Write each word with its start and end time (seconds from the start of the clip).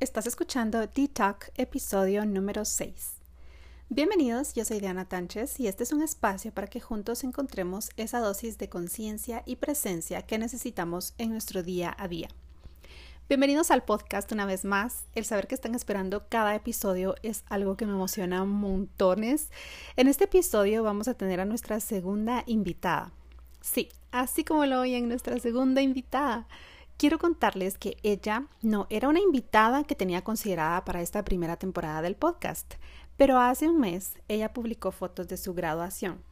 Estás 0.00 0.26
escuchando 0.26 0.86
D-Talk, 0.86 1.52
episodio 1.56 2.24
número 2.24 2.64
6. 2.64 3.18
Bienvenidos, 3.90 4.54
yo 4.54 4.64
soy 4.64 4.80
Diana 4.80 5.06
Tánchez 5.06 5.60
y 5.60 5.66
este 5.66 5.82
es 5.82 5.92
un 5.92 6.00
espacio 6.00 6.52
para 6.52 6.68
que 6.68 6.80
juntos 6.80 7.22
encontremos 7.22 7.90
esa 7.98 8.20
dosis 8.20 8.56
de 8.56 8.70
conciencia 8.70 9.42
y 9.44 9.56
presencia 9.56 10.22
que 10.22 10.38
necesitamos 10.38 11.12
en 11.18 11.32
nuestro 11.32 11.62
día 11.62 11.94
a 11.98 12.08
día. 12.08 12.28
Bienvenidos 13.28 13.70
al 13.70 13.82
podcast 13.82 14.32
una 14.32 14.46
vez 14.46 14.64
más. 14.64 15.04
El 15.14 15.26
saber 15.26 15.46
que 15.46 15.54
están 15.54 15.74
esperando 15.74 16.24
cada 16.30 16.54
episodio 16.54 17.14
es 17.22 17.44
algo 17.50 17.76
que 17.76 17.84
me 17.84 17.92
emociona 17.92 18.46
montones. 18.46 19.50
En 19.96 20.08
este 20.08 20.24
episodio 20.24 20.82
vamos 20.82 21.08
a 21.08 21.14
tener 21.14 21.40
a 21.40 21.44
nuestra 21.44 21.78
segunda 21.78 22.42
invitada. 22.46 23.12
Sí, 23.60 23.90
así 24.12 24.44
como 24.44 24.64
lo 24.64 24.80
oyen, 24.80 25.10
nuestra 25.10 25.38
segunda 25.40 25.82
invitada. 25.82 26.48
Quiero 27.00 27.18
contarles 27.18 27.78
que 27.78 27.96
ella 28.02 28.46
no 28.60 28.86
era 28.90 29.08
una 29.08 29.20
invitada 29.20 29.84
que 29.84 29.94
tenía 29.94 30.22
considerada 30.22 30.84
para 30.84 31.00
esta 31.00 31.24
primera 31.24 31.56
temporada 31.56 32.02
del 32.02 32.14
podcast, 32.14 32.74
pero 33.16 33.38
hace 33.38 33.70
un 33.70 33.80
mes 33.80 34.18
ella 34.28 34.52
publicó 34.52 34.92
fotos 34.92 35.26
de 35.26 35.38
su 35.38 35.54
graduación 35.54 36.22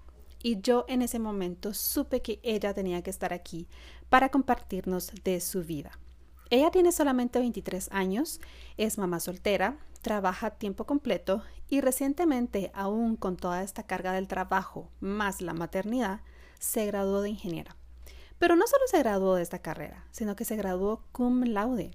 y 0.43 0.61
yo 0.61 0.85
en 0.87 1.01
ese 1.01 1.19
momento 1.19 1.73
supe 1.73 2.21
que 2.21 2.39
ella 2.43 2.75
tenía 2.75 3.01
que 3.01 3.09
estar 3.09 3.33
aquí 3.33 3.67
para 4.11 4.29
compartirnos 4.29 5.11
de 5.25 5.41
su 5.41 5.65
vida. 5.65 5.99
Ella 6.51 6.71
tiene 6.71 6.93
solamente 6.93 7.39
23 7.39 7.89
años, 7.91 8.39
es 8.77 8.99
mamá 8.99 9.21
soltera, 9.21 9.79
trabaja 10.03 10.51
tiempo 10.51 10.85
completo 10.85 11.43
y 11.71 11.81
recientemente, 11.81 12.71
aún 12.75 13.17
con 13.17 13.39
toda 13.39 13.63
esta 13.63 13.85
carga 13.85 14.13
del 14.13 14.29
trabajo 14.29 14.91
más 15.01 15.41
la 15.41 15.55
maternidad, 15.55 16.21
se 16.59 16.85
graduó 16.85 17.23
de 17.23 17.31
ingeniera. 17.31 17.78
Pero 18.39 18.57
no 18.57 18.67
solo 18.67 18.85
se 18.87 18.99
graduó 18.99 19.35
de 19.35 19.43
esta 19.43 19.59
carrera, 19.59 20.07
sino 20.11 20.37
que 20.37 20.45
se 20.45 20.57
graduó 20.57 21.03
cum 21.13 21.43
laude, 21.43 21.93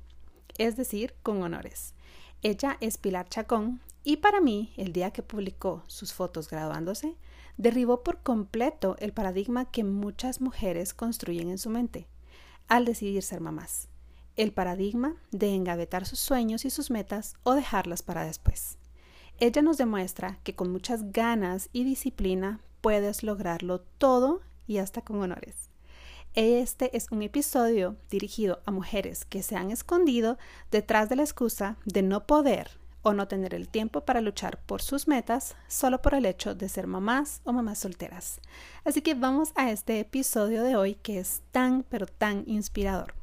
es 0.58 0.76
decir, 0.76 1.16
con 1.24 1.42
honores. 1.42 1.94
Ella 2.42 2.78
es 2.82 2.98
Pilar 2.98 3.30
Chacón 3.30 3.80
y 4.04 4.18
para 4.18 4.42
mí, 4.42 4.74
el 4.76 4.92
día 4.92 5.12
que 5.12 5.24
publicó 5.24 5.84
sus 5.88 6.14
fotos 6.14 6.50
graduándose, 6.50 7.16
derribó 7.58 8.04
por 8.04 8.22
completo 8.22 8.98
el 9.00 9.14
paradigma 9.14 9.72
que 9.72 9.84
muchas 9.84 10.42
mujeres 10.42 10.94
construyen 10.94 11.50
en 11.50 11.58
su 11.58 11.70
mente 11.70 12.08
al 12.68 12.86
decidir 12.86 13.24
ser 13.24 13.40
mamás. 13.40 13.88
El 14.36 14.52
paradigma 14.52 15.16
de 15.32 15.54
engavetar 15.54 16.06
sus 16.06 16.20
sueños 16.20 16.66
y 16.66 16.70
sus 16.70 16.90
metas 16.90 17.36
o 17.44 17.54
dejarlas 17.54 18.02
para 18.02 18.26
después. 18.26 18.78
Ella 19.40 19.62
nos 19.62 19.78
demuestra 19.78 20.40
que 20.44 20.56
con 20.56 20.72
muchas 20.72 21.12
ganas 21.12 21.70
y 21.72 21.84
disciplina 21.84 22.60
puedes 22.82 23.24
lograrlo 23.24 23.82
todo 23.82 24.42
y 24.68 24.78
hasta 24.78 25.02
con 25.02 25.22
honores. 25.22 25.70
Este 26.36 26.98
es 26.98 27.12
un 27.12 27.22
episodio 27.22 27.96
dirigido 28.10 28.60
a 28.66 28.72
mujeres 28.72 29.24
que 29.24 29.44
se 29.44 29.56
han 29.56 29.70
escondido 29.70 30.40
detrás 30.72 31.08
de 31.08 31.16
la 31.16 31.22
excusa 31.22 31.78
de 31.86 32.02
no 32.02 32.26
poder 32.26 32.72
o 33.04 33.14
no 33.14 33.28
tener 33.28 33.54
el 33.54 33.70
tiempo 33.70 34.02
para 34.02 34.20
luchar 34.20 34.58
por 34.66 34.82
sus 34.82 35.08
metas 35.08 35.56
solo 35.68 36.02
por 36.02 36.16
el 36.16 36.26
hecho 36.26 36.56
de 36.56 36.70
ser 36.70 36.88
mamás 36.88 37.42
o 37.44 37.54
mamás 37.54 37.78
solteras. 37.78 38.42
Así 38.84 39.02
que 39.04 39.14
vamos 39.14 39.52
a 39.54 39.70
este 39.70 40.00
episodio 40.00 40.64
de 40.64 40.76
hoy 40.76 40.96
que 40.96 41.20
es 41.20 41.44
tan 41.52 41.84
pero 41.84 42.08
tan 42.08 42.46
inspirador. 42.48 43.14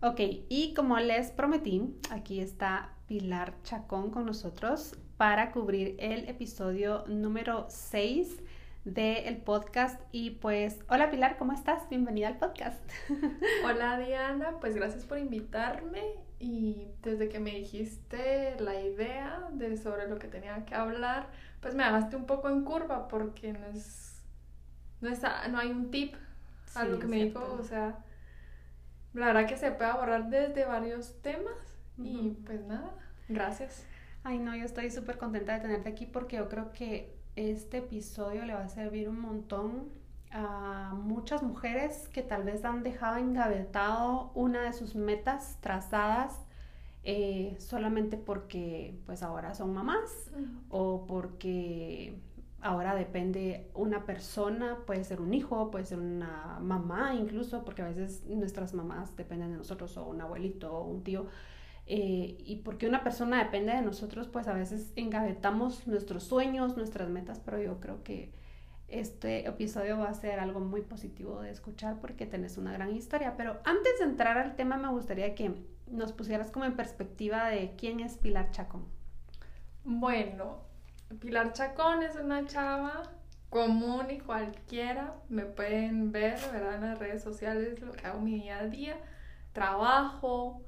Ok, 0.00 0.20
y 0.48 0.74
como 0.74 0.96
les 1.00 1.32
prometí, 1.32 1.92
aquí 2.10 2.38
está 2.38 2.92
Pilar 3.08 3.60
Chacón 3.64 4.12
con 4.12 4.26
nosotros 4.26 4.94
para 5.16 5.50
cubrir 5.50 5.96
el 5.98 6.28
episodio 6.28 7.02
número 7.08 7.66
6 7.68 8.36
del 8.84 9.36
podcast. 9.38 10.00
Y 10.12 10.30
pues, 10.30 10.80
hola 10.88 11.10
Pilar, 11.10 11.36
¿cómo 11.36 11.52
estás? 11.52 11.88
Bienvenida 11.88 12.28
al 12.28 12.38
podcast. 12.38 12.80
Hola 13.64 13.98
Diana, 13.98 14.58
pues 14.60 14.74
gracias 14.74 15.04
por 15.04 15.18
invitarme 15.18 16.02
y 16.38 16.88
desde 17.02 17.28
que 17.28 17.40
me 17.40 17.50
dijiste 17.50 18.56
la 18.60 18.80
idea 18.80 19.48
de 19.52 19.76
sobre 19.76 20.08
lo 20.08 20.18
que 20.18 20.28
tenía 20.28 20.64
que 20.64 20.74
hablar, 20.74 21.28
pues 21.60 21.74
me 21.74 21.82
hallaste 21.82 22.16
un 22.16 22.26
poco 22.26 22.48
en 22.48 22.64
curva 22.64 23.08
porque 23.08 23.52
no 23.52 23.66
es, 23.66 24.22
no, 25.00 25.10
no 25.50 25.58
hay 25.58 25.70
un 25.70 25.90
tip 25.90 26.14
a 26.74 26.84
lo 26.84 26.98
que 26.98 27.06
me 27.06 27.24
dijo, 27.24 27.56
o 27.58 27.62
sea, 27.64 27.98
la 29.14 29.26
verdad 29.26 29.46
que 29.46 29.56
se 29.56 29.72
puede 29.72 29.90
abordar 29.90 30.30
desde 30.30 30.64
varios 30.64 31.20
temas 31.22 31.56
y 31.96 32.36
pues 32.46 32.64
nada, 32.64 32.94
gracias. 33.28 33.84
Ay, 34.22 34.38
no, 34.38 34.54
yo 34.54 34.64
estoy 34.64 34.90
súper 34.90 35.18
contenta 35.18 35.54
de 35.54 35.60
tenerte 35.60 35.88
aquí 35.88 36.06
porque 36.06 36.36
yo 36.36 36.48
creo 36.48 36.70
que 36.72 37.17
este 37.38 37.78
episodio 37.78 38.44
le 38.44 38.54
va 38.54 38.64
a 38.64 38.68
servir 38.68 39.08
un 39.08 39.20
montón 39.20 39.88
a 40.30 40.92
muchas 40.94 41.42
mujeres 41.42 42.08
que 42.08 42.22
tal 42.22 42.42
vez 42.42 42.64
han 42.64 42.82
dejado 42.82 43.16
engavetado 43.16 44.30
una 44.34 44.62
de 44.62 44.72
sus 44.72 44.96
metas 44.96 45.56
trazadas 45.60 46.40
eh, 47.04 47.56
solamente 47.58 48.16
porque 48.16 48.98
pues 49.06 49.22
ahora 49.22 49.54
son 49.54 49.72
mamás 49.72 50.30
o 50.68 51.06
porque 51.06 52.18
ahora 52.60 52.94
depende 52.94 53.70
una 53.74 54.04
persona, 54.04 54.78
puede 54.84 55.04
ser 55.04 55.20
un 55.20 55.32
hijo, 55.32 55.70
puede 55.70 55.84
ser 55.84 56.00
una 56.00 56.58
mamá 56.60 57.14
incluso, 57.14 57.64
porque 57.64 57.82
a 57.82 57.86
veces 57.86 58.24
nuestras 58.26 58.74
mamás 58.74 59.16
dependen 59.16 59.52
de 59.52 59.58
nosotros 59.58 59.96
o 59.96 60.06
un 60.06 60.20
abuelito 60.20 60.72
o 60.72 60.84
un 60.84 61.02
tío. 61.04 61.26
Eh, 61.90 62.36
y 62.44 62.56
porque 62.56 62.86
una 62.86 63.02
persona 63.02 63.42
depende 63.42 63.72
de 63.72 63.80
nosotros, 63.80 64.28
pues 64.28 64.46
a 64.46 64.52
veces 64.52 64.92
engavetamos 64.94 65.86
nuestros 65.86 66.22
sueños, 66.22 66.76
nuestras 66.76 67.08
metas, 67.08 67.40
pero 67.40 67.62
yo 67.62 67.80
creo 67.80 68.02
que 68.02 68.30
este 68.88 69.48
episodio 69.48 69.98
va 69.98 70.10
a 70.10 70.14
ser 70.14 70.38
algo 70.38 70.60
muy 70.60 70.82
positivo 70.82 71.40
de 71.40 71.50
escuchar 71.50 71.98
porque 71.98 72.26
tenés 72.26 72.58
una 72.58 72.74
gran 72.74 72.94
historia. 72.94 73.38
Pero 73.38 73.58
antes 73.64 73.98
de 74.00 74.04
entrar 74.04 74.36
al 74.36 74.54
tema, 74.54 74.76
me 74.76 74.88
gustaría 74.88 75.34
que 75.34 75.54
nos 75.86 76.12
pusieras 76.12 76.50
como 76.50 76.66
en 76.66 76.76
perspectiva 76.76 77.48
de 77.48 77.74
quién 77.78 78.00
es 78.00 78.18
Pilar 78.18 78.50
Chacón. 78.50 78.84
Bueno, 79.84 80.58
Pilar 81.20 81.54
Chacón 81.54 82.02
es 82.02 82.16
una 82.16 82.44
chava 82.44 83.02
común 83.48 84.10
y 84.10 84.18
cualquiera. 84.18 85.14
Me 85.30 85.46
pueden 85.46 86.12
ver, 86.12 86.38
¿verdad? 86.52 86.74
En 86.74 86.82
las 86.82 86.98
redes 86.98 87.22
sociales, 87.22 87.80
lo 87.80 87.92
que 87.92 88.06
hago 88.06 88.20
mi 88.20 88.34
día 88.42 88.58
a 88.58 88.66
día. 88.66 88.98
Trabajo, 89.54 90.62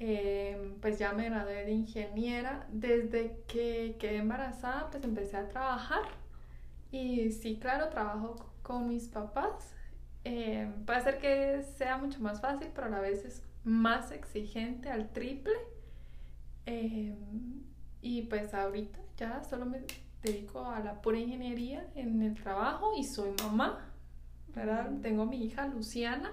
Em, 0.00 0.76
pues 0.80 0.98
ya 0.98 1.12
me 1.12 1.28
gradué 1.28 1.64
de 1.64 1.72
ingeniera. 1.72 2.66
Desde 2.72 3.36
que 3.46 3.96
quedé 4.00 4.16
embarazada, 4.16 4.90
pues 4.90 5.04
empecé 5.04 5.36
a 5.36 5.48
trabajar. 5.48 6.02
Y 6.90 7.30
sí, 7.32 7.58
claro, 7.60 7.90
trabajo 7.90 8.36
con 8.62 8.88
mis 8.88 9.08
papás. 9.08 9.74
Eh, 10.24 10.72
puede 10.86 11.02
ser 11.02 11.18
que 11.18 11.62
sea 11.76 11.98
mucho 11.98 12.18
más 12.20 12.40
fácil, 12.40 12.68
pero 12.74 12.86
a 12.86 12.90
la 12.90 13.00
vez 13.00 13.24
es 13.24 13.42
más 13.62 14.10
exigente 14.10 14.90
al 14.90 15.10
triple. 15.10 15.54
Em, 16.66 17.62
y 18.02 18.22
pues 18.22 18.54
ahorita 18.54 18.98
ya 19.18 19.44
solo 19.44 19.66
me 19.66 19.82
dedico 20.22 20.64
a 20.64 20.80
la 20.80 21.00
pura 21.02 21.18
ingeniería 21.18 21.86
en 21.94 22.22
el 22.22 22.34
trabajo 22.34 22.92
y 22.96 23.04
soy 23.04 23.32
mamá. 23.42 23.86
¿verdad? 24.54 24.90
Tengo 25.02 25.26
mi 25.26 25.44
hija 25.44 25.66
Luciana 25.66 26.32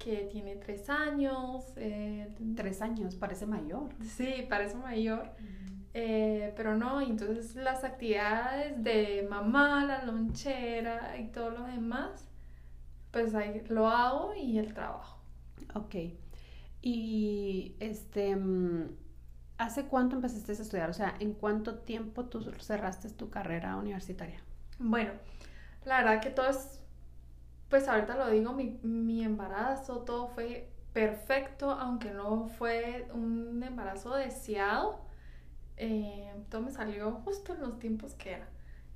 que 0.00 0.28
tiene 0.32 0.56
tres 0.56 0.90
años. 0.90 1.72
Eh, 1.76 2.34
tres 2.56 2.82
años, 2.82 3.14
parece 3.14 3.46
mayor. 3.46 3.90
Sí, 4.02 4.46
parece 4.48 4.76
mayor. 4.76 5.30
Eh, 5.92 6.52
pero 6.56 6.76
no, 6.76 7.00
entonces 7.00 7.54
las 7.54 7.84
actividades 7.84 8.82
de 8.82 9.26
mamá, 9.28 9.84
la 9.84 10.04
lonchera 10.04 11.18
y 11.18 11.28
todo 11.28 11.50
lo 11.50 11.64
demás, 11.64 12.28
pues 13.10 13.34
ahí 13.34 13.62
lo 13.68 13.88
hago 13.88 14.34
y 14.34 14.58
el 14.58 14.72
trabajo. 14.72 15.18
Ok. 15.74 15.94
Y 16.82 17.76
este, 17.80 18.36
mm, 18.36 18.96
¿hace 19.58 19.84
cuánto 19.84 20.16
empezaste 20.16 20.52
a 20.52 20.54
estudiar? 20.54 20.90
O 20.90 20.94
sea, 20.94 21.14
¿en 21.20 21.34
cuánto 21.34 21.80
tiempo 21.80 22.24
tú 22.24 22.40
cerraste 22.60 23.10
tu 23.10 23.28
carrera 23.28 23.76
universitaria? 23.76 24.40
Bueno, 24.78 25.12
la 25.84 25.98
verdad 25.98 26.22
que 26.22 26.30
todo 26.30 26.48
es 26.48 26.79
pues 27.70 27.88
ahorita 27.88 28.16
lo 28.16 28.28
digo, 28.28 28.52
mi, 28.52 29.22
embarazo, 29.22 30.00
todo 30.00 30.26
fue 30.26 30.68
perfecto, 30.92 31.70
aunque 31.70 32.10
no 32.10 32.48
fue 32.58 33.08
un 33.14 33.62
embarazo 33.62 34.14
deseado. 34.16 35.00
Eh, 35.76 36.34
todo 36.50 36.62
me 36.62 36.72
salió 36.72 37.12
justo 37.24 37.54
en 37.54 37.60
los 37.60 37.78
tiempos 37.78 38.14
que 38.14 38.32
era. 38.32 38.48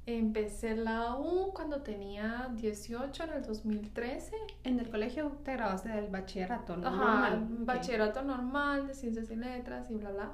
Empecé 0.06 0.76
la 0.76 1.16
U 1.16 1.52
cuando 1.54 1.82
tenía 1.82 2.50
18 2.56 3.24
en 3.24 3.30
el 3.30 3.42
2013. 3.42 4.36
¿En 4.64 4.80
el 4.80 4.90
colegio 4.90 5.38
te 5.44 5.52
grabaste 5.52 5.88
del 5.88 6.08
bachillerato 6.08 6.76
normal? 6.76 7.46
bachillerato 7.60 8.22
normal 8.22 8.88
de 8.88 8.94
ciencias 8.94 9.30
y 9.30 9.36
letras 9.36 9.90
y 9.90 9.94
bla, 9.94 10.10
bla. 10.10 10.32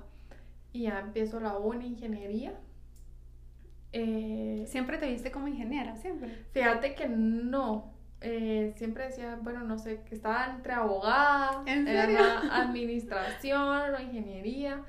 Y 0.72 0.84
ya 0.84 0.98
empiezo 0.98 1.38
la 1.40 1.58
U 1.58 1.74
en 1.74 1.82
ingeniería. 1.82 2.58
Eh, 3.92 4.64
¿Siempre 4.66 4.98
te 4.98 5.08
viste 5.08 5.30
como 5.30 5.46
ingeniera? 5.46 5.94
¿Siempre? 5.96 6.46
Fíjate 6.52 6.94
que 6.94 7.08
no. 7.08 7.99
Eh, 8.22 8.74
siempre 8.76 9.06
decía, 9.06 9.38
bueno, 9.40 9.60
no 9.60 9.78
sé, 9.78 10.02
que 10.02 10.14
estaba 10.14 10.46
entre 10.46 10.74
abogada, 10.74 11.62
administración 12.50 13.94
o 13.94 14.00
ingeniería, 14.00 14.82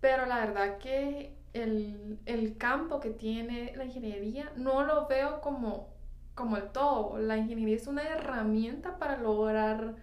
pero 0.00 0.26
la 0.26 0.40
verdad 0.40 0.76
que 0.78 1.34
el, 1.54 2.18
el, 2.26 2.58
campo 2.58 3.00
que 3.00 3.10
tiene 3.10 3.72
la 3.76 3.86
ingeniería 3.86 4.52
no 4.56 4.84
lo 4.84 5.06
veo 5.06 5.40
como, 5.40 5.88
como 6.34 6.58
el 6.58 6.70
todo. 6.70 7.18
La 7.18 7.38
ingeniería 7.38 7.76
es 7.76 7.86
una 7.86 8.02
herramienta 8.02 8.98
para 8.98 9.16
lograr, 9.16 9.96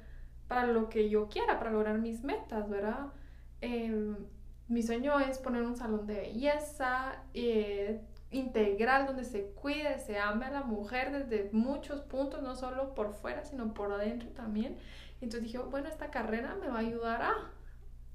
para 0.48 0.68
lo 0.68 0.90
que 0.90 1.10
yo 1.10 1.30
quiera, 1.30 1.60
para 1.60 1.72
lograr 1.72 2.00
mis 2.00 2.24
metas, 2.24 2.68
¿verdad? 2.70 3.14
Em, 3.62 4.16
mi 4.68 4.82
sueño 4.82 5.20
es 5.20 5.38
poner 5.38 5.62
un 5.64 5.76
salón 5.76 6.08
de 6.08 6.16
belleza 6.16 7.24
eh, 7.36 8.02
integral 8.34 9.06
donde 9.06 9.24
se 9.24 9.52
cuide, 9.52 10.00
se 10.00 10.20
ame 10.20 10.46
a 10.46 10.52
la 10.52 10.64
mujer 10.64 11.12
desde 11.12 11.50
muchos 11.52 12.02
puntos, 12.02 12.42
no 12.42 12.56
solo 12.56 12.94
por 12.94 13.14
fuera, 13.14 13.46
sino 13.46 13.74
por 13.74 13.92
adentro 13.92 14.30
también. 14.30 14.78
Entonces 15.22 15.44
dije, 15.44 15.60
bueno, 15.60 15.88
esta 15.88 16.12
carrera 16.12 16.56
me 16.56 16.68
va 16.68 16.76
a 16.76 16.80
ayudar 16.80 17.22
a, 17.22 17.34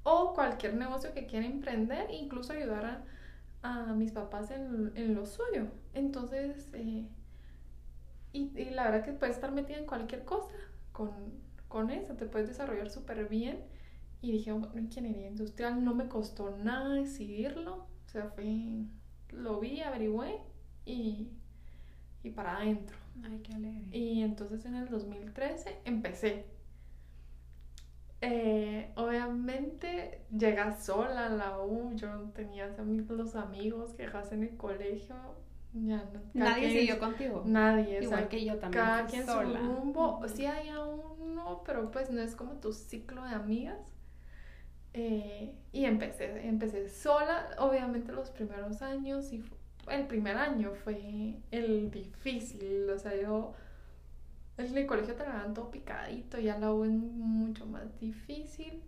o 0.03 0.35
cualquier 0.35 0.75
negocio 0.75 1.15
que 1.15 1.27
quiera 1.27 1.47
emprender, 1.47 2.11
incluso 2.11 2.53
ayudar 2.53 3.05
a, 3.63 3.93
mis 3.95 4.13
papás 4.13 4.51
en, 4.51 4.93
en, 4.95 5.15
lo 5.15 5.27
suyo. 5.27 5.67
Entonces, 5.93 6.69
eh, 6.75 7.07
y, 8.33 8.71
la 8.71 8.85
verdad 8.85 9.05
que 9.05 9.13
puedes 9.13 9.37
estar 9.37 9.53
metida 9.53 9.79
en 9.79 9.87
cualquier 9.87 10.25
cosa 10.25 10.55
con, 10.93 11.11
con 11.69 11.91
eso, 11.91 12.15
te 12.15 12.27
puedes 12.27 12.49
desarrollar 12.49 12.91
súper 12.91 13.29
bien. 13.29 13.65
Y 14.21 14.33
dije, 14.33 14.53
bueno, 14.53 14.79
ingeniería 14.79 15.29
industrial 15.29 15.85
no 15.85 15.95
me 15.95 16.09
costó 16.09 16.51
nada 16.51 16.95
decidirlo, 16.95 17.87
o 18.07 18.09
sea, 18.09 18.31
fue, 18.31 18.85
lo 19.33 19.61
vi, 19.61 19.81
averigüé 19.81 20.41
y, 20.85 21.29
y 22.23 22.31
para 22.31 22.59
adentro. 22.59 22.97
Ay, 23.25 23.41
qué 23.43 23.55
alegre. 23.55 23.97
Y 23.97 24.23
entonces 24.23 24.65
en 24.65 24.75
el 24.75 24.89
2013 24.89 25.81
empecé 25.85 26.47
eh, 28.21 28.91
obviamente 28.97 30.23
llegas 30.37 30.85
sola 30.85 31.27
a 31.27 31.29
la 31.29 31.61
U, 31.61 31.93
yo 31.95 32.13
no 32.13 32.31
tenía 32.31 32.69
los 33.09 33.37
amigos 33.37 33.93
que 33.95 34.05
dejas 34.05 34.33
en 34.33 34.43
el 34.43 34.57
colegio. 34.57 35.15
Ya 35.73 36.05
nadie 36.35 36.71
siguió 36.71 36.99
contigo. 36.99 37.45
Nadie. 37.47 38.03
Igual 38.03 38.29
que 38.29 38.45
yo 38.45 38.57
también. 38.59 38.85
Cada 38.85 39.07
quien 39.07 39.25
sola. 39.25 39.61
su 39.61 39.67
rumbo. 39.67 40.21
Sí 40.27 40.47
hay 40.47 40.71
uno, 40.71 41.63
pero 41.65 41.91
pues 41.91 42.11
no 42.11 42.21
es 42.21 42.35
como 42.35 42.55
tu 42.55 42.73
ciclo 42.73 43.23
de 43.23 43.35
amigas. 43.35 43.79
Eh, 44.95 45.38
y 45.73 45.85
empecé, 45.85 46.47
empecé 46.49 46.89
sola, 46.89 47.51
obviamente 47.59 48.13
los 48.13 48.31
primeros 48.31 48.83
años 48.83 49.33
y 49.33 49.45
el 49.91 50.07
primer 50.07 50.37
año 50.37 50.73
fue 50.85 51.37
el 51.51 51.91
difícil, 51.91 52.89
o 52.91 52.99
sea, 52.99 53.15
yo 53.21 53.55
en 54.59 54.77
el 54.77 54.87
colegio 54.87 55.15
te 55.15 55.25
lo 55.25 55.55
todo 55.55 55.71
picadito, 55.71 56.39
ya 56.39 56.59
la 56.59 56.73
U 56.73 56.85
es 56.85 56.91
mucho 56.91 57.65
más 57.67 57.99
difícil. 58.01 58.83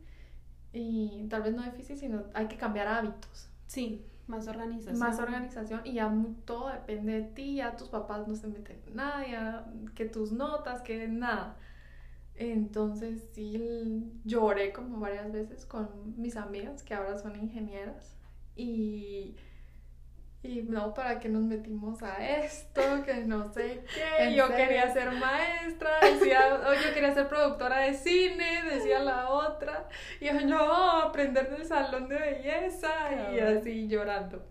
Y 0.72 1.26
tal 1.28 1.42
vez 1.42 1.54
no 1.54 1.62
difícil, 1.62 1.96
sino 1.96 2.24
hay 2.34 2.46
que 2.46 2.56
cambiar 2.56 2.88
hábitos. 2.88 3.48
Sí, 3.66 4.04
más 4.26 4.46
organización. 4.48 4.98
Más 4.98 5.18
organización 5.18 5.80
y 5.84 5.94
ya 5.94 6.12
todo 6.44 6.70
depende 6.70 7.12
de 7.20 7.22
ti, 7.22 7.56
ya 7.56 7.76
tus 7.76 7.88
papás 7.88 8.26
no 8.26 8.34
se 8.34 8.48
meten 8.48 8.80
en 8.86 8.96
nada, 8.96 9.26
ya 9.26 9.66
que 9.94 10.06
tus 10.06 10.32
notas, 10.32 10.82
que 10.82 11.06
nada. 11.08 11.56
Entonces 12.40 13.28
sí 13.32 14.10
lloré 14.24 14.72
como 14.72 14.98
varias 14.98 15.30
veces 15.30 15.66
con 15.66 16.18
mis 16.18 16.36
amigas 16.36 16.82
que 16.82 16.94
ahora 16.94 17.18
son 17.18 17.36
ingenieras 17.36 18.16
y 18.56 19.36
y 20.42 20.62
no, 20.62 20.94
¿para 20.94 21.20
qué 21.20 21.28
nos 21.28 21.42
metimos 21.42 22.02
a 22.02 22.16
esto? 22.38 22.80
Que 23.04 23.26
no 23.26 23.52
sé 23.52 23.84
qué. 23.94 24.34
Yo 24.34 24.48
quería 24.48 24.90
ser 24.90 25.12
maestra, 25.12 25.90
decía, 26.00 26.62
o 26.66 26.72
yo 26.72 26.94
quería 26.94 27.12
ser 27.12 27.28
productora 27.28 27.80
de 27.80 27.92
cine, 27.92 28.62
decía 28.70 29.00
la 29.00 29.28
otra. 29.28 29.86
Y 30.18 30.26
yo, 30.26 30.40
no, 30.46 31.02
aprender 31.02 31.50
del 31.50 31.66
salón 31.66 32.08
de 32.08 32.18
belleza 32.18 32.90
y 33.34 33.38
así 33.38 33.86
llorando. 33.86 34.42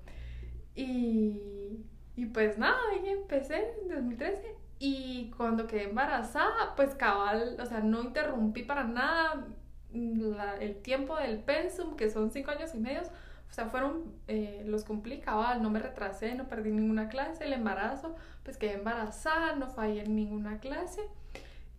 Y, 0.75 1.85
y 2.15 2.25
pues 2.27 2.59
nada, 2.59 2.77
ahí 2.91 3.09
empecé 3.09 3.73
en 3.81 3.89
2013. 3.89 4.58
Y 4.79 5.31
cuando 5.35 5.67
quedé 5.67 5.89
embarazada, 5.89 6.73
pues 6.75 6.95
cabal, 6.95 7.57
o 7.59 7.65
sea, 7.65 7.81
no 7.81 8.01
interrumpí 8.01 8.63
para 8.63 8.85
nada 8.85 9.45
el 9.91 10.81
tiempo 10.81 11.17
del 11.17 11.39
pensum, 11.39 11.95
que 11.95 12.09
son 12.09 12.31
cinco 12.31 12.51
años 12.51 12.73
y 12.75 12.77
medio 12.77 13.01
o 13.49 13.53
sea, 13.53 13.65
fueron, 13.65 14.13
eh, 14.27 14.63
los 14.65 14.83
cumplí 14.83 15.19
cabal, 15.19 15.61
no 15.63 15.71
me 15.71 15.79
retrasé, 15.79 16.35
no 16.35 16.47
perdí 16.47 16.71
ninguna 16.71 17.09
clase, 17.09 17.45
el 17.45 17.53
embarazo, 17.53 18.15
pues 18.43 18.57
quedé 18.57 18.73
embarazada, 18.73 19.55
no 19.55 19.69
fallé 19.69 20.03
en 20.03 20.15
ninguna 20.15 20.59
clase. 20.59 21.01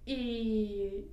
Y 0.04 1.06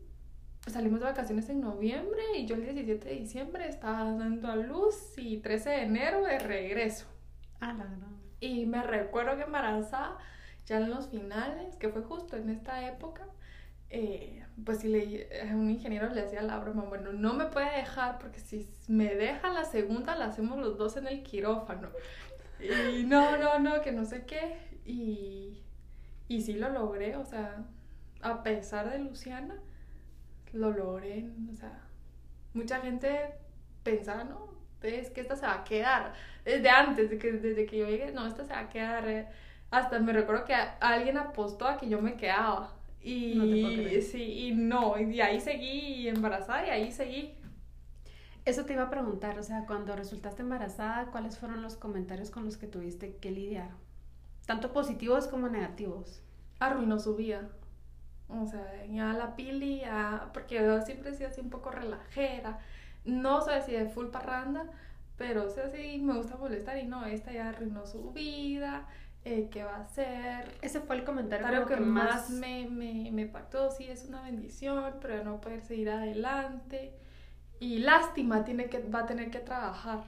salimos 0.65 0.99
de 0.99 1.05
vacaciones 1.05 1.47
en 1.49 1.61
noviembre 1.61 2.21
y 2.35 2.47
yo 2.47 2.55
el 2.55 2.63
17 2.63 3.07
de 3.07 3.15
diciembre 3.15 3.67
estaba 3.67 4.11
dando 4.11 4.49
a 4.49 4.55
luz 4.55 5.13
y 5.17 5.37
13 5.37 5.69
de 5.69 5.81
enero 5.83 6.23
de 6.23 6.39
regreso. 6.39 7.05
Ah, 7.59 7.73
la 7.73 7.83
verdad. 7.83 8.07
Y 8.39 8.65
me 8.65 8.81
recuerdo 8.81 9.37
que 9.37 9.43
embarazada, 9.43 10.17
ya 10.67 10.77
en 10.77 10.89
los 10.91 11.07
finales, 11.09 11.75
que 11.77 11.89
fue 11.89 12.03
justo 12.03 12.35
en 12.35 12.49
esta 12.49 12.87
época, 12.87 13.25
eh, 13.89 14.45
pues 14.65 14.79
si 14.79 14.89
le, 14.89 15.29
a 15.49 15.55
un 15.55 15.69
ingeniero 15.69 16.09
le 16.09 16.23
decía 16.23 16.41
la 16.41 16.59
broma, 16.59 16.83
bueno, 16.83 17.13
no 17.13 17.33
me 17.33 17.45
puede 17.45 17.77
dejar 17.77 18.19
porque 18.19 18.39
si 18.39 18.69
me 18.87 19.15
deja 19.15 19.49
la 19.49 19.63
segunda 19.63 20.15
la 20.15 20.25
hacemos 20.25 20.59
los 20.59 20.77
dos 20.77 20.97
en 20.97 21.07
el 21.07 21.23
quirófano. 21.23 21.89
Y 22.59 23.03
no, 23.05 23.37
no, 23.37 23.59
no, 23.59 23.81
que 23.81 23.91
no 23.91 24.03
sé 24.05 24.25
qué. 24.25 24.57
Y, 24.85 25.63
y 26.27 26.41
sí 26.41 26.53
lo 26.53 26.69
logré, 26.69 27.15
o 27.15 27.23
sea, 27.23 27.65
a 28.21 28.43
pesar 28.43 28.89
de 28.91 28.99
Luciana, 28.99 29.55
lo 30.51 30.71
logré. 30.71 31.29
O 31.53 31.55
sea, 31.55 31.87
mucha 32.53 32.81
gente 32.81 33.35
pensaba, 33.83 34.25
no, 34.25 34.49
es 34.81 35.11
que 35.11 35.21
esta 35.21 35.35
se 35.37 35.45
va 35.45 35.55
a 35.55 35.63
quedar. 35.63 36.13
Desde 36.43 36.69
antes, 36.69 37.09
de 37.09 37.17
que, 37.17 37.31
desde 37.31 37.65
que 37.65 37.77
yo 37.77 37.87
llegué, 37.87 38.11
no, 38.11 38.27
esta 38.27 38.43
se 38.43 38.53
va 38.53 38.59
a 38.59 38.69
quedar. 38.69 39.07
Eh, 39.07 39.27
hasta 39.69 39.99
me 39.99 40.13
recuerdo 40.13 40.45
que 40.45 40.53
alguien 40.53 41.17
apostó 41.17 41.67
a 41.67 41.77
que 41.77 41.89
yo 41.89 42.01
me 42.01 42.15
quedaba. 42.15 42.73
Y, 43.01 43.35
no 43.35 43.45
te 43.45 44.01
sí, 44.01 44.47
y 44.47 44.51
no, 44.51 44.99
y 44.99 45.21
ahí 45.21 45.39
seguí 45.39 46.07
embarazada 46.07 46.67
y 46.67 46.69
ahí 46.69 46.91
seguí. 46.91 47.35
Eso 48.45 48.65
te 48.65 48.73
iba 48.73 48.83
a 48.83 48.89
preguntar, 48.89 49.37
o 49.39 49.43
sea, 49.43 49.65
cuando 49.65 49.95
resultaste 49.95 50.41
embarazada, 50.41 51.07
¿cuáles 51.07 51.37
fueron 51.37 51.61
los 51.61 51.75
comentarios 51.75 52.31
con 52.31 52.45
los 52.45 52.57
que 52.57 52.67
tuviste 52.67 53.15
que 53.17 53.31
lidiar? 53.31 53.71
Tanto 54.45 54.71
positivos 54.71 55.27
como 55.27 55.49
negativos. 55.49 56.21
Arruinó 56.59 56.99
su 56.99 57.15
vida. 57.15 57.49
O 58.29 58.45
sea, 58.45 58.85
ya 58.89 59.13
la 59.13 59.35
pili, 59.35 59.79
ya, 59.81 60.29
porque 60.33 60.55
yo 60.55 60.81
siempre 60.81 61.11
he 61.11 61.13
sido 61.13 61.29
así 61.29 61.41
un 61.41 61.49
poco 61.49 61.71
relajera. 61.71 62.59
No 63.03 63.41
sé 63.41 63.61
si 63.61 63.73
de 63.73 63.87
full 63.87 64.07
parranda, 64.07 64.65
pero 65.17 65.45
o 65.45 65.49
sea, 65.49 65.69
sí 65.69 65.99
me 66.01 66.15
gusta 66.17 66.37
molestar 66.37 66.77
y 66.77 66.85
no, 66.85 67.05
esta 67.05 67.31
ya 67.31 67.49
arruinó 67.49 67.85
su 67.85 68.11
vida 68.11 68.87
eh, 69.27 69.49
qué 69.51 69.63
va 69.63 69.75
a 69.75 69.81
hacer. 69.81 70.57
Ese 70.61 70.79
fue 70.79 70.95
el 70.95 71.03
comentario 71.03 71.65
que, 71.65 71.75
más, 71.77 72.29
me, 72.29 72.67
me, 72.69 73.11
me 73.11 73.23
impactó. 73.23 73.69
Sí, 73.71 73.85
es 73.85 74.05
una 74.05 74.21
bendición, 74.23 74.95
pero 75.01 75.23
no 75.23 75.41
poder 75.41 75.61
seguir 75.61 75.89
adelante. 75.89 76.93
Y 77.59 77.79
lástima, 77.79 78.45
tiene 78.45 78.67
que, 78.67 78.79
va 78.79 78.99
a 78.99 79.05
tener 79.05 79.29
que 79.29 79.39
trabajar. 79.39 80.03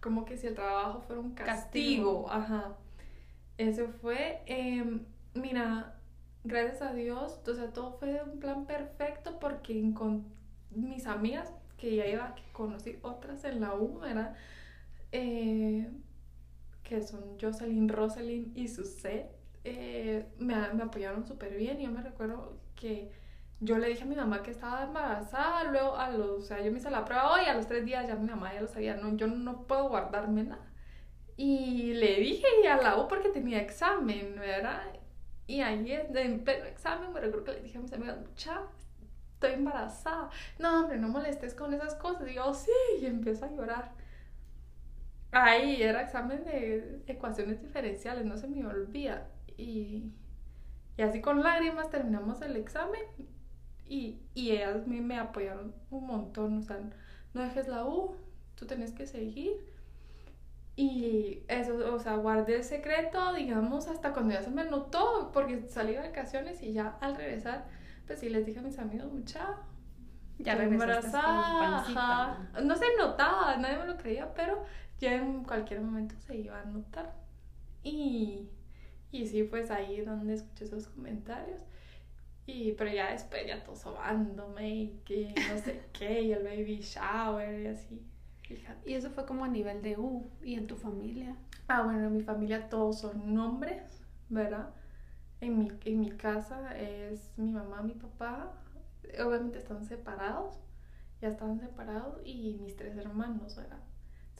Como 0.00 0.24
que 0.24 0.36
si 0.36 0.46
el 0.46 0.54
trabajo 0.54 1.00
fuera 1.00 1.20
un 1.20 1.34
castigo. 1.34 2.30
Ajá. 2.30 2.76
Eso 3.56 3.88
fue. 3.88 4.42
Em, 4.46 5.04
mira, 5.34 5.94
gracias 6.42 6.82
a 6.82 6.92
Dios, 6.92 7.40
o 7.46 7.54
sea, 7.54 7.72
todo 7.72 7.92
fue 7.92 8.22
un 8.22 8.38
plan 8.38 8.66
perfecto 8.66 9.38
porque 9.40 9.92
con 9.94 10.26
mis 10.70 11.06
amigas, 11.06 11.52
que 11.78 11.96
ya 11.96 12.06
iba, 12.06 12.34
que 12.34 12.42
conocí 12.52 12.98
otras 13.02 13.44
en 13.44 13.60
la 13.60 13.74
U, 13.74 14.00
¿verdad? 14.00 14.36
Eh, 15.12 15.88
que 16.84 17.02
son 17.02 17.38
Jocelyn, 17.40 17.88
Rosalind 17.88 18.56
y 18.56 18.68
Suzette, 18.68 19.30
eh, 19.64 20.26
me, 20.38 20.54
me, 20.74 20.82
apoyaron 20.84 21.26
súper 21.26 21.56
bien. 21.56 21.80
Y 21.80 21.84
yo 21.84 21.90
me 21.90 22.02
recuerdo 22.02 22.58
que 22.76 23.10
yo 23.60 23.78
le 23.78 23.88
dije 23.88 24.02
a 24.02 24.06
mi 24.06 24.14
mamá 24.14 24.42
que 24.42 24.50
estaba 24.50 24.84
embarazada, 24.84 25.64
luego 25.64 25.96
a 25.96 26.10
los, 26.10 26.30
o 26.30 26.42
sea, 26.42 26.62
yo 26.62 26.70
me 26.70 26.78
hice 26.78 26.90
la 26.90 27.04
prueba 27.04 27.32
hoy, 27.32 27.46
a 27.46 27.54
los 27.54 27.66
tres 27.66 27.84
días 27.84 28.06
ya 28.06 28.14
mi 28.16 28.28
mamá 28.28 28.52
ya 28.52 28.60
lo 28.60 28.68
sabía, 28.68 28.96
no, 28.96 29.16
yo 29.16 29.26
no 29.26 29.66
puedo 29.66 29.88
guardarme 29.88 30.44
nada. 30.44 30.70
Y 31.36 31.94
le 31.94 32.20
dije 32.20 32.46
y 32.62 32.66
a 32.66 32.76
la 32.76 32.98
U 32.98 33.08
porque 33.08 33.30
tenía 33.30 33.60
examen, 33.60 34.36
¿verdad? 34.38 34.82
Y 35.46 35.60
ahí 35.60 35.92
en 35.92 36.44
pleno 36.44 36.64
examen 36.66 37.12
me 37.12 37.20
recuerdo 37.20 37.44
que 37.44 37.52
le 37.52 37.62
dije 37.62 37.78
a 37.78 37.80
mis 37.80 37.92
amigas, 37.92 38.18
mucha, 38.18 38.62
estoy 39.34 39.52
embarazada. 39.52 40.30
No, 40.58 40.80
hombre, 40.80 40.98
no 40.98 41.08
molestes 41.08 41.54
con 41.54 41.74
esas 41.74 41.94
cosas. 41.96 42.28
Y 42.28 42.34
yo, 42.34 42.54
sí, 42.54 42.70
y 43.00 43.06
empiezo 43.06 43.46
a 43.46 43.50
llorar. 43.50 43.92
Ahí 45.34 45.82
era 45.82 46.02
examen 46.02 46.44
de 46.44 47.02
ecuaciones 47.06 47.60
diferenciales, 47.60 48.24
no 48.24 48.36
se 48.36 48.46
me 48.46 48.64
olvida. 48.66 49.28
Y, 49.56 50.12
y 50.96 51.02
así 51.02 51.20
con 51.20 51.42
lágrimas 51.42 51.90
terminamos 51.90 52.40
el 52.42 52.56
examen 52.56 53.02
y, 53.86 54.20
y 54.34 54.52
ellas 54.52 54.86
me, 54.86 55.00
me 55.00 55.18
apoyaron 55.18 55.74
un 55.90 56.06
montón. 56.06 56.58
O 56.58 56.62
sea, 56.62 56.78
no 57.34 57.42
dejes 57.42 57.68
la 57.68 57.84
U, 57.84 58.16
tú 58.54 58.66
tenés 58.66 58.92
que 58.92 59.06
seguir. 59.06 59.52
Y 60.76 61.44
eso, 61.48 61.94
o 61.94 61.98
sea, 61.98 62.16
guardé 62.16 62.56
el 62.56 62.64
secreto, 62.64 63.32
digamos, 63.34 63.86
hasta 63.86 64.12
cuando 64.12 64.34
ya 64.34 64.42
se 64.42 64.50
me 64.50 64.64
notó, 64.64 65.30
porque 65.32 65.68
salí 65.68 65.92
de 65.92 66.00
vacaciones 66.00 66.62
y 66.62 66.72
ya 66.72 66.96
al 67.00 67.16
regresar, 67.16 67.66
pues 68.06 68.18
sí 68.18 68.28
les 68.28 68.44
dije 68.44 68.58
a 68.58 68.62
mis 68.62 68.78
amigos, 68.80 69.12
mucha, 69.12 69.56
ya 70.38 70.54
embarazada. 70.54 72.50
No 72.62 72.76
se 72.76 72.86
notaba, 72.98 73.56
nadie 73.56 73.78
me 73.78 73.86
lo 73.86 73.96
creía, 73.96 74.34
pero 74.34 74.64
ya 75.00 75.14
en 75.14 75.44
cualquier 75.44 75.80
momento 75.80 76.14
se 76.20 76.36
iba 76.36 76.60
a 76.60 76.64
notar. 76.64 77.14
Y, 77.82 78.48
y 79.12 79.26
sí, 79.26 79.44
pues 79.44 79.70
ahí 79.70 80.00
donde 80.00 80.34
escuché 80.34 80.64
esos 80.64 80.88
comentarios. 80.88 81.60
Y, 82.46 82.72
pero 82.72 82.92
ya 82.92 83.12
después 83.12 83.46
ya 83.46 83.64
todo 83.64 83.76
sobándome 83.76 84.68
y 84.68 85.00
que 85.04 85.34
no 85.48 85.58
sé 85.58 85.82
qué, 85.98 86.22
y 86.22 86.32
el 86.32 86.44
baby 86.44 86.80
shower 86.80 87.62
y 87.62 87.66
así. 87.68 88.02
fíjate. 88.42 88.90
Y 88.90 88.94
eso 88.94 89.10
fue 89.10 89.24
como 89.26 89.44
a 89.44 89.48
nivel 89.48 89.82
de 89.82 89.96
U 89.98 90.30
y 90.42 90.54
en 90.54 90.66
tu 90.66 90.76
familia. 90.76 91.36
Ah, 91.68 91.82
bueno, 91.82 92.06
en 92.06 92.12
mi 92.16 92.22
familia 92.22 92.68
todos 92.68 93.00
son 93.00 93.36
hombres, 93.38 94.02
¿verdad? 94.28 94.74
En 95.40 95.58
mi, 95.58 95.68
en 95.84 96.00
mi 96.00 96.10
casa 96.10 96.76
es 96.78 97.32
mi 97.38 97.52
mamá, 97.52 97.82
mi 97.82 97.94
papá, 97.94 98.52
obviamente 99.24 99.58
están 99.58 99.84
separados, 99.84 100.58
ya 101.20 101.28
estaban 101.28 101.60
separados, 101.60 102.20
y 102.24 102.58
mis 102.62 102.76
tres 102.76 102.96
hermanos, 102.96 103.56
¿verdad? 103.56 103.80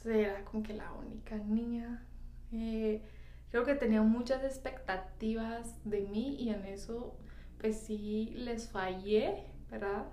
Era 0.05 0.43
como 0.45 0.63
que 0.63 0.73
la 0.73 0.91
única 0.93 1.35
niña. 1.37 2.05
Eh, 2.51 3.01
creo 3.49 3.63
que 3.63 3.75
tenía 3.75 4.01
muchas 4.01 4.43
expectativas 4.43 5.83
de 5.83 6.01
mí 6.01 6.35
y 6.39 6.49
en 6.49 6.65
eso, 6.65 7.17
pues 7.59 7.79
sí, 7.79 8.33
les 8.35 8.69
fallé, 8.69 9.45
¿verdad? 9.69 10.05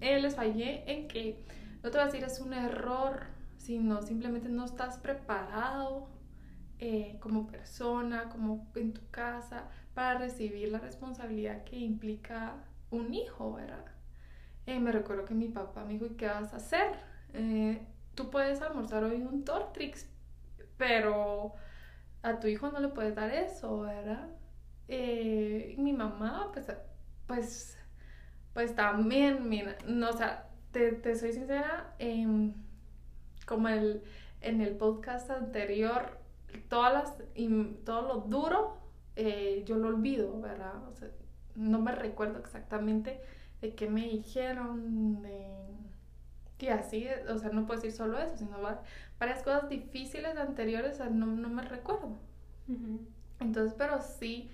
Eh, 0.00 0.20
les 0.20 0.34
fallé 0.34 0.84
en 0.90 1.08
que, 1.08 1.42
no 1.82 1.90
te 1.90 1.98
voy 1.98 2.02
a 2.02 2.06
decir 2.06 2.24
es 2.24 2.40
un 2.40 2.52
error, 2.52 3.22
sino 3.56 4.02
simplemente 4.02 4.48
no 4.48 4.64
estás 4.64 4.98
preparado 4.98 6.08
eh, 6.78 7.16
como 7.20 7.46
persona, 7.46 8.28
como 8.28 8.70
en 8.74 8.92
tu 8.92 9.00
casa, 9.10 9.68
para 9.94 10.18
recibir 10.18 10.70
la 10.70 10.78
responsabilidad 10.78 11.64
que 11.64 11.78
implica 11.78 12.56
un 12.90 13.14
hijo, 13.14 13.54
¿verdad? 13.54 13.84
Eh, 14.66 14.80
me 14.80 14.92
recuerdo 14.92 15.24
que 15.24 15.34
mi 15.34 15.48
papá 15.48 15.84
me 15.84 15.94
dijo, 15.94 16.06
¿y 16.06 16.16
qué 16.16 16.26
vas 16.26 16.52
a 16.52 16.56
hacer? 16.56 16.96
Eh, 17.32 17.80
tú 18.14 18.30
puedes 18.30 18.60
almorzar 18.62 19.04
hoy 19.04 19.22
un 19.22 19.44
Tortrix, 19.44 20.08
pero 20.76 21.54
a 22.22 22.40
tu 22.40 22.46
hijo 22.46 22.70
no 22.70 22.80
le 22.80 22.88
puedes 22.88 23.14
dar 23.14 23.30
eso, 23.30 23.80
¿verdad? 23.80 24.28
Eh, 24.88 25.74
mi 25.78 25.92
mamá, 25.92 26.50
pues, 26.52 26.66
pues, 27.26 27.78
pues 28.52 28.74
también, 28.74 29.48
mira, 29.48 29.76
no, 29.86 30.10
o 30.10 30.12
sea, 30.12 30.48
te, 30.72 30.92
te 30.92 31.16
soy 31.16 31.32
sincera, 31.32 31.94
em, 31.98 32.54
como 33.46 33.68
el, 33.68 34.02
en 34.40 34.60
el 34.60 34.76
podcast 34.76 35.30
anterior, 35.30 36.18
todas 36.68 36.92
las, 36.92 37.14
y 37.34 37.48
todo 37.84 38.02
lo 38.02 38.20
duro, 38.22 38.78
yo 39.64 39.76
lo 39.76 39.88
olvido, 39.88 40.40
¿verdad? 40.40 40.88
O 40.88 40.94
sea, 40.94 41.08
no 41.54 41.80
me 41.80 41.92
recuerdo 41.92 42.38
exactamente 42.38 43.20
de 43.60 43.74
qué 43.74 43.88
me 43.88 44.02
dijeron, 44.02 45.22
de... 45.22 45.46
Y 46.58 46.68
así, 46.68 47.06
o 47.28 47.38
sea, 47.38 47.50
no 47.50 47.66
puedo 47.66 47.80
decir 47.80 47.92
solo 47.94 48.18
eso, 48.18 48.36
sino 48.36 48.56
varias 49.18 49.42
cosas 49.42 49.68
difíciles 49.68 50.36
anteriores, 50.36 50.94
o 50.94 50.96
sea, 50.96 51.10
no, 51.10 51.26
no 51.26 51.48
me 51.48 51.62
recuerdo. 51.62 52.18
Entonces, 53.40 53.74
pero 53.76 54.00
sí, 54.00 54.50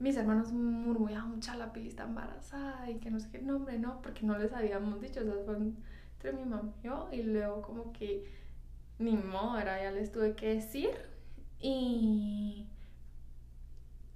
mis 0.00 0.16
hermanos 0.16 0.52
murmuraban 0.52 1.30
mucha 1.30 1.56
la 1.56 1.72
pili 1.72 1.88
está 1.88 2.04
embarazada 2.04 2.90
y 2.90 2.96
que 2.96 3.10
no 3.10 3.20
sé 3.20 3.30
qué 3.30 3.40
nombre, 3.40 3.78
no, 3.78 4.02
porque 4.02 4.26
no 4.26 4.36
les 4.38 4.52
habíamos 4.52 5.00
dicho, 5.00 5.20
o 5.20 5.24
sea, 5.24 5.34
fue 5.44 5.56
entre 5.56 6.32
mi 6.32 6.44
mamá 6.44 6.72
y 6.82 6.86
yo, 6.86 7.08
y 7.12 7.22
luego 7.22 7.62
como 7.62 7.92
que 7.92 8.24
ni 8.98 9.16
modo, 9.16 9.58
era, 9.58 9.82
ya 9.82 9.90
les 9.90 10.12
tuve 10.12 10.34
que 10.34 10.54
decir. 10.54 10.90
Y 11.60 12.68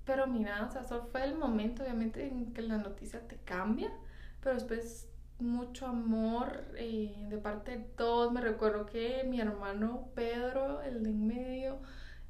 pero 0.09 0.27
mira, 0.27 0.65
o 0.65 0.71
sea, 0.71 0.81
eso 0.81 1.07
fue 1.13 1.23
el 1.25 1.37
momento, 1.37 1.83
obviamente, 1.83 2.27
en 2.27 2.55
que 2.55 2.63
la 2.63 2.79
noticia 2.79 3.21
te 3.29 3.37
cambia, 3.37 3.93
pero 4.41 4.55
después 4.55 5.07
mucho 5.41 5.87
amor 5.87 6.65
eh, 6.77 7.15
de 7.29 7.39
parte 7.39 7.79
de 7.79 7.85
todos. 7.85 8.33
Me 8.33 8.41
recuerdo 8.41 8.87
que 8.87 9.25
mi 9.29 9.41
hermano 9.41 10.09
Pedro, 10.15 10.83
el 10.83 11.03
de 11.03 11.11
en 11.11 11.27
medio, 11.27 11.79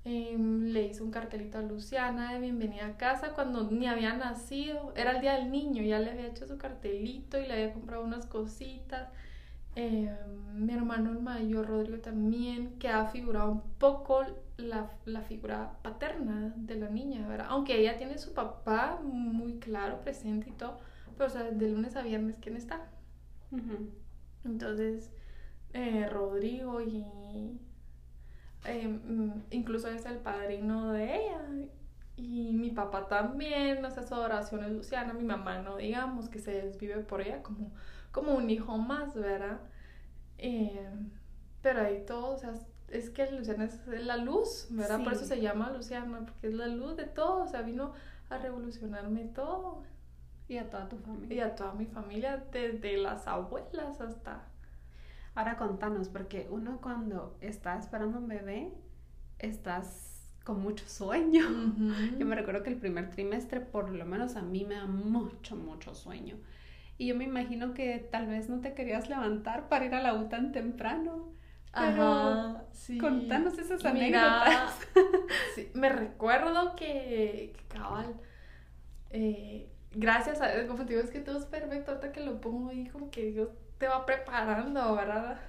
em, 0.04 0.64
le 0.72 0.86
hizo 0.86 1.04
un 1.04 1.10
cartelito 1.10 1.58
a 1.58 1.62
Luciana 1.62 2.34
de 2.34 2.40
bienvenida 2.40 2.86
a 2.86 2.96
casa 2.96 3.30
cuando 3.34 3.70
ni 3.70 3.86
había 3.86 4.14
nacido. 4.14 4.92
Era 4.96 5.12
el 5.12 5.20
día 5.20 5.34
del 5.34 5.50
niño, 5.50 5.82
ya 5.82 5.98
le 5.98 6.10
había 6.10 6.26
hecho 6.26 6.46
su 6.46 6.58
cartelito 6.58 7.38
y 7.38 7.46
le 7.46 7.54
había 7.54 7.72
comprado 7.72 8.04
unas 8.04 8.26
cositas. 8.26 9.08
Em, 9.74 10.08
mi 10.54 10.72
hermano 10.74 11.20
mayor, 11.20 11.66
Rodrigo, 11.68 11.98
también, 11.98 12.78
que 12.78 12.88
ha 12.88 13.06
figurado 13.06 13.52
un 13.52 13.62
poco 13.78 14.24
la, 14.56 14.90
la, 15.04 15.22
figura 15.22 15.78
paterna 15.82 16.52
de 16.56 16.74
la 16.76 16.88
niña, 16.90 17.26
¿verdad? 17.28 17.46
Aunque 17.50 17.76
ella 17.78 17.96
tiene 17.96 18.18
su 18.18 18.32
papá 18.34 18.98
muy 19.02 19.58
claro, 19.60 20.00
presente 20.00 20.50
y 20.50 20.52
todo, 20.52 20.78
pero 21.16 21.28
o 21.28 21.30
sea, 21.30 21.44
de 21.44 21.68
lunes 21.68 21.94
a 21.96 22.02
viernes, 22.02 22.36
¿quién 22.40 22.56
está? 22.56 22.88
Entonces, 24.44 25.10
eh, 25.72 26.08
Rodrigo 26.08 26.80
y 26.80 27.04
eh, 28.64 28.88
mm, 28.88 29.44
incluso 29.50 29.88
es 29.88 30.04
el 30.06 30.18
padrino 30.18 30.92
de 30.92 31.16
ella. 31.16 31.40
Y 32.16 32.52
mi 32.52 32.70
papá 32.70 33.06
también, 33.06 33.80
no 33.80 33.90
sé, 33.90 34.04
su 34.06 34.14
adoración 34.14 34.64
es 34.64 34.72
Luciana, 34.72 35.12
mi 35.14 35.22
mamá 35.24 35.60
no 35.62 35.76
digamos 35.76 36.28
que 36.28 36.40
se 36.40 36.62
desvive 36.62 36.98
por 36.98 37.20
ella 37.20 37.42
como, 37.42 37.70
como 38.10 38.34
un 38.34 38.50
hijo 38.50 38.76
más, 38.76 39.14
¿verdad? 39.14 39.60
Eh, 40.38 40.84
pero 41.62 41.82
ahí 41.82 42.04
todo, 42.06 42.34
o 42.34 42.38
sea, 42.38 42.54
es 42.88 43.10
que 43.10 43.30
Luciana 43.30 43.64
es 43.66 43.86
la 43.86 44.16
luz, 44.16 44.66
¿verdad? 44.70 45.02
Por 45.04 45.12
eso 45.12 45.24
se 45.26 45.40
llama 45.40 45.70
Luciana, 45.70 46.24
porque 46.24 46.48
es 46.48 46.54
la 46.54 46.66
luz 46.66 46.96
de 46.96 47.04
todo, 47.04 47.44
o 47.44 47.48
sea, 47.48 47.62
vino 47.62 47.92
a 48.30 48.38
revolucionarme 48.38 49.26
todo. 49.26 49.82
Y 50.48 50.56
a 50.56 50.70
toda 50.70 50.88
tu 50.88 50.96
familia. 50.96 51.36
Y 51.36 51.40
a 51.40 51.54
toda 51.54 51.72
mi 51.74 51.86
familia, 51.86 52.44
desde 52.50 52.96
las 52.96 53.26
abuelas 53.26 54.00
hasta... 54.00 54.46
Ahora 55.34 55.56
contanos, 55.56 56.08
porque 56.08 56.48
uno 56.50 56.80
cuando 56.80 57.36
está 57.40 57.78
esperando 57.78 58.18
un 58.18 58.26
bebé, 58.26 58.72
estás 59.38 60.18
con 60.42 60.62
mucho 60.62 60.88
sueño. 60.88 61.44
Yo 62.18 62.26
me 62.26 62.34
recuerdo 62.34 62.62
que 62.62 62.70
el 62.70 62.78
primer 62.78 63.10
trimestre, 63.10 63.60
por 63.60 63.90
lo 63.90 64.04
menos 64.06 64.34
a 64.34 64.42
mí, 64.42 64.64
me 64.64 64.76
da 64.76 64.86
mucho, 64.86 65.54
mucho 65.54 65.94
sueño. 65.94 66.38
Y 66.96 67.06
yo 67.06 67.14
me 67.14 67.24
imagino 67.24 67.74
que 67.74 67.98
tal 68.10 68.26
vez 68.26 68.48
no 68.48 68.60
te 68.60 68.74
querías 68.74 69.08
levantar 69.08 69.68
para 69.68 69.84
ir 69.84 69.94
a 69.94 70.02
la 70.02 70.14
U 70.14 70.28
tan 70.28 70.50
temprano. 70.50 71.32
Pero 71.72 72.66
sí. 72.72 72.98
contanos 72.98 73.58
esas 73.58 73.84
anécdotas. 73.84 74.74
me 75.74 75.90
recuerdo 75.90 76.74
que, 76.74 77.54
cabal, 77.68 78.16
eh, 79.10 79.70
gracias 79.92 80.40
a 80.40 80.66
como 80.66 80.84
te 80.84 80.94
digo, 80.94 81.04
es 81.04 81.10
que 81.10 81.20
todo 81.20 81.38
es 81.38 81.46
perfecto, 81.46 81.92
ahorita 81.92 82.12
que 82.12 82.20
lo 82.20 82.40
pongo 82.40 82.70
ahí, 82.70 82.88
como 82.88 83.10
que 83.10 83.32
Dios 83.32 83.48
te 83.78 83.88
va 83.88 84.04
preparando, 84.06 84.94
¿verdad? 84.94 85.40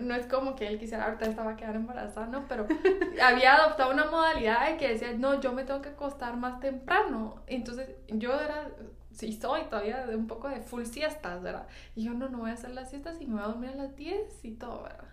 No 0.00 0.14
es 0.14 0.26
como 0.26 0.54
que 0.54 0.68
él 0.68 0.78
quisiera, 0.78 1.06
ahorita 1.06 1.26
estaba 1.26 1.52
a 1.52 1.56
quedar 1.56 1.76
embarazada, 1.76 2.26
¿no? 2.28 2.46
Pero 2.46 2.66
había 3.22 3.56
adoptado 3.56 3.92
una 3.92 4.04
modalidad 4.04 4.70
de 4.70 4.76
que 4.76 4.88
decía, 4.88 5.12
no, 5.14 5.40
yo 5.40 5.52
me 5.52 5.64
tengo 5.64 5.82
que 5.82 5.88
acostar 5.90 6.36
más 6.36 6.60
temprano. 6.60 7.42
Entonces 7.48 7.90
yo 8.06 8.32
era, 8.32 8.70
sí 9.10 9.32
soy 9.32 9.64
todavía 9.64 10.06
de 10.06 10.14
un 10.14 10.28
poco 10.28 10.48
de 10.48 10.60
full 10.60 10.84
siestas, 10.84 11.42
¿verdad? 11.42 11.66
Y 11.96 12.04
yo 12.04 12.14
no, 12.14 12.28
no 12.28 12.38
voy 12.38 12.50
a 12.50 12.54
hacer 12.54 12.70
las 12.70 12.90
siestas 12.90 13.20
y 13.20 13.26
me 13.26 13.34
voy 13.34 13.42
a 13.42 13.46
dormir 13.46 13.70
a 13.70 13.74
las 13.74 13.96
10 13.96 14.44
y 14.44 14.52
todo, 14.52 14.84
¿verdad? 14.84 15.08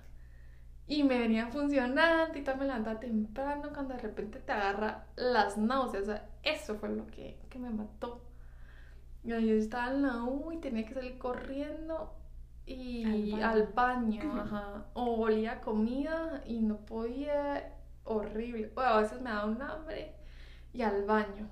Y 0.88 1.04
me 1.04 1.18
venía 1.18 1.48
funcionando 1.48 2.38
y 2.38 2.44
tal, 2.44 2.60
me 2.60 2.66
levantaba 2.66 3.00
temprano 3.00 3.70
cuando 3.74 3.96
de 3.96 4.02
repente 4.02 4.40
te 4.40 4.52
agarra 4.52 5.06
las 5.16 5.58
náuseas. 5.58 6.04
O 6.04 6.06
sea, 6.06 6.30
eso 6.44 6.76
fue 6.76 6.90
lo 6.90 7.08
que, 7.08 7.40
que 7.50 7.58
me 7.58 7.72
mató. 7.72 8.22
Yo 9.26 9.38
estaba 9.38 9.92
en 9.92 10.04
la 10.04 10.24
U 10.24 10.52
y 10.52 10.58
tenía 10.58 10.86
que 10.86 10.94
salir 10.94 11.18
corriendo 11.18 12.16
y 12.66 13.34
al 13.42 13.68
baño, 13.68 14.22
ajá. 14.42 14.86
O 14.94 15.22
olía 15.22 15.62
comida 15.62 16.44
y 16.46 16.62
no 16.62 16.78
podía, 16.78 17.74
horrible. 18.04 18.72
O 18.76 18.82
a 18.82 19.02
veces 19.02 19.22
me 19.22 19.30
daba 19.30 19.46
un 19.46 19.62
hambre 19.62 20.16
y 20.74 20.82
al 20.82 21.04
baño. 21.06 21.50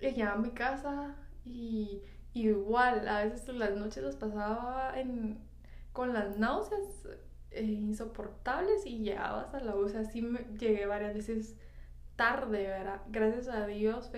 Y 0.00 0.10
llegaba 0.10 0.34
a 0.34 0.42
mi 0.42 0.50
casa 0.50 1.14
y, 1.44 2.02
igual, 2.32 3.08
a 3.08 3.24
veces 3.24 3.54
las 3.54 3.76
noches 3.76 4.02
las 4.02 4.16
pasaba 4.16 4.98
en, 4.98 5.38
con 5.92 6.12
las 6.12 6.36
náuseas 6.38 6.80
eh, 7.50 7.62
insoportables 7.62 8.84
y 8.86 8.98
llegabas 8.98 9.54
a 9.54 9.60
la 9.60 9.76
U. 9.76 9.84
O 9.84 9.88
sea, 9.88 10.04
sí 10.04 10.20
me, 10.20 10.40
llegué 10.58 10.86
varias 10.86 11.14
veces 11.14 11.56
tarde, 12.16 12.66
¿verdad? 12.66 13.00
Gracias 13.08 13.48
a 13.48 13.66
Dios, 13.66 14.10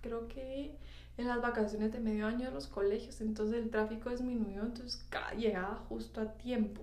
creo 0.00 0.28
que 0.28 0.78
en 1.20 1.28
las 1.28 1.40
vacaciones 1.40 1.92
de 1.92 2.00
medio 2.00 2.26
año 2.26 2.48
de 2.48 2.54
los 2.54 2.66
colegios, 2.66 3.20
entonces 3.20 3.62
el 3.62 3.70
tráfico 3.70 4.10
disminuyó, 4.10 4.62
entonces 4.62 5.06
llegaba 5.36 5.76
justo 5.88 6.20
a 6.20 6.34
tiempo. 6.34 6.82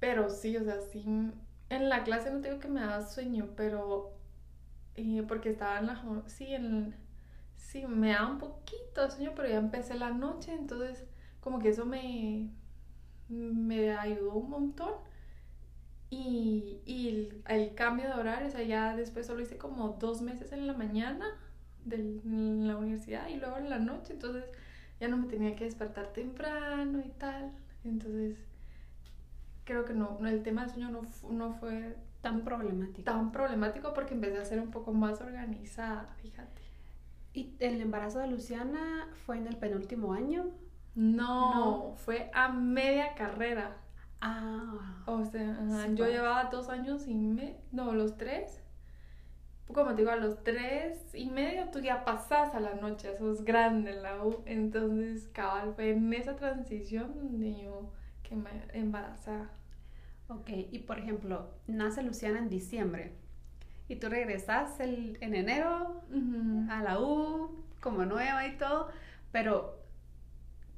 Pero 0.00 0.30
sí, 0.30 0.56
o 0.56 0.64
sea, 0.64 0.80
sí, 0.80 1.04
en 1.68 1.88
la 1.88 2.04
clase 2.04 2.30
no 2.30 2.40
tengo 2.40 2.58
que 2.58 2.68
me 2.68 2.80
daba 2.80 3.02
sueño, 3.02 3.50
pero 3.56 4.12
eh, 4.96 5.24
porque 5.26 5.50
estaba 5.50 5.78
en 5.78 5.86
la, 5.86 6.22
sí, 6.26 6.54
en, 6.54 6.94
sí, 7.56 7.86
me 7.86 8.12
daba 8.12 8.30
un 8.30 8.38
poquito 8.38 9.02
de 9.02 9.10
sueño, 9.10 9.32
pero 9.34 9.48
ya 9.48 9.58
empecé 9.58 9.94
la 9.94 10.10
noche, 10.10 10.52
entonces 10.52 11.04
como 11.40 11.58
que 11.58 11.70
eso 11.70 11.86
me, 11.86 12.50
me 13.28 13.96
ayudó 13.96 14.34
un 14.34 14.50
montón. 14.50 14.94
Y, 16.10 16.82
y 16.84 17.42
el, 17.46 17.74
cambio 17.74 18.06
de 18.06 18.12
horario, 18.12 18.48
o 18.48 18.50
sea, 18.50 18.62
ya 18.62 18.94
después 18.94 19.26
solo 19.26 19.40
hice 19.40 19.56
como 19.56 19.96
dos 19.98 20.20
meses 20.20 20.52
en 20.52 20.66
la 20.66 20.74
mañana 20.74 21.26
de 21.84 22.20
la 22.24 22.76
universidad 22.76 23.28
y 23.28 23.36
luego 23.36 23.56
en 23.58 23.70
la 23.70 23.78
noche, 23.78 24.12
entonces 24.14 24.44
ya 25.00 25.08
no 25.08 25.16
me 25.16 25.26
tenía 25.26 25.56
que 25.56 25.64
despertar 25.64 26.12
temprano 26.12 27.00
y 27.04 27.08
tal. 27.10 27.50
Entonces, 27.84 28.36
creo 29.64 29.84
que 29.84 29.94
no, 29.94 30.18
el 30.26 30.42
tema 30.42 30.62
del 30.62 30.70
sueño 30.70 30.90
no, 30.90 31.02
no 31.30 31.52
fue 31.54 31.96
tan 32.20 32.42
problemático. 32.44 33.02
Tan 33.04 33.32
problemático 33.32 33.92
porque 33.94 34.14
empecé 34.14 34.38
a 34.38 34.44
ser 34.44 34.60
un 34.60 34.70
poco 34.70 34.92
más 34.92 35.20
organizada, 35.20 36.14
fíjate. 36.20 36.62
¿Y 37.34 37.54
el 37.60 37.80
embarazo 37.80 38.18
de 38.20 38.28
Luciana 38.28 39.08
fue 39.26 39.38
en 39.38 39.46
el 39.46 39.56
penúltimo 39.56 40.12
año? 40.12 40.50
No, 40.94 41.94
fue 41.96 42.30
a 42.34 42.48
media 42.52 43.14
carrera. 43.14 43.76
Ah. 44.20 45.02
O 45.06 45.24
sea, 45.24 45.56
Sí, 45.66 45.90
yo 45.94 46.04
pues. 46.04 46.12
llevaba 46.12 46.44
dos 46.44 46.68
años 46.68 47.08
y 47.08 47.14
medio, 47.14 47.56
no, 47.72 47.92
los 47.92 48.16
tres. 48.16 48.61
Como 49.68 49.90
te 49.94 50.02
digo, 50.02 50.10
a 50.10 50.16
los 50.16 50.42
tres 50.44 50.98
y 51.14 51.30
medio 51.30 51.70
tú 51.70 51.78
ya 51.80 52.04
pasás 52.04 52.54
a 52.54 52.60
la 52.60 52.74
noche, 52.74 53.10
eso 53.12 53.32
es 53.32 53.42
grande 53.44 53.92
en 53.92 54.02
la 54.02 54.22
U. 54.24 54.42
Entonces, 54.44 55.28
cabal, 55.32 55.72
fue 55.74 55.90
en 55.90 56.12
esa 56.12 56.36
transición 56.36 57.14
donde 57.16 57.54
yo 57.54 57.90
que 58.22 58.36
me 58.36 58.50
embarazaba. 58.74 59.48
Ok, 60.28 60.50
y 60.70 60.80
por 60.80 60.98
ejemplo, 60.98 61.50
nace 61.66 62.02
Luciana 62.02 62.38
en 62.38 62.48
diciembre 62.50 63.12
y 63.88 63.96
tú 63.96 64.08
regresas 64.08 64.80
el- 64.80 65.18
en 65.20 65.34
enero 65.34 66.02
a 66.70 66.82
la 66.82 67.00
U 67.00 67.50
como 67.80 68.04
nueva 68.06 68.46
y 68.46 68.56
todo, 68.58 68.88
pero 69.32 69.78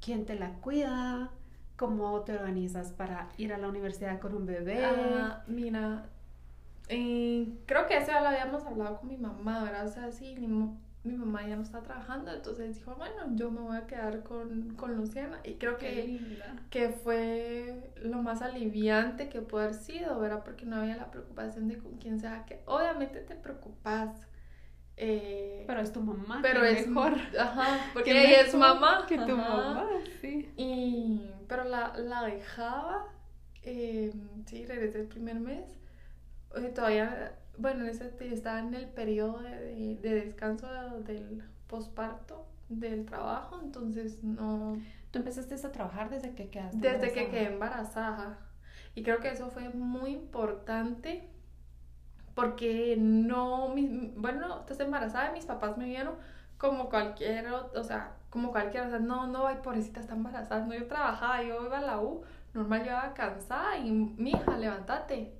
¿quién 0.01 0.25
te 0.25 0.35
la 0.35 0.53
cuida? 0.55 1.31
¿Cómo 1.77 2.21
te 2.21 2.33
organizas 2.33 2.93
para 2.93 3.29
ir 3.37 3.53
a 3.53 3.57
la 3.57 3.67
universidad 3.67 4.19
con 4.19 4.33
un 4.35 4.45
bebé? 4.45 4.79
Ah, 4.83 5.43
mira, 5.47 6.09
eh, 6.89 7.57
creo 7.65 7.87
que 7.87 7.97
eso 7.97 8.07
ya 8.07 8.21
lo 8.21 8.27
habíamos 8.29 8.63
hablado 8.65 8.99
con 8.99 9.09
mi 9.09 9.17
mamá, 9.17 9.63
¿verdad? 9.63 9.85
O 9.87 9.89
sea, 9.89 10.11
sí, 10.11 10.35
mi, 10.39 10.47
mi 11.03 11.17
mamá 11.17 11.47
ya 11.47 11.55
no 11.55 11.63
está 11.63 11.81
trabajando, 11.83 12.31
entonces 12.33 12.75
dijo, 12.75 12.95
bueno, 12.95 13.15
yo 13.35 13.51
me 13.51 13.61
voy 13.61 13.77
a 13.77 13.87
quedar 13.87 14.23
con, 14.23 14.75
con 14.75 14.95
Luciana. 14.95 15.39
Y 15.43 15.55
creo 15.55 15.77
que, 15.77 16.19
que 16.69 16.89
fue 16.89 17.91
lo 18.01 18.21
más 18.21 18.41
aliviante 18.41 19.29
que 19.29 19.41
pudo 19.41 19.61
haber 19.61 19.73
sido, 19.75 20.19
¿verdad? 20.19 20.43
Porque 20.43 20.65
no 20.65 20.77
había 20.77 20.97
la 20.97 21.11
preocupación 21.11 21.67
de 21.67 21.77
con 21.77 21.97
quién 21.97 22.19
sea 22.19 22.45
que 22.45 22.61
obviamente 22.65 23.19
te 23.21 23.35
preocupas. 23.35 24.27
eh, 24.97 25.63
Pero 25.67 25.81
es 25.81 25.91
tu 25.91 26.01
mamá. 26.01 26.39
pero 26.41 26.63
es 26.65 26.87
mejor. 26.87 27.13
Ajá, 27.39 27.79
porque 27.93 28.11
ella 28.11 28.41
es 28.41 28.55
mamá. 28.55 29.05
Que 29.07 29.17
tu 29.17 29.33
ajá. 29.33 29.35
mamá, 29.35 29.89
sí. 30.21 30.49
Y, 30.57 31.21
pero 31.47 31.63
la, 31.65 31.93
la 31.97 32.23
dejaba, 32.23 33.05
eh, 33.63 34.11
sí, 34.45 34.65
regresé 34.65 35.01
el 35.01 35.07
primer 35.07 35.39
mes. 35.39 35.77
Todavía, 36.73 37.33
bueno, 37.57 37.83
en 37.83 37.89
ese 37.89 38.11
estaba 38.33 38.59
en 38.59 38.73
el 38.73 38.87
periodo 38.87 39.39
de, 39.39 39.49
de- 39.57 39.95
de 40.01 40.15
descanso 40.25 40.67
del 41.05 41.43
posparto 41.67 42.45
del 42.69 43.05
trabajo, 43.05 43.59
entonces 43.61 44.23
no, 44.23 44.77
Tú 45.11 45.19
empezaste 45.19 45.55
a 45.55 45.71
trabajar 45.71 46.09
desde 46.09 46.33
que 46.35 46.49
quedaste 46.49 46.77
desde 46.77 47.13
que 47.13 47.29
quedé 47.29 47.45
embarazada. 47.53 48.37
Y 48.95 49.03
creo 49.03 49.19
que 49.19 49.29
eso 49.29 49.49
fue 49.49 49.69
muy 49.69 50.11
importante 50.11 51.29
porque 52.33 52.97
no, 52.99 53.69
mi- 53.69 54.13
bueno, 54.17 54.59
estás 54.59 54.79
embarazada 54.81 55.29
y 55.29 55.33
mis 55.33 55.45
papás 55.45 55.77
me 55.77 55.85
vieron 55.85 56.15
como 56.57 56.89
cualquier, 56.89 57.47
o 57.49 57.83
sea, 57.83 58.13
como 58.29 58.51
cualquiera, 58.51 58.87
o 58.87 58.89
sea, 58.89 58.99
no, 58.99 59.27
no, 59.27 59.47
ay, 59.47 59.57
pobrecita, 59.63 60.01
está 60.01 60.13
embarazada. 60.15 60.65
No, 60.65 60.73
yo 60.73 60.87
trabajaba, 60.87 61.41
yo 61.43 61.65
iba 61.65 61.77
a 61.77 61.81
la 61.81 62.01
U, 62.01 62.23
normal, 62.53 62.81
yo 62.81 62.87
iba 62.91 63.13
cansada 63.13 63.77
y, 63.77 63.91
mija, 63.91 64.57
levántate, 64.57 65.33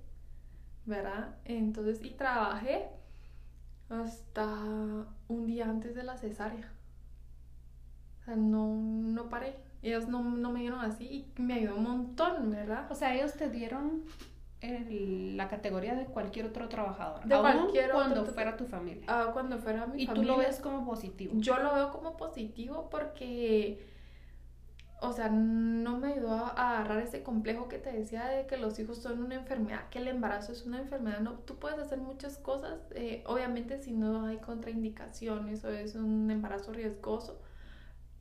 ¿verdad? 0.86 1.36
Entonces, 1.46 2.00
y 2.04 2.12
trabajé 2.12 2.88
hasta 3.90 4.48
un 5.28 5.46
día 5.46 5.66
antes 5.70 5.96
de 5.96 6.04
la 6.04 6.18
cesárea. 6.18 6.72
O 8.22 8.26
sea, 8.26 8.36
no, 8.36 8.68
no 8.76 9.30
paré. 9.30 9.56
Ellos 9.84 10.08
no, 10.08 10.24
no 10.24 10.52
me 10.52 10.62
dieron 10.62 10.80
así 10.80 11.06
y 11.38 11.42
me 11.42 11.56
ayudó 11.56 11.76
un 11.76 11.84
montón, 11.84 12.50
¿verdad? 12.50 12.92
O 12.92 12.96
sea, 12.96 13.14
ellos 13.14 13.34
te 13.34 13.50
dieron 13.50 14.04
el- 14.62 15.38
la 15.38 15.48
categoría 15.48 15.94
de 15.94 16.06
cualquier 16.06 16.48
otro 16.48 16.68
trabajador. 16.68 17.24
De 17.26 17.36
aún 17.36 17.44
cualquier 17.44 17.92
otro 17.92 17.98
cuando 17.98 18.26
fuera 18.26 18.58
tu 18.58 18.66
familia. 18.66 19.04
Ah, 19.08 19.30
cuando 19.32 19.60
fuera 19.60 19.86
mi 19.86 20.02
y 20.04 20.08
tú 20.08 20.14
familia. 20.16 20.32
lo 20.34 20.40
ves 20.40 20.60
como 20.60 20.86
positivo. 20.86 21.34
Yo 21.36 21.58
lo 21.60 21.76
veo 21.76 21.92
como 21.92 22.18
positivo 22.18 22.90
porque, 22.90 23.86
o 25.02 25.14
sea, 25.14 25.30
no 25.30 25.98
me 25.98 26.14
ayudó 26.14 26.34
a 26.34 26.72
agarrar 26.80 27.00
ese 27.00 27.22
complejo 27.24 27.68
que 27.68 27.78
te 27.78 27.92
decía 27.92 28.26
de 28.28 28.48
que 28.48 28.58
los 28.58 28.80
hijos 28.80 29.02
son 29.02 29.24
una 29.24 29.36
enfermedad, 29.36 29.90
que 29.90 30.00
el 30.00 30.08
embarazo 30.08 30.52
es 30.52 30.66
una 30.66 30.80
enfermedad. 30.80 31.20
No, 31.20 31.34
tú 31.34 31.58
puedes 31.58 31.80
hacer 31.80 32.00
muchas 32.00 32.38
cosas, 32.38 32.80
eh, 32.96 33.24
obviamente 33.28 33.78
si 33.80 33.92
no 33.92 34.26
hay 34.26 34.38
contraindicaciones 34.38 35.64
o 35.66 35.70
es 35.70 35.96
un 35.96 36.32
embarazo 36.32 36.74
riesgoso. 36.74 37.40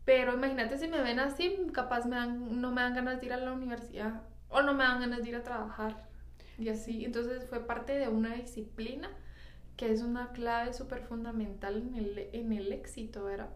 Pero 0.05 0.35
imagínate 0.35 0.79
si 0.79 0.89
me 0.89 1.01
ven 1.03 1.19
así, 1.21 1.57
capaz 1.73 2.07
me 2.07 2.17
dan, 2.17 2.61
no 2.61 2.71
me 2.73 2.83
dan 2.83 2.95
ganas 2.95 3.21
de 3.21 3.27
ir 3.27 3.33
a 3.33 3.39
la 3.39 3.53
universidad 3.53 4.23
o 4.51 4.63
no 4.63 4.75
me 4.75 4.85
dan 4.85 5.01
ganas 5.01 5.23
de 5.23 5.29
ir 5.31 5.37
a 5.37 5.43
trabajar. 5.43 6.09
Y 6.59 6.69
así, 6.69 7.05
entonces 7.05 7.47
fue 7.49 7.67
parte 7.67 7.99
de 7.99 8.09
una 8.09 8.35
disciplina 8.35 9.11
que 9.77 9.93
es 9.93 10.03
una 10.03 10.33
clave 10.33 10.73
súper 10.73 11.03
fundamental 11.03 11.77
en 11.77 11.95
el, 11.95 12.29
en 12.33 12.53
el 12.53 12.73
éxito, 12.73 13.25
¿verdad? 13.25 13.51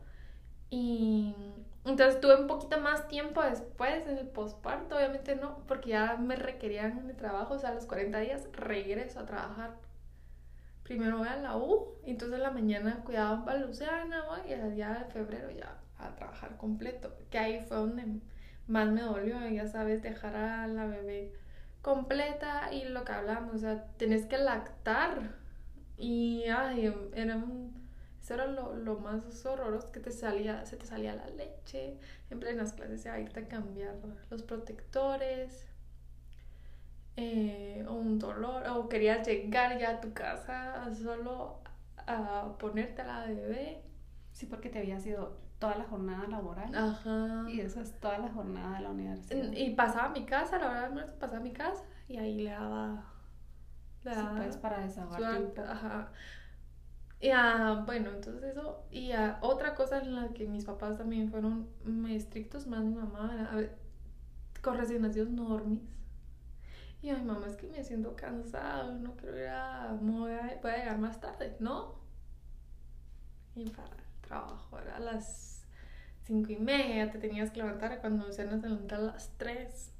Y 0.71 1.35
entonces 1.85 2.21
tuve 2.21 2.41
un 2.41 2.47
poquito 2.47 2.81
más 2.81 3.09
tiempo 3.09 3.43
después 3.43 4.07
en 4.07 4.19
el 4.19 4.29
posparto, 4.29 4.97
obviamente 4.97 5.37
no, 5.37 5.59
porque 5.67 5.91
ya 5.91 6.17
me 6.17 6.37
requerían 6.37 7.07
de 7.07 7.15
trabajo, 7.15 7.55
o 7.55 7.59
sea, 7.59 7.71
a 7.71 7.75
los 7.75 7.87
40 7.87 8.21
días 8.21 8.49
regreso 8.53 9.21
a 9.21 9.27
trabajar. 9.27 9.77
Primero 10.83 11.19
voy 11.19 11.29
a 11.29 11.37
la 11.37 11.57
U, 11.57 11.97
entonces 12.05 12.37
en 12.39 12.43
la 12.43 12.51
mañana 12.51 13.03
cuidaba 13.05 13.45
a 13.51 13.57
Luciana, 13.57 14.25
voy, 14.25 14.41
y 14.49 14.53
el 14.53 14.75
día 14.75 14.91
de 14.95 15.13
febrero 15.13 15.51
ya 15.51 15.77
a 15.99 16.15
trabajar 16.15 16.57
completo, 16.57 17.15
que 17.31 17.39
ahí 17.39 17.61
fue 17.67 17.77
donde 17.77 18.05
más 18.67 18.89
me 18.91 19.03
dolió, 19.03 19.47
ya 19.49 19.67
sabes, 19.67 20.03
dejar 20.03 20.37
a 20.37 20.67
la 20.67 20.87
bebé 20.87 21.33
completa 21.83 22.73
y 22.73 22.85
lo 22.85 23.05
que 23.05 23.13
hablamos, 23.13 23.55
o 23.55 23.59
sea, 23.59 23.85
tenés 23.99 24.25
que 24.27 24.39
lactar 24.39 25.35
y 25.99 26.45
ay, 26.45 26.93
era 27.15 27.37
un- 27.37 27.78
eso 28.29 28.35
era 28.35 28.47
lo, 28.47 28.75
lo 28.75 28.99
más 28.99 29.47
horroroso 29.47 29.91
que 29.91 30.01
te 30.01 30.11
salía, 30.11 30.67
se 30.67 30.77
te 30.77 30.85
salía 30.85 31.15
la 31.15 31.27
leche, 31.29 31.97
en 32.29 32.39
plenas 32.39 32.75
clases 32.75 33.07
a 33.07 33.19
irte 33.19 33.41
a 33.41 33.49
cambiar 33.49 33.95
los 34.29 34.43
protectores, 34.43 35.67
eh, 37.17 37.87
o 37.89 37.95
un 37.95 38.19
dolor, 38.19 38.65
o 38.69 38.87
querías 38.91 39.27
llegar 39.27 39.79
ya 39.79 39.93
a 39.93 40.01
tu 40.03 40.13
casa 40.13 40.95
solo 40.95 41.61
a 42.07 42.55
ponerte 42.59 43.01
a 43.01 43.07
la 43.07 43.27
bebé. 43.27 43.83
Sí, 44.33 44.45
porque 44.45 44.69
te 44.69 44.81
había 44.81 45.01
sido 45.01 45.39
toda 45.59 45.77
la 45.77 45.85
jornada 45.85 46.29
laboral. 46.29 46.75
Ajá. 46.75 47.47
Y 47.49 47.63
eso 47.63 47.81
es 47.81 47.99
toda 47.99 48.19
la 48.19 48.29
jornada 48.29 48.77
de 48.77 48.83
la 48.83 48.91
universidad. 48.91 49.53
Y 49.53 49.71
pasaba 49.71 50.05
a 50.05 50.11
mi 50.11 50.27
casa, 50.27 50.59
la 50.59 50.69
verdad, 50.69 50.91
no 50.91 51.07
pasaba 51.19 51.39
a 51.39 51.43
mi 51.43 51.53
casa 51.55 51.83
y 52.09 52.19
ahí 52.19 52.43
le 52.43 52.51
daba. 52.51 53.05
Le 54.05 54.11
Sí, 54.13 54.17
daba 54.17 54.37
pues 54.37 54.57
para 54.59 54.81
desahogarte 54.81 55.39
un 55.39 55.51
poco. 55.55 55.63
Ajá. 55.63 56.13
Y 57.21 57.31
ah, 57.31 57.83
bueno, 57.85 58.11
entonces 58.11 58.43
eso. 58.45 58.85
Y 58.91 59.13
ah, 59.13 59.39
otra 59.43 59.75
cosa 59.75 59.99
en 59.99 60.15
la 60.15 60.29
que 60.29 60.47
mis 60.47 60.65
papás 60.65 60.97
también 60.97 61.31
fueron 61.31 61.69
estrictos, 62.09 62.67
más 62.67 62.85
mi 62.85 62.95
mamá, 62.95 63.49
a 63.51 63.57
ver, 63.57 63.77
con 64.63 64.77
recién 64.77 65.03
nacidos 65.03 65.31
no 65.31 65.49
dormís. 65.49 65.83
Y 67.03 67.11
ay, 67.11 67.23
mamá, 67.23 67.47
es 67.47 67.57
que 67.57 67.69
me 67.69 67.83
siento 67.85 68.17
cansado, 68.17 68.93
no 68.99 69.15
quiero 69.17 69.39
ir 69.39 69.49
a. 69.49 69.97
me 70.01 70.13
Voy 70.13 70.33
a, 70.33 70.61
llegar 70.61 70.99
más 70.99 71.21
tarde, 71.21 71.57
¿no? 71.61 71.97
Y 73.55 73.69
para 73.71 73.89
el 73.97 74.21
trabajo 74.21 74.79
era 74.79 74.97
a 74.97 75.01
las 75.01 75.65
cinco 76.25 76.53
y 76.53 76.57
media, 76.57 77.11
te 77.11 77.19
tenías 77.19 77.51
que 77.51 77.59
levantar 77.59 78.01
cuando 78.01 78.31
se 78.33 78.45
levanta 78.45 78.97
a 78.97 78.99
las 78.99 79.31
3. 79.39 79.93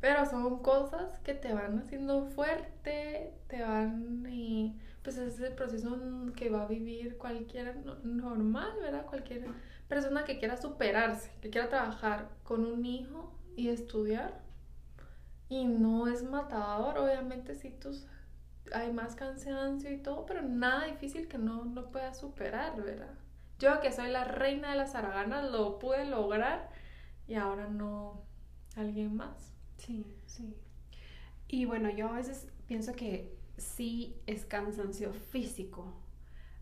Pero 0.00 0.24
son 0.24 0.62
cosas 0.62 1.18
que 1.20 1.34
te 1.34 1.52
van 1.52 1.78
haciendo 1.78 2.26
fuerte, 2.26 3.34
te 3.48 3.62
van 3.62 4.24
y 4.30 4.78
pues 5.02 5.16
es 5.18 5.40
el 5.40 5.54
proceso 5.54 5.96
que 6.36 6.50
va 6.50 6.62
a 6.64 6.68
vivir 6.68 7.16
cualquier 7.18 7.76
no- 7.84 7.96
normal, 8.04 8.72
¿verdad? 8.80 9.06
Cualquier 9.06 9.44
persona 9.88 10.24
que 10.24 10.38
quiera 10.38 10.56
superarse, 10.56 11.30
que 11.40 11.50
quiera 11.50 11.68
trabajar 11.68 12.28
con 12.44 12.64
un 12.66 12.84
hijo 12.86 13.32
y 13.56 13.68
estudiar. 13.68 14.40
Y 15.48 15.64
no 15.64 16.06
es 16.08 16.22
matador, 16.22 16.98
obviamente 16.98 17.54
si 17.54 17.70
tus 17.70 18.06
hay 18.72 18.92
más 18.92 19.16
cansancio 19.16 19.90
y 19.92 19.98
todo, 19.98 20.26
pero 20.26 20.42
nada 20.42 20.86
difícil 20.86 21.28
que 21.28 21.38
no, 21.38 21.64
no 21.64 21.90
puedas 21.90 22.18
superar, 22.20 22.80
¿verdad? 22.82 23.14
Yo 23.58 23.80
que 23.80 23.92
soy 23.92 24.10
la 24.10 24.24
reina 24.24 24.70
de 24.70 24.76
las 24.76 24.94
haraganas 24.94 25.50
lo 25.50 25.78
pude 25.78 26.04
lograr 26.06 26.70
y 27.26 27.34
ahora 27.34 27.68
no 27.68 28.22
alguien 28.76 29.16
más. 29.16 29.52
Sí, 29.78 30.06
sí. 30.26 30.56
Y 31.48 31.64
bueno, 31.64 31.90
yo 31.90 32.08
a 32.08 32.12
veces 32.12 32.48
pienso 32.68 32.92
que 32.94 33.36
sí 33.60 34.16
es 34.26 34.44
cansancio 34.44 35.12
físico, 35.12 35.92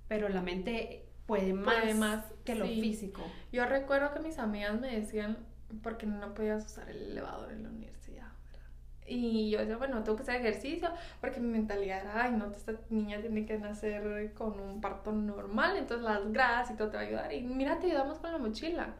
pero 0.08 0.28
la 0.28 0.42
mente 0.42 1.06
puede 1.26 1.52
más, 1.52 1.74
Puede 1.76 1.94
más, 1.94 2.24
que 2.44 2.54
lo 2.54 2.66
sí. 2.66 2.80
físico. 2.80 3.22
Yo 3.52 3.66
recuerdo 3.66 4.12
que 4.12 4.20
mis 4.20 4.38
amigas 4.38 4.80
me 4.80 4.94
decían 4.94 5.38
porque 5.82 6.06
no 6.06 6.34
podías 6.34 6.64
usar 6.64 6.88
el 6.88 7.10
elevador 7.12 7.52
en 7.52 7.62
la 7.62 7.68
universidad. 7.68 8.28
¿verdad? 8.50 8.66
Y 9.06 9.50
yo 9.50 9.58
decía, 9.58 9.76
bueno, 9.76 10.02
tengo 10.02 10.16
que 10.16 10.22
hacer 10.22 10.36
ejercicio 10.36 10.88
porque 11.20 11.40
mi 11.40 11.48
mentalidad 11.48 12.00
era, 12.02 12.24
ay, 12.24 12.32
no, 12.32 12.50
esta 12.50 12.72
niña 12.88 13.20
tiene 13.20 13.44
que 13.44 13.58
nacer 13.58 14.32
con 14.34 14.58
un 14.58 14.80
parto 14.80 15.12
normal, 15.12 15.76
entonces 15.76 16.04
las 16.04 16.32
gradas 16.32 16.70
y 16.70 16.74
todo 16.76 16.88
te 16.88 16.96
va 16.96 17.02
a 17.02 17.06
ayudar. 17.06 17.32
Y 17.32 17.42
mira, 17.42 17.78
te 17.78 17.86
ayudamos 17.86 18.18
con 18.18 18.32
la 18.32 18.38
mochila. 18.38 18.94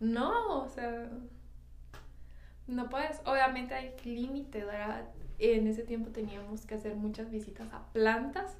No, 0.00 0.62
o 0.62 0.68
sea, 0.68 1.08
no 2.66 2.88
puedes. 2.88 3.20
Obviamente 3.24 3.74
hay 3.74 3.94
límite, 4.04 4.64
¿verdad? 4.64 5.08
En 5.38 5.66
ese 5.66 5.82
tiempo 5.84 6.10
teníamos 6.10 6.66
que 6.66 6.74
hacer 6.74 6.96
muchas 6.96 7.30
visitas 7.30 7.72
a 7.72 7.92
plantas 7.92 8.56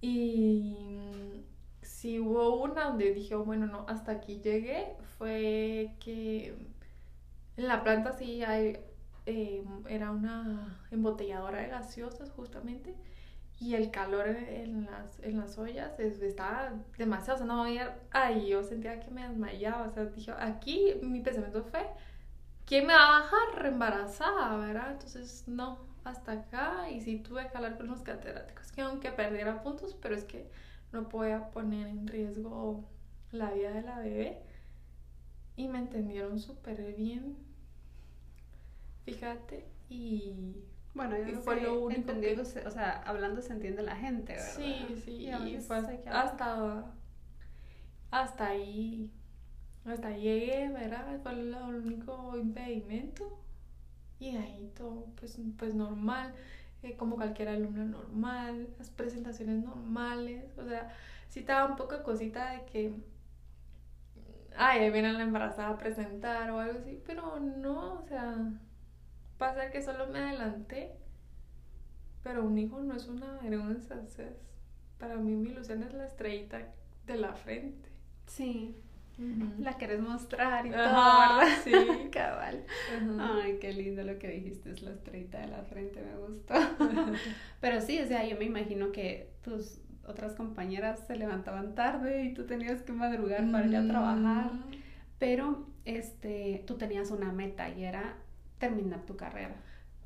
y 0.00 1.44
si 1.82 2.20
hubo 2.20 2.62
una 2.62 2.84
donde 2.84 3.12
dije, 3.12 3.34
oh, 3.34 3.44
bueno, 3.44 3.66
no, 3.66 3.86
hasta 3.88 4.12
aquí 4.12 4.40
llegué, 4.40 4.96
fue 5.18 5.96
que 6.00 6.54
En 7.56 7.68
la 7.68 7.82
planta 7.84 8.12
sí 8.12 8.42
hay, 8.42 8.78
eh, 9.26 9.64
era 9.88 10.10
una 10.10 10.80
embotelladora 10.90 11.60
de 11.62 11.68
gaseosas 11.68 12.30
justamente 12.32 12.94
y 13.60 13.74
el 13.74 13.90
calor 13.90 14.28
en 14.28 14.86
las, 14.86 15.20
en 15.20 15.38
las 15.38 15.58
ollas 15.58 15.98
estaba 16.00 16.74
demasiado, 16.98 17.36
o 17.36 17.38
sea, 17.38 17.46
no 17.46 17.62
había, 17.64 17.98
ay, 18.10 18.48
yo 18.48 18.62
sentía 18.64 19.00
que 19.00 19.10
me 19.10 19.26
desmayaba, 19.28 19.84
o 19.86 19.90
sea, 19.90 20.06
dije, 20.06 20.32
aquí 20.38 20.94
mi 21.02 21.20
pensamiento 21.20 21.64
fue, 21.64 21.86
¿quién 22.66 22.86
me 22.86 22.94
va 22.94 23.06
a 23.06 23.20
bajar 23.20 23.62
reembarazada, 23.62 24.56
verdad? 24.56 24.92
Entonces, 24.92 25.44
no, 25.46 25.78
hasta 26.04 26.32
acá, 26.32 26.90
y 26.90 27.00
sí 27.00 27.18
tuve 27.18 27.48
que 27.48 27.56
hablar 27.56 27.76
con 27.76 27.86
los 27.88 28.02
catedráticos, 28.02 28.72
que 28.72 28.82
aunque 28.82 29.12
perdiera 29.12 29.62
puntos, 29.62 29.96
pero 30.00 30.14
es 30.14 30.24
que 30.24 30.50
no 30.92 31.08
podía 31.08 31.50
poner 31.50 31.88
en 31.88 32.06
riesgo 32.06 32.84
la 33.32 33.50
vida 33.50 33.72
de 33.72 33.82
la 33.82 33.98
bebé, 33.98 34.42
y 35.56 35.68
me 35.68 35.78
entendieron 35.78 36.38
súper 36.38 36.94
bien, 36.94 37.36
fíjate, 39.04 39.66
y 39.88 40.64
bueno, 40.94 41.16
y 41.18 41.34
fue 41.34 41.60
lo 41.60 41.80
único 41.84 42.12
o 42.12 42.70
sea, 42.70 43.02
hablando 43.04 43.42
se 43.42 43.52
entiende 43.52 43.82
la 43.82 43.96
gente, 43.96 44.32
¿verdad? 44.32 44.54
Sí, 44.56 45.02
sí, 45.04 45.28
y, 45.28 45.60
fue 45.60 45.78
hasta, 45.78 46.84
hasta 48.10 48.46
ahí, 48.46 49.10
hasta 49.84 50.10
llegué, 50.16 50.68
¿verdad? 50.70 51.20
Fue 51.22 51.32
el 51.32 51.54
único 51.54 52.36
impedimento 52.36 53.38
y 54.18 54.36
ahí 54.36 54.72
todo, 54.76 55.06
pues, 55.20 55.38
pues 55.58 55.74
normal, 55.74 56.34
eh, 56.82 56.96
como 56.96 57.16
cualquier 57.16 57.48
alumno 57.48 57.84
normal, 57.84 58.68
las 58.78 58.90
presentaciones 58.90 59.62
normales, 59.64 60.44
o 60.58 60.64
sea, 60.64 60.90
sí 61.28 61.40
estaba 61.40 61.70
un 61.70 61.76
poco 61.76 62.02
cosita 62.02 62.52
de 62.52 62.64
que, 62.66 62.94
ay, 64.56 64.80
ahí 64.80 64.90
viene 64.90 65.12
la 65.12 65.22
embarazada 65.22 65.70
a 65.70 65.78
presentar 65.78 66.50
o 66.50 66.58
algo 66.60 66.78
así, 66.78 67.00
pero 67.06 67.38
no, 67.40 68.00
o 68.00 68.06
sea 68.06 68.36
pasa 69.38 69.70
que 69.70 69.82
solo 69.82 70.06
me 70.06 70.20
adelanté, 70.20 70.92
pero 72.22 72.44
un 72.44 72.58
hijo 72.58 72.80
no 72.80 72.94
es 72.94 73.08
una 73.08 73.38
vergüenza, 73.42 73.96
para 74.98 75.16
mí 75.16 75.34
mi 75.34 75.50
ilusión 75.50 75.82
es 75.82 75.92
la 75.92 76.06
estrellita 76.06 76.62
de 77.06 77.16
la 77.16 77.34
frente. 77.34 77.90
Sí. 78.26 78.74
La 79.58 79.74
quieres 79.74 80.00
mostrar 80.00 80.66
y 80.66 80.70
todo, 80.70 80.78
¿verdad? 80.78 81.42
Sí, 81.62 81.72
cabal. 82.12 82.64
Ay, 83.20 83.58
qué 83.60 83.72
lindo 83.72 84.02
lo 84.02 84.18
que 84.18 84.28
dijiste, 84.28 84.70
es 84.70 84.82
la 84.82 84.90
estrellita 84.92 85.38
de 85.38 85.48
la 85.48 85.62
frente, 85.62 86.02
me 86.02 86.16
gustó. 86.16 86.54
Pero 87.60 87.80
sí, 87.80 88.00
o 88.00 88.06
sea, 88.06 88.26
yo 88.26 88.36
me 88.36 88.44
imagino 88.44 88.92
que 88.92 89.30
tus 89.42 89.80
otras 90.06 90.34
compañeras 90.34 91.00
se 91.06 91.16
levantaban 91.16 91.74
tarde 91.74 92.24
y 92.24 92.34
tú 92.34 92.46
tenías 92.46 92.82
que 92.82 92.92
madrugar 92.92 93.50
para 93.50 93.66
ir 93.66 93.76
a 93.76 93.86
trabajar. 93.86 94.50
Pero 95.18 95.66
este, 95.84 96.64
tú 96.66 96.76
tenías 96.76 97.10
una 97.10 97.32
meta 97.32 97.68
y 97.68 97.84
era 97.84 98.16
terminar 98.58 99.04
tu 99.06 99.16
carrera. 99.16 99.56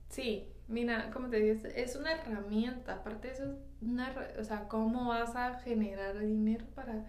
Sí, 0.09 0.49
mira, 0.69 1.11
como 1.11 1.29
te 1.29 1.41
dices, 1.41 1.73
es 1.77 1.97
una 1.97 2.13
herramienta, 2.13 2.95
aparte 2.95 3.29
de 3.29 3.35
eso, 3.35 3.59
una, 3.81 4.15
o 4.39 4.45
sea, 4.45 4.69
cómo 4.69 5.09
vas 5.09 5.35
a 5.37 5.59
generar 5.61 6.19
dinero 6.19 6.67
para, 6.75 7.07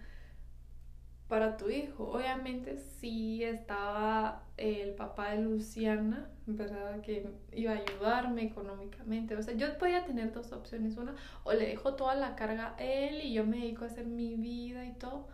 para 1.30 1.56
tu 1.56 1.70
hijo. 1.70 2.10
Obviamente 2.10 2.76
sí 2.76 3.42
estaba 3.42 4.42
el 4.58 4.90
papá 4.94 5.30
de 5.30 5.40
Luciana, 5.40 6.28
¿verdad? 6.46 7.00
Que 7.00 7.26
iba 7.52 7.72
a 7.72 7.76
ayudarme 7.76 8.42
económicamente. 8.44 9.36
O 9.36 9.42
sea, 9.42 9.54
yo 9.54 9.78
podía 9.78 10.04
tener 10.04 10.32
dos 10.32 10.52
opciones. 10.52 10.98
Una, 10.98 11.14
o 11.44 11.54
le 11.54 11.66
dejo 11.68 11.94
toda 11.94 12.14
la 12.14 12.36
carga 12.36 12.74
a 12.76 12.84
él 12.84 13.22
y 13.24 13.32
yo 13.32 13.46
me 13.46 13.58
dedico 13.58 13.84
a 13.84 13.86
hacer 13.86 14.06
mi 14.06 14.36
vida 14.36 14.84
y 14.84 14.92
todo 14.92 15.28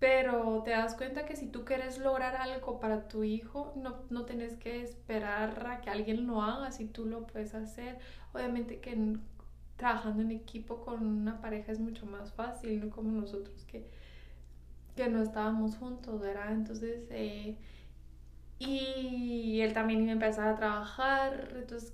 pero 0.00 0.62
te 0.64 0.72
das 0.72 0.94
cuenta 0.96 1.24
que 1.24 1.34
si 1.34 1.46
tú 1.46 1.64
quieres 1.64 1.98
lograr 1.98 2.36
algo 2.36 2.78
para 2.78 3.08
tu 3.08 3.24
hijo, 3.24 3.72
no, 3.74 4.02
no 4.10 4.26
tienes 4.26 4.54
que 4.58 4.82
esperar 4.82 5.66
a 5.66 5.80
que 5.80 5.88
alguien 5.88 6.26
lo 6.26 6.42
haga, 6.42 6.72
si 6.72 6.84
tú 6.84 7.06
lo 7.06 7.26
puedes 7.26 7.54
hacer. 7.54 7.98
Obviamente 8.34 8.80
que 8.80 9.16
trabajando 9.76 10.22
en 10.22 10.30
equipo 10.30 10.84
con 10.84 11.06
una 11.06 11.40
pareja 11.40 11.72
es 11.72 11.80
mucho 11.80 12.04
más 12.06 12.32
fácil, 12.32 12.80
no 12.80 12.90
como 12.90 13.10
nosotros 13.18 13.64
que, 13.64 13.88
que 14.96 15.08
no 15.08 15.22
estábamos 15.22 15.76
juntos, 15.76 16.20
¿verdad? 16.20 16.52
Entonces, 16.52 17.06
eh, 17.10 17.56
y 18.58 19.60
él 19.60 19.72
también 19.72 20.08
iba 20.08 20.26
a 20.26 20.54
trabajar, 20.54 21.52
entonces 21.56 21.92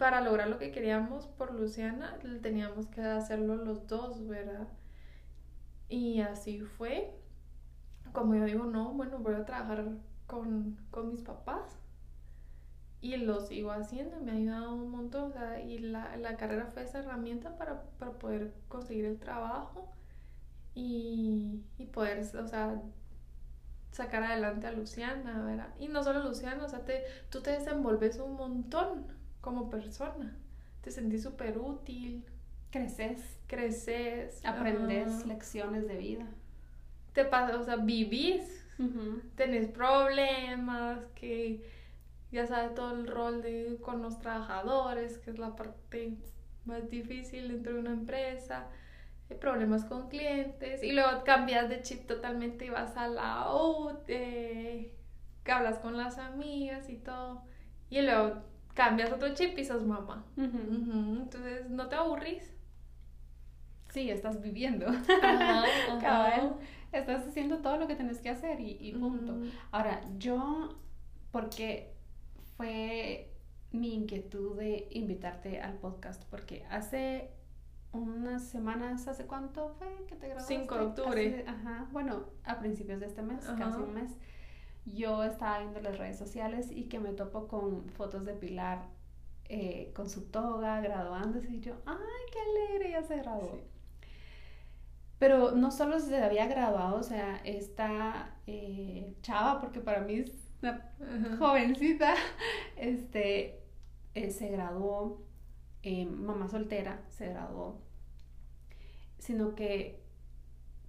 para 0.00 0.22
lograr 0.22 0.48
lo 0.48 0.56
que 0.58 0.72
queríamos 0.72 1.26
por 1.26 1.52
Luciana, 1.52 2.18
teníamos 2.40 2.86
que 2.86 3.02
hacerlo 3.02 3.56
los 3.56 3.86
dos, 3.86 4.26
¿verdad? 4.26 4.66
Y 5.90 6.22
así 6.22 6.60
fue. 6.60 7.14
Como 8.12 8.34
yo 8.34 8.46
digo, 8.46 8.64
no, 8.64 8.94
bueno, 8.94 9.18
voy 9.18 9.34
a 9.34 9.44
trabajar 9.44 9.84
con, 10.26 10.78
mis 11.10 11.20
papás. 11.20 11.78
Y 13.02 13.18
lo 13.18 13.40
sigo 13.40 13.72
haciendo, 13.72 14.20
me 14.20 14.32
ha 14.32 14.34
ayudado 14.36 14.74
un 14.74 14.90
montón. 14.90 15.24
O 15.24 15.32
sea, 15.32 15.60
y 15.60 15.78
la, 15.78 16.34
carrera 16.38 16.64
fue 16.64 16.84
esa 16.84 17.00
herramienta 17.00 17.58
para, 17.58 17.82
poder 18.18 18.54
conseguir 18.68 19.04
el 19.04 19.18
trabajo 19.18 19.92
y, 20.74 21.62
poder, 21.92 22.20
o 22.36 22.46
sea, 22.46 22.80
sacar 23.90 24.22
adelante 24.22 24.66
a 24.66 24.72
Luciana, 24.72 25.44
¿verdad? 25.44 25.74
Y 25.78 25.88
no 25.88 26.04
solo 26.04 26.22
Luciana, 26.22 26.64
o 26.64 26.68
sea, 26.68 26.84
te, 26.84 27.04
tú 27.30 27.42
te 27.42 27.50
desenvolves 27.50 28.18
un 28.18 28.34
montón 28.34 29.06
como 29.40 29.70
persona. 29.70 30.36
Te 30.82 30.90
sentís 30.90 31.22
súper 31.22 31.58
útil, 31.58 32.24
creces. 32.70 33.38
Creces. 33.46 34.44
Aprendes 34.44 35.26
lecciones 35.26 35.86
de 35.86 35.96
vida. 35.96 36.26
Te 37.12 37.24
pasa, 37.24 37.58
o 37.58 37.64
sea, 37.64 37.76
vivís. 37.76 38.64
Tenés 39.34 39.68
problemas, 39.68 41.00
que 41.14 41.62
ya 42.32 42.46
sabes 42.46 42.74
todo 42.74 42.92
el 42.92 43.06
rol 43.06 43.42
de 43.42 43.76
con 43.82 44.00
los 44.00 44.18
trabajadores, 44.20 45.18
que 45.18 45.30
es 45.30 45.38
la 45.38 45.54
parte 45.54 46.16
más 46.64 46.88
difícil 46.88 47.48
dentro 47.48 47.74
de 47.74 47.80
una 47.80 47.92
empresa. 47.92 48.68
Eh, 49.30 49.34
problemas 49.34 49.84
con 49.84 50.08
clientes. 50.08 50.82
Y 50.82 50.92
luego 50.92 51.24
cambias 51.24 51.68
de 51.68 51.82
chip 51.82 52.06
totalmente 52.06 52.66
y 52.66 52.70
vas 52.70 52.96
a 52.96 53.08
la 53.08 53.54
U, 53.54 53.90
que 54.06 54.92
hablas 55.46 55.78
con 55.78 55.96
las 55.96 56.18
amigas 56.18 56.88
y 56.90 56.96
todo. 56.96 57.42
Y 57.88 58.02
luego 58.02 58.42
cambias 58.74 59.12
otro 59.12 59.34
chip 59.34 59.58
y 59.58 59.64
sos 59.64 59.84
mamá. 59.84 60.26
Entonces 60.36 61.70
no 61.70 61.88
te 61.88 61.96
aburrís 61.96 62.54
sí, 63.92 64.10
estás 64.10 64.40
viviendo. 64.40 64.86
Estás 66.92 67.24
haciendo 67.28 67.58
todo 67.58 67.76
lo 67.76 67.86
que 67.86 67.94
tienes 67.94 68.18
que 68.18 68.30
hacer 68.30 68.58
y, 68.60 68.92
punto. 68.92 69.36
Ahora, 69.70 70.00
yo, 70.18 70.76
porque 71.30 71.94
fue 72.56 73.32
mi 73.70 73.94
inquietud 73.94 74.58
de 74.58 74.88
invitarte 74.90 75.60
al 75.60 75.74
podcast, 75.74 76.24
porque 76.24 76.64
hace 76.68 77.30
unas 77.92 78.44
semanas, 78.44 79.08
¿hace 79.08 79.26
cuánto 79.26 79.70
fue 79.78 79.88
que 80.06 80.16
te 80.16 80.28
graduaste? 80.28 80.56
5 80.56 80.74
de 80.74 80.84
octubre. 80.84 81.44
ajá, 81.46 81.88
bueno, 81.92 82.24
a 82.44 82.58
principios 82.58 83.00
de 83.00 83.06
este 83.06 83.22
mes, 83.22 83.44
casi 83.58 83.80
un 83.80 83.94
mes, 83.94 84.12
yo 84.84 85.24
estaba 85.24 85.60
viendo 85.60 85.80
las 85.80 85.98
redes 85.98 86.18
sociales 86.18 86.70
y 86.70 86.84
que 86.84 87.00
me 87.00 87.12
topo 87.12 87.48
con 87.48 87.88
fotos 87.90 88.24
de 88.24 88.34
Pilar 88.34 88.88
eh, 89.52 89.90
con 89.96 90.08
su 90.08 90.26
toga, 90.26 90.80
graduándose, 90.80 91.50
y 91.50 91.58
yo, 91.58 91.74
¡ay, 91.84 91.96
qué 92.32 92.38
alegre! 92.38 92.90
Ya 92.92 93.02
se 93.02 93.16
graduó. 93.16 93.58
Pero 95.18 95.52
no 95.52 95.72
solo 95.72 95.98
se 95.98 96.22
había 96.22 96.46
graduado, 96.46 96.96
o 96.96 97.02
sea, 97.02 97.36
esta 97.44 98.36
eh, 98.46 99.16
chava, 99.22 99.60
porque 99.60 99.80
para 99.80 100.02
mí 100.02 100.14
es 100.14 100.32
una 100.62 100.92
jovencita, 101.38 102.14
este, 102.76 103.60
eh, 104.14 104.30
se 104.30 104.50
graduó, 104.50 105.20
eh, 105.82 106.06
mamá 106.06 106.48
soltera, 106.48 107.02
se 107.08 107.28
graduó, 107.28 107.80
sino 109.18 109.54
que 109.54 110.02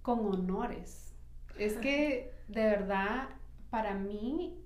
con 0.02 0.26
honores. 0.26 1.14
Es 1.58 1.76
que 1.76 2.32
de 2.48 2.62
verdad, 2.62 3.28
para 3.70 3.94
mí, 3.94 4.58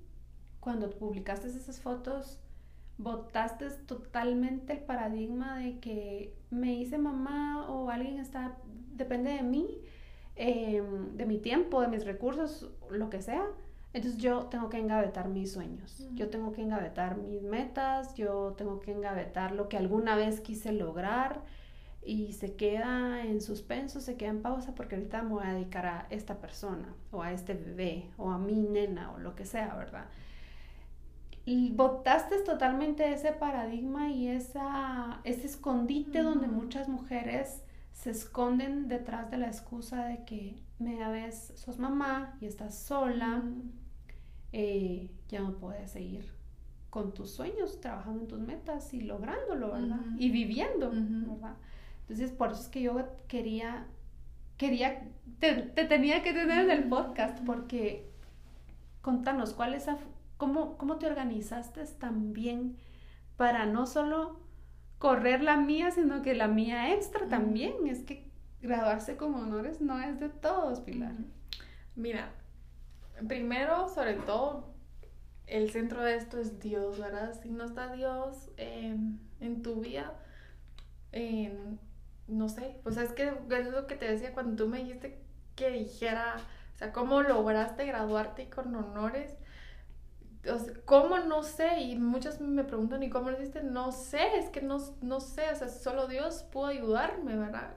cuando 0.60 0.90
publicaste 0.90 1.48
esas 1.48 1.80
fotos, 1.80 2.40
botaste 2.98 3.70
totalmente 3.70 4.72
el 4.72 4.80
paradigma 4.80 5.58
de 5.58 5.78
que 5.80 6.34
me 6.50 6.74
hice 6.74 6.96
mamá 6.98 7.68
o 7.68 7.90
alguien 7.90 8.18
está 8.18 8.56
depende 8.96 9.30
de 9.32 9.42
mí, 9.42 9.80
em, 10.34 11.16
de 11.16 11.26
mi 11.26 11.38
tiempo, 11.38 11.80
de 11.80 11.88
mis 11.88 12.04
recursos, 12.04 12.70
lo 12.90 13.10
que 13.10 13.22
sea. 13.22 13.46
Entonces 13.96 14.20
yo 14.20 14.44
tengo 14.48 14.68
que 14.68 14.76
engavetar 14.76 15.30
mis 15.30 15.52
sueños, 15.52 16.06
yo 16.12 16.28
tengo 16.28 16.52
que 16.52 16.60
engavetar 16.60 17.16
mis 17.16 17.40
metas, 17.40 18.14
yo 18.14 18.52
tengo 18.52 18.78
que 18.78 18.92
engavetar 18.92 19.52
lo 19.52 19.70
que 19.70 19.78
alguna 19.78 20.16
vez 20.16 20.42
quise 20.42 20.70
lograr 20.72 21.40
y 22.04 22.34
se 22.34 22.56
queda 22.56 23.24
en 23.24 23.40
suspenso, 23.40 24.02
se 24.02 24.18
queda 24.18 24.28
en 24.28 24.42
pausa 24.42 24.74
porque 24.74 24.96
ahorita 24.96 25.22
me 25.22 25.30
voy 25.30 25.46
a 25.46 25.54
dedicar 25.54 25.86
a 25.86 26.06
esta 26.10 26.42
persona 26.42 26.94
o 27.10 27.22
a 27.22 27.32
este 27.32 27.54
bebé 27.54 28.10
o 28.18 28.30
a 28.30 28.36
mi 28.36 28.60
nena 28.60 29.12
o 29.12 29.18
lo 29.18 29.34
que 29.34 29.46
sea, 29.46 29.74
¿verdad? 29.76 30.08
Y 31.46 31.72
botaste 31.72 32.40
totalmente 32.42 33.10
ese 33.10 33.32
paradigma 33.32 34.10
y 34.10 34.28
esa, 34.28 35.22
ese 35.24 35.46
escondite 35.46 36.20
donde 36.20 36.48
muchas 36.48 36.86
mujeres 36.86 37.62
se 37.94 38.10
esconden 38.10 38.88
detrás 38.88 39.30
de 39.30 39.38
la 39.38 39.46
excusa 39.46 40.04
de 40.04 40.22
que 40.26 40.62
media 40.78 41.08
vez 41.08 41.54
sos 41.56 41.78
mamá 41.78 42.36
y 42.42 42.44
estás 42.44 42.74
sola 42.74 43.42
eh, 44.52 45.10
ya 45.28 45.40
no 45.40 45.58
puedes 45.58 45.90
seguir 45.90 46.36
con 46.90 47.12
tus 47.12 47.30
sueños, 47.30 47.80
trabajando 47.80 48.22
en 48.22 48.28
tus 48.28 48.40
metas 48.40 48.94
y 48.94 49.02
lográndolo, 49.02 49.72
¿verdad? 49.72 50.00
Y 50.18 50.30
viviendo, 50.30 50.90
¿verdad? 50.90 51.56
Entonces, 52.00 52.30
por 52.30 52.52
eso 52.52 52.62
es 52.62 52.68
que 52.68 52.80
yo 52.80 53.04
quería, 53.28 53.86
quería, 54.56 55.06
te, 55.38 55.54
tenía 55.54 56.22
que 56.22 56.32
tener 56.32 56.64
en 56.64 56.70
el 56.70 56.88
podcast, 56.88 57.38
porque 57.44 58.08
contanos, 59.02 59.52
¿cuál 59.52 59.74
es, 59.74 59.86
cómo, 60.36 60.78
cómo 60.78 60.96
te 60.96 61.06
organizaste 61.06 61.84
también 61.98 62.76
para 63.36 63.66
no 63.66 63.86
solo 63.86 64.40
correr 64.98 65.42
la 65.42 65.56
mía, 65.56 65.90
sino 65.90 66.22
que 66.22 66.34
la 66.34 66.48
mía 66.48 66.94
extra 66.94 67.28
también? 67.28 67.86
Es 67.88 68.04
que 68.04 68.30
graduarse 68.62 69.16
con 69.16 69.34
honores 69.34 69.80
no 69.80 70.00
es 70.00 70.18
de 70.18 70.28
todos, 70.28 70.80
Pilar. 70.80 71.12
Mira, 71.94 72.32
primero, 73.28 73.88
sobre 73.88 74.14
todo, 74.14 74.74
el 75.46 75.70
centro 75.70 76.02
de 76.02 76.16
esto 76.16 76.38
es 76.38 76.60
Dios, 76.60 76.98
¿verdad? 76.98 77.38
Si 77.40 77.50
no 77.50 77.64
está 77.64 77.92
Dios 77.92 78.50
en 78.56 79.62
tu 79.62 79.80
vida, 79.80 80.14
no 82.28 82.48
sé, 82.48 82.80
pues 82.82 82.96
es 82.96 83.12
que 83.12 83.32
es 83.50 83.66
lo 83.66 83.86
que 83.86 83.96
te 83.96 84.10
decía 84.10 84.32
cuando 84.34 84.64
tú 84.64 84.68
me 84.68 84.78
dijiste 84.78 85.18
que 85.54 85.70
dijera, 85.70 86.36
o 86.74 86.78
sea, 86.78 86.92
cómo 86.92 87.22
lograste 87.22 87.86
graduarte 87.86 88.50
con 88.50 88.74
honores. 88.74 89.36
O 90.52 90.58
sea, 90.58 90.74
¿Cómo? 90.84 91.18
No 91.18 91.42
sé. 91.42 91.80
Y 91.80 91.96
muchos 91.96 92.40
me 92.40 92.64
preguntan, 92.64 93.02
¿y 93.02 93.10
cómo 93.10 93.30
lo 93.30 93.38
hiciste? 93.38 93.62
No 93.62 93.92
sé, 93.92 94.38
es 94.38 94.50
que 94.50 94.60
no, 94.62 94.78
no 95.02 95.20
sé. 95.20 95.50
O 95.50 95.56
sea, 95.56 95.68
solo 95.68 96.06
Dios 96.08 96.44
pudo 96.52 96.66
ayudarme, 96.66 97.36
¿verdad? 97.36 97.74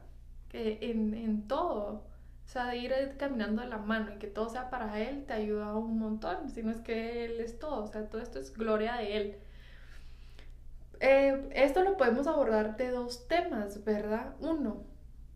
en, 0.52 1.14
en 1.14 1.48
todo. 1.48 2.04
O 2.50 2.52
sea, 2.52 2.66
de 2.66 2.78
ir 2.78 3.16
caminando 3.20 3.62
de 3.62 3.68
la 3.68 3.78
mano 3.78 4.12
y 4.12 4.18
que 4.18 4.26
todo 4.26 4.50
sea 4.50 4.72
para 4.72 5.00
Él 5.00 5.24
te 5.28 5.34
ayuda 5.34 5.76
un 5.76 6.00
montón. 6.00 6.50
Si 6.50 6.64
no 6.64 6.72
es 6.72 6.82
que 6.82 7.26
Él 7.26 7.40
es 7.42 7.60
todo. 7.60 7.84
O 7.84 7.88
sea, 7.88 8.10
todo 8.10 8.20
esto 8.20 8.40
es 8.40 8.52
gloria 8.58 8.96
de 8.96 9.18
Él. 9.18 9.38
Eh, 11.00 11.48
esto 11.54 11.84
lo 11.84 11.96
podemos 11.96 12.26
abordar 12.26 12.76
de 12.76 12.90
dos 12.90 13.28
temas, 13.28 13.84
¿verdad? 13.84 14.34
Uno, 14.40 14.82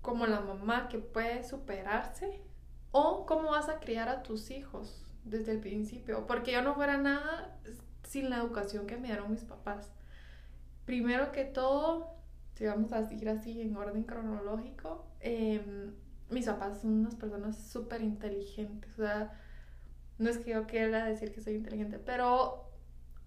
como 0.02 0.26
la 0.26 0.40
mamá 0.40 0.90
que 0.90 0.98
puede 0.98 1.44
superarse 1.44 2.42
o 2.92 3.28
cómo 3.28 3.52
vas 3.52 3.70
a 3.70 3.80
criar 3.80 4.10
a 4.10 4.24
tus 4.24 4.50
hijos 4.50 5.06
desde 5.24 5.52
el 5.52 5.60
principio. 5.60 6.26
Porque 6.26 6.52
yo 6.52 6.64
no 6.64 6.74
fuera 6.74 6.98
nada 6.98 7.60
sin 8.02 8.32
la 8.32 8.38
educación 8.38 8.88
que 8.88 8.98
me 8.98 9.10
dieron 9.10 9.30
mis 9.30 9.44
papás. 9.44 9.92
Primero 10.86 11.32
que 11.32 11.46
todo, 11.46 12.16
si 12.56 12.66
vamos 12.66 12.92
a 12.92 13.08
seguir 13.08 13.30
así 13.30 13.62
en 13.62 13.78
orden 13.78 14.02
cronológico, 14.02 15.06
em, 15.20 15.94
mis 16.34 16.46
papás 16.46 16.82
son 16.82 16.92
unas 16.92 17.16
personas 17.16 17.58
súper 17.58 18.02
inteligentes. 18.02 18.92
O 18.94 19.04
sea, 19.04 19.40
no 20.18 20.30
es 20.30 20.38
que 20.38 20.52
yo 20.52 20.68
quiera 20.68 21.06
decir 21.06 21.34
que 21.34 21.42
soy 21.42 21.56
inteligente, 21.56 22.00
pero 22.00 22.70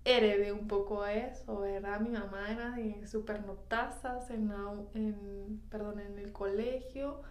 heredé 0.04 0.52
un 0.52 0.68
poco 0.68 1.04
eso, 1.06 1.60
¿verdad? 1.60 2.00
Mi 2.00 2.10
mamá 2.10 2.50
era 2.50 2.70
de 2.72 3.06
súper 3.06 3.44
notazas 3.46 4.30
en, 4.30 4.52
en, 4.94 5.60
perdón, 5.70 6.00
en 6.00 6.18
el 6.18 6.32
colegio. 6.32 7.22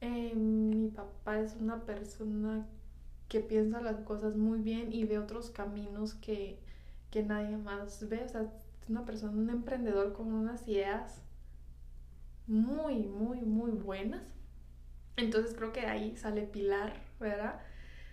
Em, 0.00 0.70
mi 0.70 0.88
papá 0.90 1.40
es 1.40 1.56
una 1.56 1.84
persona 1.84 2.66
que 3.28 3.40
piensa 3.40 3.80
las 3.80 4.00
cosas 4.00 4.36
muy 4.36 4.60
bien 4.60 4.92
y 4.92 5.04
ve 5.04 5.18
otros 5.18 5.50
caminos 5.50 6.14
que, 6.14 6.58
que 7.10 7.22
nadie 7.22 7.56
más 7.56 8.08
ve. 8.08 8.22
O 8.24 8.28
sea, 8.28 8.42
es 8.42 8.50
una 8.88 9.04
persona, 9.04 9.32
un 9.32 9.50
emprendedor 9.50 10.12
con 10.12 10.32
unas 10.32 10.66
ideas 10.68 11.22
muy, 12.46 13.06
muy, 13.06 13.40
muy 13.40 13.70
buenas. 13.72 14.22
Entonces 15.20 15.54
creo 15.54 15.72
que 15.72 15.80
ahí 15.86 16.16
sale 16.16 16.42
Pilar, 16.42 16.94
¿verdad? 17.18 17.60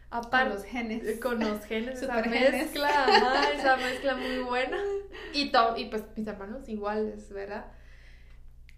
Aparte, 0.10 0.50
con 0.50 0.56
los 0.56 0.63
genes. 0.63 1.20
Con 1.22 1.39
los 1.39 1.65
genes, 1.65 2.02
esa 2.02 2.22
mezcla, 2.22 2.89
esa 3.54 3.78
mezcla 3.78 4.15
muy 4.15 4.39
buena. 4.39 4.78
Y, 5.34 5.52
y 5.78 5.86
pues 5.89 6.04
mis 6.15 6.28
hermanos 6.28 6.67
iguales, 6.70 7.32
¿verdad? 7.32 7.65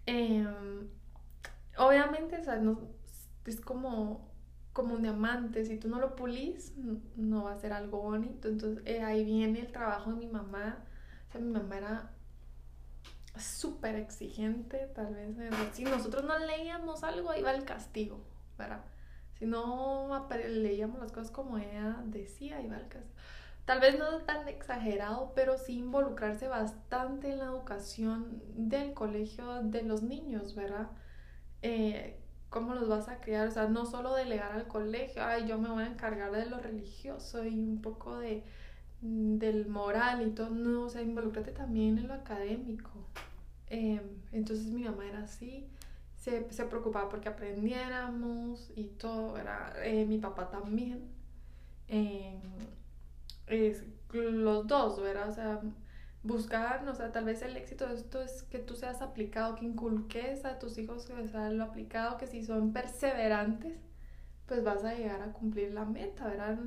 Em, 0.06 0.88
obviamente, 1.78 2.36
o 2.38 2.42
sea, 2.42 2.56
no, 2.56 2.80
es 3.46 3.60
como, 3.60 4.28
como 4.72 4.94
un 4.94 5.02
diamante, 5.02 5.64
si 5.64 5.78
tú 5.78 5.88
no 5.88 6.00
lo 6.00 6.16
pulís, 6.16 6.74
no 7.16 7.44
va 7.44 7.52
a 7.52 7.60
ser 7.60 7.72
algo 7.72 8.00
bonito. 8.02 8.48
Entonces 8.48 8.82
eh, 8.86 9.02
ahí 9.02 9.24
viene 9.24 9.60
el 9.60 9.72
trabajo 9.72 10.12
de 10.12 10.16
mi 10.16 10.26
mamá. 10.26 10.84
O 11.28 11.32
sea, 11.32 11.40
mi 11.40 11.50
mamá 11.50 11.78
era 11.78 12.10
súper 13.36 13.96
exigente, 13.96 14.90
tal 14.94 15.14
vez. 15.14 15.36
Si 15.72 15.84
nosotros 15.84 16.24
no 16.24 16.38
leíamos 16.38 17.04
algo, 17.04 17.34
iba 17.34 17.52
el 17.52 17.64
castigo, 17.64 18.20
¿verdad? 18.58 18.84
Si 19.38 19.46
no 19.46 20.28
leíamos 20.48 21.00
las 21.00 21.12
cosas 21.12 21.30
como 21.30 21.58
ella 21.58 21.96
decía, 22.04 22.60
iba 22.60 22.76
al 22.76 22.88
castigo. 22.88 23.14
Tal 23.64 23.80
vez 23.80 23.98
no 23.98 24.18
tan 24.22 24.48
exagerado, 24.48 25.32
pero 25.34 25.56
sí 25.56 25.78
involucrarse 25.78 26.48
bastante 26.48 27.30
en 27.30 27.38
la 27.38 27.44
educación 27.44 28.42
del 28.56 28.94
colegio 28.94 29.62
de 29.62 29.82
los 29.82 30.02
niños, 30.02 30.54
¿verdad? 30.54 30.90
Eh, 31.62 32.18
¿Cómo 32.48 32.74
los 32.74 32.88
vas 32.88 33.08
a 33.08 33.20
criar? 33.20 33.46
O 33.46 33.50
sea, 33.52 33.68
no 33.68 33.86
solo 33.86 34.14
delegar 34.14 34.52
al 34.52 34.66
colegio, 34.66 35.24
ay, 35.24 35.46
yo 35.46 35.56
me 35.56 35.68
voy 35.68 35.84
a 35.84 35.86
encargar 35.86 36.32
de 36.32 36.46
lo 36.46 36.58
religioso 36.58 37.44
y 37.44 37.54
un 37.54 37.80
poco 37.80 38.18
de 38.18 38.42
del 39.02 39.66
moral 39.68 40.26
y 40.26 40.30
todo, 40.30 40.50
no, 40.50 40.82
o 40.84 40.88
sea, 40.88 41.02
involucrate 41.02 41.52
también 41.52 41.98
en 41.98 42.08
lo 42.08 42.14
académico. 42.14 42.90
Em, 43.68 44.00
entonces 44.32 44.66
mi 44.66 44.84
mamá 44.84 45.06
era 45.06 45.20
así, 45.20 45.66
se, 46.16 46.50
se, 46.52 46.64
preocupaba 46.64 47.08
porque 47.08 47.28
aprendiéramos 47.28 48.70
y 48.76 48.84
todo, 48.84 49.38
era 49.38 49.72
eh, 49.84 50.04
mi 50.06 50.18
papá 50.18 50.50
también. 50.50 51.08
Em, 51.88 52.40
es, 53.46 53.84
los 54.12 54.66
dos, 54.66 55.00
¿verdad? 55.00 55.28
O 55.28 55.32
sea, 55.32 55.60
buscar, 56.22 56.86
o 56.88 56.94
sea, 56.94 57.12
tal 57.12 57.24
vez 57.24 57.42
el 57.42 57.56
éxito 57.56 57.86
de 57.88 57.94
esto 57.94 58.20
es 58.22 58.42
que 58.44 58.58
tú 58.58 58.74
seas 58.74 59.02
aplicado, 59.02 59.56
que 59.56 59.64
inculques 59.64 60.44
a 60.44 60.58
tus 60.58 60.78
hijos 60.78 61.08
o 61.10 61.28
sea, 61.28 61.50
lo 61.50 61.64
aplicado, 61.64 62.18
que 62.18 62.26
si 62.26 62.44
son 62.44 62.72
perseverantes, 62.72 63.78
pues 64.46 64.64
vas 64.64 64.84
a 64.84 64.94
llegar 64.94 65.22
a 65.22 65.32
cumplir 65.32 65.72
la 65.72 65.84
meta, 65.84 66.26
¿verdad? 66.28 66.58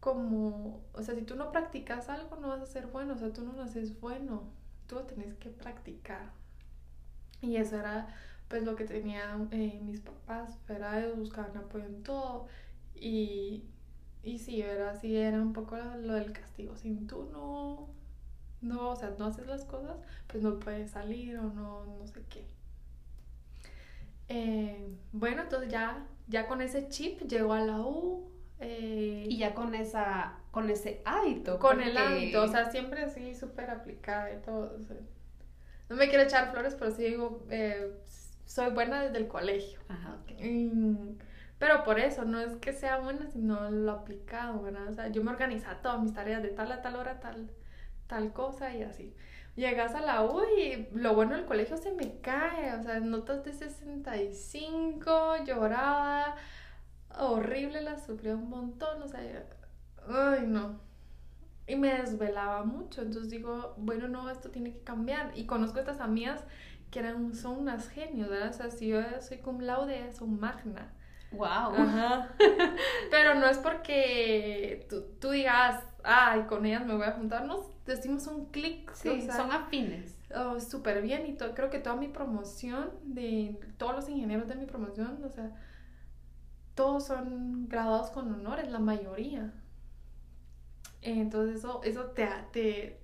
Como, 0.00 0.80
o 0.92 1.02
sea, 1.02 1.14
si 1.14 1.22
tú 1.22 1.34
no 1.36 1.50
practicas 1.52 2.08
algo, 2.08 2.36
no 2.36 2.48
vas 2.48 2.62
a 2.62 2.66
ser 2.66 2.86
bueno, 2.88 3.14
o 3.14 3.18
sea, 3.18 3.32
tú 3.32 3.42
no 3.44 3.52
naces 3.52 4.00
bueno, 4.00 4.44
tú 4.86 4.96
lo 4.96 5.02
tenés 5.04 5.34
que 5.34 5.50
practicar. 5.50 6.30
Y 7.40 7.56
eso 7.56 7.76
era 7.78 8.08
pues 8.48 8.64
lo 8.64 8.76
que 8.76 8.84
tenían 8.84 9.48
eh, 9.52 9.80
mis 9.84 10.00
papás, 10.00 10.58
era 10.68 10.98
ellos 11.00 11.18
buscaban 11.18 11.56
apoyo 11.56 11.84
en 11.84 12.02
todo 12.02 12.46
y, 12.94 13.64
y 14.22 14.38
sí, 14.38 14.62
era 14.62 14.90
así, 14.92 15.16
era 15.16 15.40
un 15.40 15.52
poco 15.52 15.76
lo 15.76 16.14
del 16.14 16.32
castigo, 16.32 16.76
si 16.76 16.94
tú 17.06 17.28
no, 17.32 17.88
no, 18.62 18.90
o 18.90 18.96
sea, 18.96 19.14
no 19.18 19.26
haces 19.26 19.46
las 19.46 19.64
cosas, 19.64 19.96
pues 20.26 20.42
no 20.42 20.58
puedes 20.58 20.90
salir 20.92 21.38
o 21.38 21.44
no, 21.44 21.84
no 21.86 22.06
sé 22.06 22.22
qué. 22.30 22.46
Eh, 24.28 24.94
bueno, 25.12 25.42
entonces 25.42 25.70
ya, 25.70 26.06
ya 26.28 26.46
con 26.46 26.60
ese 26.60 26.88
chip 26.88 27.22
llegó 27.22 27.52
a 27.54 27.60
la 27.60 27.80
U. 27.80 28.30
Eh, 28.60 29.26
y 29.28 29.38
ya 29.38 29.54
con 29.54 29.74
esa 29.74 30.34
con 30.50 30.70
ese 30.70 31.02
hábito. 31.04 31.58
Con 31.58 31.80
el 31.80 31.96
hábito, 31.96 32.42
o 32.42 32.48
sea, 32.48 32.70
siempre 32.70 33.02
así 33.02 33.34
súper 33.34 33.70
aplicada 33.70 34.32
y 34.32 34.38
todo. 34.38 34.76
no 35.88 35.96
me 35.96 36.08
quiero 36.08 36.24
echar 36.24 36.50
flores, 36.50 36.74
pero 36.74 36.90
sí 36.90 37.04
digo, 37.04 37.46
eh, 37.50 37.92
soy 38.44 38.70
buena 38.70 39.02
desde 39.02 39.18
el 39.18 39.28
colegio. 39.28 39.78
Ajá, 39.88 40.16
pero 41.58 41.82
por 41.82 41.98
eso, 41.98 42.24
no 42.24 42.40
es 42.40 42.56
que 42.56 42.72
sea 42.72 42.98
buena, 42.98 43.26
sino 43.28 43.70
lo 43.70 43.92
aplicado, 43.92 44.62
¿verdad? 44.62 44.88
O 44.88 44.94
sea, 44.94 45.08
yo 45.08 45.24
me 45.24 45.30
organizaba 45.30 45.82
todas 45.82 46.00
mis 46.00 46.14
tareas 46.14 46.42
de 46.42 46.50
tal 46.50 46.70
a 46.70 46.82
tal 46.82 46.96
hora, 46.96 47.20
tal, 47.20 47.50
tal 48.06 48.32
cosa 48.32 48.74
y 48.74 48.82
así. 48.82 49.12
Llegas 49.56 49.96
a 49.96 50.00
la 50.00 50.22
U 50.22 50.40
y 50.56 50.86
lo 50.92 51.14
bueno 51.14 51.34
del 51.34 51.46
colegio 51.46 51.76
se 51.76 51.90
me 51.92 52.20
cae, 52.20 52.74
o 52.74 52.82
sea, 52.82 53.00
notas 53.00 53.44
de 53.44 53.52
65, 53.52 55.44
lloraba, 55.44 56.36
horrible, 57.16 57.82
la 57.82 57.98
sufría 57.98 58.34
un 58.34 58.48
montón, 58.48 59.02
o 59.02 59.08
sea, 59.08 59.20
ay 60.08 60.46
no. 60.46 60.80
Y 61.66 61.76
me 61.76 61.94
desvelaba 61.94 62.64
mucho, 62.64 63.02
entonces 63.02 63.30
digo, 63.30 63.74
bueno, 63.76 64.08
no, 64.08 64.30
esto 64.30 64.50
tiene 64.50 64.72
que 64.72 64.80
cambiar. 64.80 65.32
Y 65.36 65.44
conozco 65.44 65.76
a 65.76 65.80
estas 65.80 66.00
amigas 66.00 66.42
que 66.90 67.00
eran, 67.00 67.34
son 67.34 67.58
unas 67.58 67.88
genios, 67.90 68.30
¿verdad? 68.30 68.48
O 68.48 68.52
sea, 68.54 68.70
si 68.70 68.88
yo 68.88 69.00
soy 69.20 69.38
cum 69.38 69.60
laude, 69.60 70.12
son 70.14 70.40
magna. 70.40 70.90
Wow. 71.30 71.74
Pero 73.10 73.34
no 73.34 73.46
es 73.46 73.58
porque 73.58 74.86
tú, 74.88 75.04
tú, 75.20 75.30
digas, 75.30 75.84
ay, 76.02 76.42
con 76.42 76.64
ellas 76.64 76.86
me 76.86 76.96
voy 76.96 77.06
a 77.06 77.12
juntar, 77.12 77.44
nos 77.44 77.66
decimos 77.84 78.26
un 78.26 78.46
clic. 78.46 78.90
Sí, 78.94 79.28
son 79.30 79.52
afines. 79.52 80.16
Oh, 80.34 80.60
Súper 80.60 81.02
bien 81.02 81.26
y 81.26 81.34
todo, 81.34 81.54
creo 81.54 81.70
que 81.70 81.78
toda 81.78 81.96
mi 81.96 82.08
promoción, 82.08 82.90
de 83.02 83.58
todos 83.76 83.94
los 83.94 84.08
ingenieros 84.08 84.48
de 84.48 84.56
mi 84.56 84.66
promoción, 84.66 85.22
o 85.24 85.28
sea, 85.28 85.54
todos 86.78 87.06
son 87.06 87.68
graduados 87.68 88.10
con 88.10 88.32
honores, 88.32 88.70
la 88.70 88.78
mayoría. 88.78 89.52
Entonces 91.02 91.56
eso, 91.56 91.80
eso 91.82 92.04
te, 92.12 92.28
te, 92.52 93.00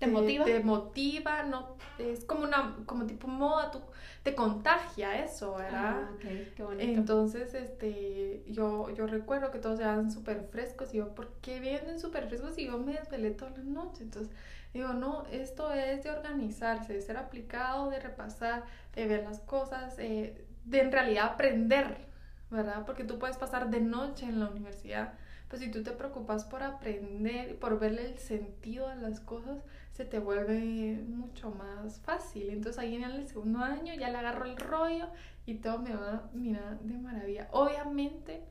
¿Te 0.00 0.08
motiva? 0.08 0.44
Te 0.44 0.58
motiva, 0.58 1.44
no, 1.44 1.76
es 1.96 2.24
como 2.24 2.42
una, 2.42 2.74
como 2.84 3.06
tipo 3.06 3.28
moda, 3.28 3.70
tú, 3.70 3.82
te 4.24 4.34
contagia 4.34 5.22
eso, 5.22 5.54
¿verdad? 5.54 6.08
Ah, 6.08 6.10
ok, 6.16 6.54
qué 6.56 6.62
bonito. 6.64 6.82
Entonces, 6.82 7.54
este, 7.54 8.42
yo, 8.48 8.90
yo 8.90 9.06
recuerdo 9.06 9.52
que 9.52 9.60
todos 9.60 9.78
se 9.78 9.84
van 9.84 10.10
súper 10.10 10.42
frescos 10.50 10.92
y 10.92 10.96
yo, 10.96 11.14
¿por 11.14 11.28
qué 11.34 11.60
vienen 11.60 12.00
súper 12.00 12.26
frescos 12.26 12.58
y 12.58 12.66
yo 12.66 12.78
me 12.78 12.94
desvelé 12.94 13.30
toda 13.30 13.52
la 13.52 13.62
noche? 13.62 14.02
Entonces, 14.02 14.34
digo, 14.74 14.88
no, 14.88 15.24
esto 15.30 15.72
es 15.72 16.02
de 16.02 16.10
organizarse, 16.10 16.94
de 16.94 17.00
ser 17.00 17.16
aplicado, 17.16 17.90
de 17.90 18.00
repasar, 18.00 18.64
de 18.96 19.06
ver 19.06 19.22
las 19.22 19.38
cosas, 19.38 20.00
eh, 20.00 20.44
de 20.64 20.80
en 20.80 20.90
realidad 20.90 21.26
aprender, 21.26 22.15
¿verdad? 22.50 22.84
Porque 22.86 23.04
tú 23.04 23.18
puedes 23.18 23.36
pasar 23.36 23.70
de 23.70 23.80
noche 23.80 24.26
en 24.26 24.40
la 24.40 24.48
universidad, 24.48 25.14
pues 25.48 25.62
si 25.62 25.70
tú 25.70 25.82
te 25.82 25.92
preocupas 25.92 26.44
por 26.44 26.62
aprender, 26.62 27.58
por 27.58 27.78
verle 27.78 28.06
el 28.06 28.18
sentido 28.18 28.88
a 28.88 28.94
las 28.96 29.20
cosas, 29.20 29.58
se 29.92 30.04
te 30.04 30.18
vuelve 30.18 31.04
mucho 31.08 31.50
más 31.50 32.00
fácil. 32.00 32.50
Entonces 32.50 32.78
ahí 32.78 32.96
en 32.96 33.04
el 33.04 33.26
segundo 33.28 33.60
año 33.60 33.94
ya 33.94 34.10
le 34.10 34.18
agarro 34.18 34.44
el 34.44 34.56
rollo 34.56 35.08
y 35.46 35.54
todo 35.54 35.78
me 35.78 35.94
va, 35.94 36.28
mira, 36.32 36.78
de 36.82 36.98
maravilla. 36.98 37.48
Obviamente, 37.52 38.42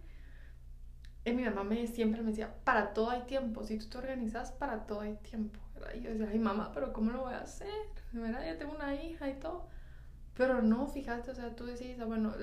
eh, 1.25 1.33
mi 1.33 1.43
mamá 1.43 1.63
me, 1.63 1.87
siempre 1.87 2.21
me 2.21 2.29
decía, 2.29 2.53
para 2.63 2.93
todo 2.93 3.09
hay 3.09 3.23
tiempo, 3.23 3.63
si 3.63 3.77
tú 3.77 3.87
te 3.87 3.97
organizas, 3.97 4.51
para 4.51 4.85
todo 4.85 5.01
hay 5.01 5.15
tiempo. 5.15 5.59
Y 5.95 6.01
yo 6.01 6.11
decía, 6.11 6.29
ay 6.31 6.39
mamá, 6.39 6.71
pero 6.73 6.93
¿cómo 6.93 7.11
lo 7.11 7.21
voy 7.21 7.33
a 7.33 7.41
hacer? 7.41 7.67
¿verdad? 8.21 8.45
Ya 8.45 8.57
tengo 8.57 8.73
una 8.73 8.95
hija 8.95 9.29
y 9.29 9.33
todo. 9.33 9.67
Pero 10.35 10.61
no, 10.61 10.87
fíjate, 10.87 11.31
o 11.31 11.35
sea, 11.35 11.55
tú 11.55 11.65
decís, 11.65 11.97
ah, 12.01 12.05
bueno, 12.05 12.33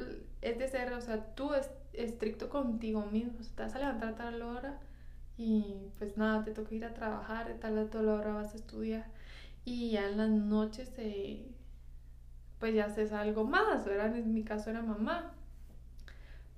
es 0.41 0.59
de 0.59 0.69
ser, 0.69 0.93
o 0.95 1.01
sea, 1.01 1.35
tú 1.35 1.53
es 1.55 1.71
estricto 1.93 2.49
contigo 2.49 3.05
mismo, 3.07 3.33
o 3.39 3.55
te 3.55 3.63
vas 3.63 3.75
a 3.75 3.79
levantar 3.79 4.15
a 4.15 4.17
tal 4.17 4.43
hora 4.43 4.81
y 5.37 5.89
pues 5.99 6.17
nada, 6.17 6.45
te 6.45 6.53
toca 6.53 6.75
ir 6.75 6.85
a 6.85 6.95
trabajar, 6.95 7.49
de 7.49 7.55
tal 7.55 7.79
a 7.79 7.91
tal 7.91 8.09
hora 8.09 8.33
vas 8.33 8.55
a 8.55 8.57
estudiar 8.57 9.07
y 9.65 9.91
ya 9.91 10.09
en 10.09 10.17
las 10.17 10.31
noches 10.31 10.91
pues 12.59 12.75
ya 12.75 12.87
haces 12.87 13.13
algo 13.13 13.45
más, 13.45 13.85
¿verdad? 13.85 14.17
En 14.17 14.33
mi 14.33 14.45
caso 14.45 14.71
era 14.71 14.83
mamá, 14.83 15.33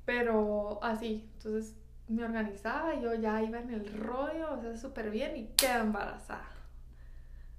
pero 0.04 0.78
así, 0.82 1.28
entonces 1.34 1.74
me 2.08 2.24
organizaba, 2.24 2.94
yo 3.00 3.14
ya 3.14 3.42
iba 3.42 3.58
en 3.58 3.70
el 3.70 3.92
rollo, 3.92 4.52
o 4.52 4.60
sea, 4.60 4.76
súper 4.76 5.10
bien 5.10 5.36
y 5.36 5.46
quedé 5.56 5.80
embarazada. 5.80 6.48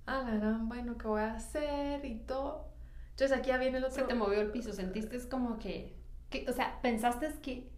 Ah, 0.05 0.21
la 0.23 0.35
gran, 0.37 0.69
bueno, 0.69 0.97
¿qué 0.97 1.07
voy 1.07 1.21
a 1.21 1.33
hacer? 1.33 2.05
Y 2.05 2.19
todo. 2.19 2.74
Entonces 3.15 3.37
aquí 3.37 3.47
ya 3.47 3.57
viene 3.57 3.77
el 3.77 3.85
otro. 3.85 3.95
Se 3.95 4.03
te 4.03 4.13
movió 4.13 4.41
el 4.41 4.51
piso, 4.51 4.73
sentiste 4.73 5.17
como 5.29 5.57
que, 5.57 5.95
que 6.29 6.45
o 6.49 6.51
sea, 6.51 6.81
pensaste 6.81 7.31
que 7.41 7.69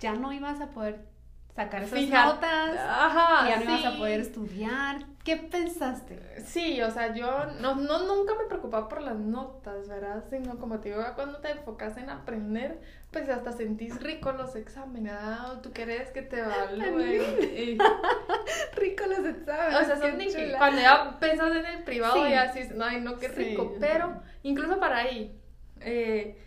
ya 0.00 0.14
no 0.14 0.32
ibas 0.32 0.60
a 0.60 0.70
poder 0.70 1.06
sacar 1.54 1.84
esas 1.84 2.00
notas, 2.08 2.76
Ajá, 2.76 3.48
ya 3.48 3.56
no 3.58 3.62
ibas 3.62 3.84
a 3.84 3.96
poder 3.96 4.18
estudiar. 4.18 5.06
¿Qué 5.22 5.36
pensaste? 5.36 6.42
Sí, 6.44 6.82
o 6.82 6.90
sea, 6.90 7.14
yo 7.14 7.46
no, 7.60 7.76
no 7.76 8.04
nunca 8.04 8.34
me 8.34 8.46
preocupaba 8.46 8.88
por 8.88 9.00
las 9.00 9.16
notas, 9.16 9.88
¿verdad? 9.88 10.24
Sino 10.28 10.58
como 10.58 10.80
te 10.80 10.88
digo, 10.88 11.02
cuando 11.14 11.38
te 11.38 11.52
enfocas 11.52 11.96
en 11.96 12.10
aprender, 12.10 12.80
pues 13.12 13.28
hasta 13.28 13.52
sentís 13.52 14.02
rico 14.02 14.32
los 14.32 14.56
exámenes, 14.56 15.12
¿verdad? 15.12 15.60
Tú 15.62 15.70
querés 15.70 16.10
que 16.10 16.22
te 16.22 16.40
evalúen. 16.40 17.78
O 19.80 19.84
sea, 19.84 19.96
son 19.96 20.18
cuando 20.58 20.80
ya 20.80 21.18
pensas 21.18 21.56
en 21.56 21.66
el 21.66 21.84
privado, 21.84 22.28
ya 22.28 22.52
dices, 22.52 22.74
ay, 22.80 23.00
no, 23.00 23.18
qué 23.18 23.28
rico. 23.28 23.74
Pero 23.80 24.20
incluso 24.42 24.78
para 24.78 24.98
ahí, 24.98 25.40
eh, 25.80 26.38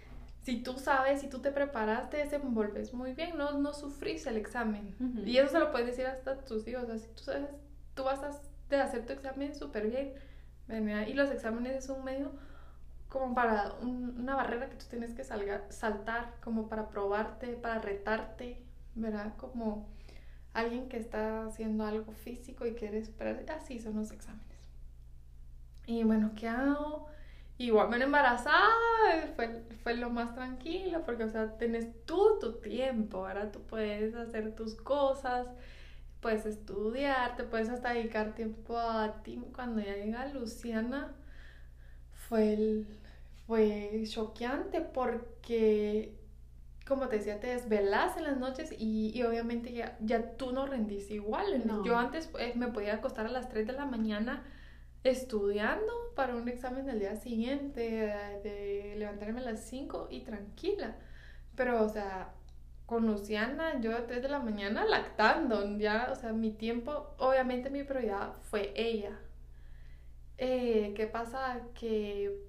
si 0.43 0.63
tú 0.63 0.77
sabes, 0.77 1.21
si 1.21 1.27
tú 1.27 1.39
te 1.39 1.51
preparas, 1.51 2.09
te 2.09 2.17
desenvolves 2.17 2.93
muy 2.93 3.13
bien, 3.13 3.37
no, 3.37 3.51
no 3.59 3.73
sufrís 3.73 4.25
el 4.27 4.37
examen. 4.37 4.95
Y 5.25 5.37
eso 5.37 5.49
se 5.49 5.59
lo 5.59 5.71
puedes 5.71 5.87
decir 5.87 6.05
hasta 6.05 6.31
a 6.31 6.37
tus 6.37 6.67
hijos. 6.67 6.83
O 6.83 6.87
sea, 6.87 6.97
si 6.97 7.07
tú 7.09 7.23
sabes, 7.23 7.49
tú 7.95 8.03
vas 8.03 8.21
a 8.23 8.83
hacer 8.83 9.05
tu 9.05 9.13
examen 9.13 9.55
súper 9.55 9.89
bien. 9.89 10.13
Y 11.07 11.13
los 11.13 11.31
exámenes 11.31 11.75
es 11.83 11.89
un 11.89 12.03
medio 12.03 12.31
como 13.09 13.33
para 13.33 13.73
una 13.81 14.35
barrera 14.35 14.69
que 14.69 14.75
tú 14.75 14.85
tienes 14.89 15.13
que 15.13 15.23
saltar, 15.23 16.33
como 16.41 16.67
para 16.67 16.89
probarte, 16.89 17.53
para 17.53 17.79
retarte, 17.79 18.61
¿verdad? 18.95 19.33
Como 19.37 19.87
alguien 20.57 20.89
que 20.89 20.97
está 20.97 21.45
haciendo 21.45 21.85
algo 21.85 22.11
físico 22.11 22.65
y 22.65 22.73
quiere 22.73 22.97
esperar. 22.97 23.45
Así 23.49 23.79
son 23.79 23.95
los 23.95 24.11
exámenes. 24.11 24.45
Y 25.85 26.03
bueno, 26.03 26.31
¿qué 26.35 26.47
hago? 26.47 27.07
Igual 27.59 27.89
me 27.89 28.03
embarazada 28.03 28.67
fue, 29.35 29.63
fue 29.83 29.95
lo 29.95 30.09
más 30.09 30.35
tranquilo 30.35 31.03
porque, 31.05 31.23
o 31.23 31.29
sea, 31.29 31.57
tenés 31.57 31.87
tú 32.05 32.37
tu 32.39 32.53
tiempo, 32.59 33.25
ahora 33.25 33.51
tú 33.51 33.61
puedes 33.61 34.13
hacer 34.15 34.55
tus 34.55 34.75
cosas, 34.75 35.47
puedes 36.21 36.45
estudiar, 36.45 37.35
te 37.35 37.43
puedes 37.43 37.69
hasta 37.69 37.93
dedicar 37.93 38.35
tiempo 38.35 38.77
a 38.77 39.23
ti. 39.23 39.41
Cuando 39.55 39.81
ya 39.81 39.95
llega 39.95 40.27
Luciana, 40.27 41.15
fue, 42.27 42.53
el, 42.53 42.87
fue 43.47 44.03
choqueante 44.07 44.81
porque, 44.81 46.16
como 46.87 47.07
te 47.09 47.17
decía, 47.17 47.39
te 47.39 47.47
desvelas 47.47 48.17
en 48.17 48.23
las 48.23 48.37
noches 48.37 48.73
y, 48.77 49.11
y 49.13 49.23
obviamente 49.23 49.73
ya, 49.73 49.97
ya 49.99 50.37
tú 50.37 50.51
no 50.51 50.65
rendís 50.65 51.11
igual. 51.11 51.63
Yo 51.83 51.97
antes 51.97 52.29
eh, 52.39 52.53
me 52.55 52.67
podía 52.67 52.95
acostar 52.95 53.25
a 53.25 53.31
las 53.31 53.49
3 53.49 53.67
de 53.67 53.73
la 53.73 53.85
mañana 53.85 54.43
estudiando 55.03 55.91
para 56.15 56.35
un 56.35 56.47
examen 56.47 56.85
del 56.85 56.99
día 56.99 57.15
siguiente, 57.15 57.81
de, 58.43 58.95
levantarme 58.97 59.41
a 59.41 59.43
las 59.43 59.61
5 59.65 60.07
y 60.09 60.21
tranquila. 60.21 60.95
Pero, 61.55 61.83
o 61.83 61.89
sea, 61.89 62.33
con 62.85 63.05
Luciana, 63.05 63.81
yo 63.81 63.95
a 63.95 64.07
3 64.07 64.21
de 64.21 64.29
la 64.29 64.39
mañana 64.39 64.85
lactando, 64.85 65.77
ya, 65.77 66.09
o 66.11 66.15
sea, 66.15 66.31
mi 66.31 66.51
tiempo, 66.51 67.15
obviamente 67.17 67.69
mi 67.69 67.83
prioridad 67.83 68.33
fue 68.43 68.71
ella. 68.75 69.19
Eh, 70.37 70.93
¿Qué 70.95 71.07
pasa? 71.07 71.61
Que 71.73 72.47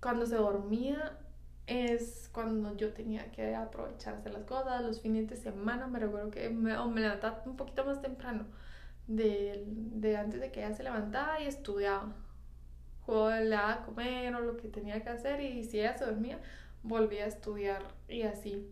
cuando 0.00 0.24
se 0.26 0.36
dormía 0.36 1.18
es 1.66 2.28
cuando 2.32 2.76
yo 2.76 2.92
tenía 2.92 3.30
que 3.32 3.54
aprovecharse 3.54 4.30
las 4.30 4.44
cosas, 4.44 4.82
los 4.84 5.00
fines 5.00 5.28
de 5.28 5.36
semana, 5.36 5.86
me 5.86 5.98
recuerdo 5.98 6.30
que 6.30 6.48
me, 6.50 6.76
me 6.86 7.00
levantaba 7.00 7.42
un 7.46 7.56
poquito 7.56 7.84
más 7.84 8.00
temprano 8.02 8.46
de, 9.06 9.64
de 9.66 10.16
antes 10.16 10.40
de 10.40 10.50
que 10.52 10.64
ella 10.64 10.74
se 10.74 10.82
levantaba 10.82 11.40
y 11.40 11.46
estudiaba. 11.46 12.14
O 13.06 13.28
daba 13.28 13.72
a 13.72 13.82
comer 13.84 14.34
o 14.34 14.40
lo 14.40 14.56
que 14.56 14.68
tenía 14.68 15.02
que 15.02 15.10
hacer 15.10 15.40
y 15.40 15.64
si 15.64 15.78
ella 15.80 15.96
se 15.96 16.04
dormía, 16.06 16.40
volvía 16.82 17.24
a 17.24 17.28
estudiar 17.28 17.82
y 18.08 18.22
así. 18.22 18.66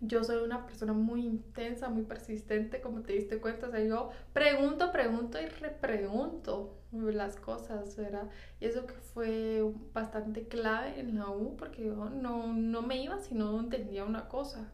Yo 0.00 0.22
soy 0.24 0.42
una 0.44 0.64
persona 0.64 0.92
muy 0.92 1.24
intensa, 1.24 1.88
muy 1.88 2.04
persistente, 2.04 2.80
como 2.80 3.02
te 3.02 3.14
diste 3.14 3.38
cuenta. 3.38 3.68
O 3.68 3.70
sea, 3.70 3.82
yo 3.82 4.10
pregunto, 4.32 4.92
pregunto 4.92 5.40
y 5.40 5.46
repregunto 5.46 6.78
las 6.92 7.36
cosas, 7.36 7.96
¿verdad? 7.96 8.28
Y 8.60 8.66
eso 8.66 8.86
que 8.86 8.94
fue 8.94 9.62
bastante 9.92 10.46
clave 10.48 11.00
en 11.00 11.18
la 11.18 11.28
U, 11.28 11.56
porque 11.56 11.84
yo 11.84 12.10
no, 12.10 12.52
no 12.52 12.82
me 12.82 13.02
iba 13.02 13.18
si 13.18 13.34
no 13.34 13.58
entendía 13.60 14.04
una 14.04 14.28
cosa. 14.28 14.72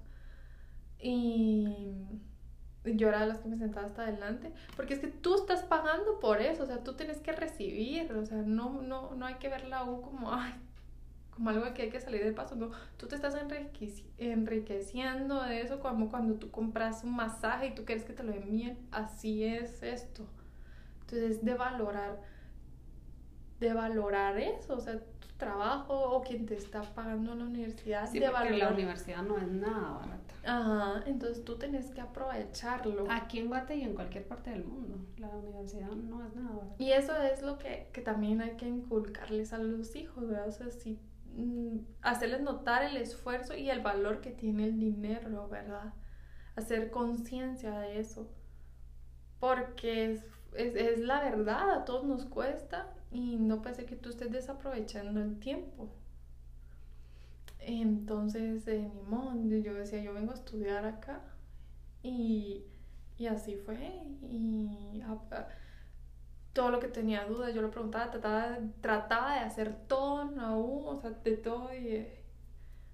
Y 0.98 1.68
yo 2.84 3.08
era 3.08 3.20
de 3.20 3.26
las 3.26 3.38
que 3.38 3.48
me 3.48 3.56
sentaba 3.56 3.86
hasta 3.86 4.02
adelante, 4.02 4.52
porque 4.76 4.94
es 4.94 5.00
que 5.00 5.08
tú 5.08 5.34
estás 5.34 5.62
pagando 5.62 6.20
por 6.20 6.40
eso, 6.40 6.64
o 6.64 6.66
sea, 6.66 6.84
tú 6.84 6.94
tienes 6.94 7.20
que 7.20 7.32
recibir, 7.32 8.12
o 8.12 8.26
sea, 8.26 8.38
no, 8.38 8.82
no, 8.82 9.14
no 9.14 9.26
hay 9.26 9.34
que 9.36 9.48
ver 9.48 9.66
la 9.66 9.84
U 9.84 10.02
como, 10.02 10.32
ay, 10.32 10.52
como 11.34 11.50
algo 11.50 11.74
que 11.74 11.82
hay 11.82 11.90
que 11.90 12.00
salir 12.00 12.22
del 12.22 12.34
paso, 12.34 12.54
no, 12.54 12.70
tú 12.96 13.06
te 13.06 13.16
estás 13.16 13.34
enriqueciendo 14.18 15.42
de 15.42 15.60
eso 15.60 15.80
como 15.80 16.08
cuando 16.08 16.34
tú 16.34 16.50
compras 16.50 17.02
un 17.04 17.16
masaje 17.16 17.68
y 17.68 17.74
tú 17.74 17.84
quieres 17.84 18.04
que 18.04 18.12
te 18.12 18.22
lo 18.22 18.32
envíen, 18.32 18.78
así 18.92 19.44
es 19.44 19.82
esto. 19.82 20.26
Entonces, 21.00 21.44
de 21.44 21.54
valorar, 21.54 22.20
de 23.58 23.74
valorar 23.74 24.38
eso, 24.38 24.74
o 24.74 24.80
sea, 24.80 25.00
trabajo 25.36 25.94
o 25.94 26.22
quien 26.22 26.46
te 26.46 26.54
está 26.54 26.82
pagando 26.82 27.34
la 27.34 27.44
universidad. 27.44 28.08
Sí, 28.08 28.20
porque 28.20 28.56
la 28.56 28.70
universidad 28.70 29.22
no 29.22 29.36
es 29.36 29.48
nada 29.48 29.98
barata. 29.98 30.34
Ajá, 30.46 31.02
entonces 31.06 31.44
tú 31.44 31.56
tienes 31.56 31.90
que 31.90 32.00
aprovecharlo. 32.00 33.06
Aquí 33.10 33.40
en 33.40 33.48
Guate 33.48 33.76
y 33.76 33.82
en 33.82 33.94
cualquier 33.94 34.26
parte 34.26 34.50
del 34.50 34.64
mundo, 34.64 34.98
la 35.18 35.28
universidad 35.28 35.90
no 35.90 36.24
es 36.24 36.34
nada 36.34 36.50
barata. 36.50 36.76
Y 36.78 36.92
eso 36.92 37.16
es 37.16 37.42
lo 37.42 37.58
que, 37.58 37.88
que 37.92 38.00
también 38.00 38.40
hay 38.40 38.52
que 38.52 38.68
inculcarles 38.68 39.52
a 39.52 39.58
los 39.58 39.96
hijos, 39.96 40.28
¿verdad? 40.28 40.48
O 40.48 40.52
sea, 40.52 40.70
si, 40.70 40.98
hacerles 42.02 42.40
notar 42.42 42.84
el 42.84 42.96
esfuerzo 42.96 43.56
y 43.56 43.70
el 43.70 43.80
valor 43.80 44.20
que 44.20 44.30
tiene 44.30 44.64
el 44.64 44.78
dinero, 44.78 45.48
¿verdad? 45.48 45.94
Hacer 46.56 46.90
conciencia 46.90 47.78
de 47.78 47.98
eso. 48.00 48.30
Porque 49.40 50.12
es, 50.12 50.24
es, 50.54 50.76
es 50.76 50.98
la 51.00 51.20
verdad, 51.20 51.70
a 51.70 51.84
todos 51.84 52.04
nos 52.04 52.24
cuesta 52.26 52.94
y 53.10 53.36
no 53.36 53.62
ser 53.62 53.86
que 53.86 53.96
tú 53.96 54.10
estés 54.10 54.30
desaprovechando 54.30 55.20
el 55.20 55.38
tiempo. 55.38 55.90
Entonces, 57.60 58.66
eh, 58.68 58.90
ni 58.94 59.02
modo, 59.02 59.34
yo 59.62 59.74
decía, 59.74 60.02
yo 60.02 60.12
vengo 60.12 60.32
a 60.32 60.34
estudiar 60.34 60.84
acá 60.84 61.22
y, 62.02 62.64
y 63.16 63.26
así 63.26 63.56
fue. 63.56 63.78
Y 64.22 65.00
todo 66.54 66.70
lo 66.70 66.80
que 66.80 66.88
tenía 66.88 67.26
dudas, 67.26 67.52
yo 67.52 67.60
lo 67.60 67.70
preguntaba, 67.70 68.10
trataba, 68.10 68.58
trataba 68.80 69.34
de 69.34 69.40
hacer 69.40 69.74
todo 69.88 70.22
en 70.22 70.38
o 70.38 70.98
sea, 71.00 71.10
de 71.10 71.36
todo 71.36 71.74
y, 71.74 72.06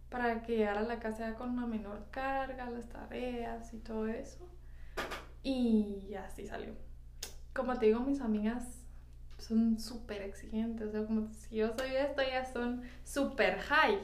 para 0.09 0.43
que 0.43 0.57
llegara 0.57 0.81
a 0.81 0.85
la 0.85 0.99
casa 0.99 1.35
con 1.35 1.51
una 1.51 1.67
menor 1.67 2.07
carga, 2.11 2.69
las 2.71 2.89
tareas 2.89 3.73
y 3.73 3.79
todo 3.79 4.09
eso. 4.09 4.49
Y 5.43 6.15
así 6.15 6.47
salió. 6.47 6.75
Como 7.55 7.79
te 7.79 7.87
digo, 7.87 8.01
mis 8.01 8.21
amigas 8.21 8.81
son 9.39 9.79
súper 9.79 10.23
exigentes, 10.23 10.89
o 10.89 10.91
sea, 10.91 11.05
como 11.07 11.33
si 11.33 11.57
yo 11.57 11.73
soy 11.77 11.95
esto, 11.95 12.23
ellas 12.23 12.53
son 12.53 12.83
súper 13.05 13.59
high. 13.61 13.99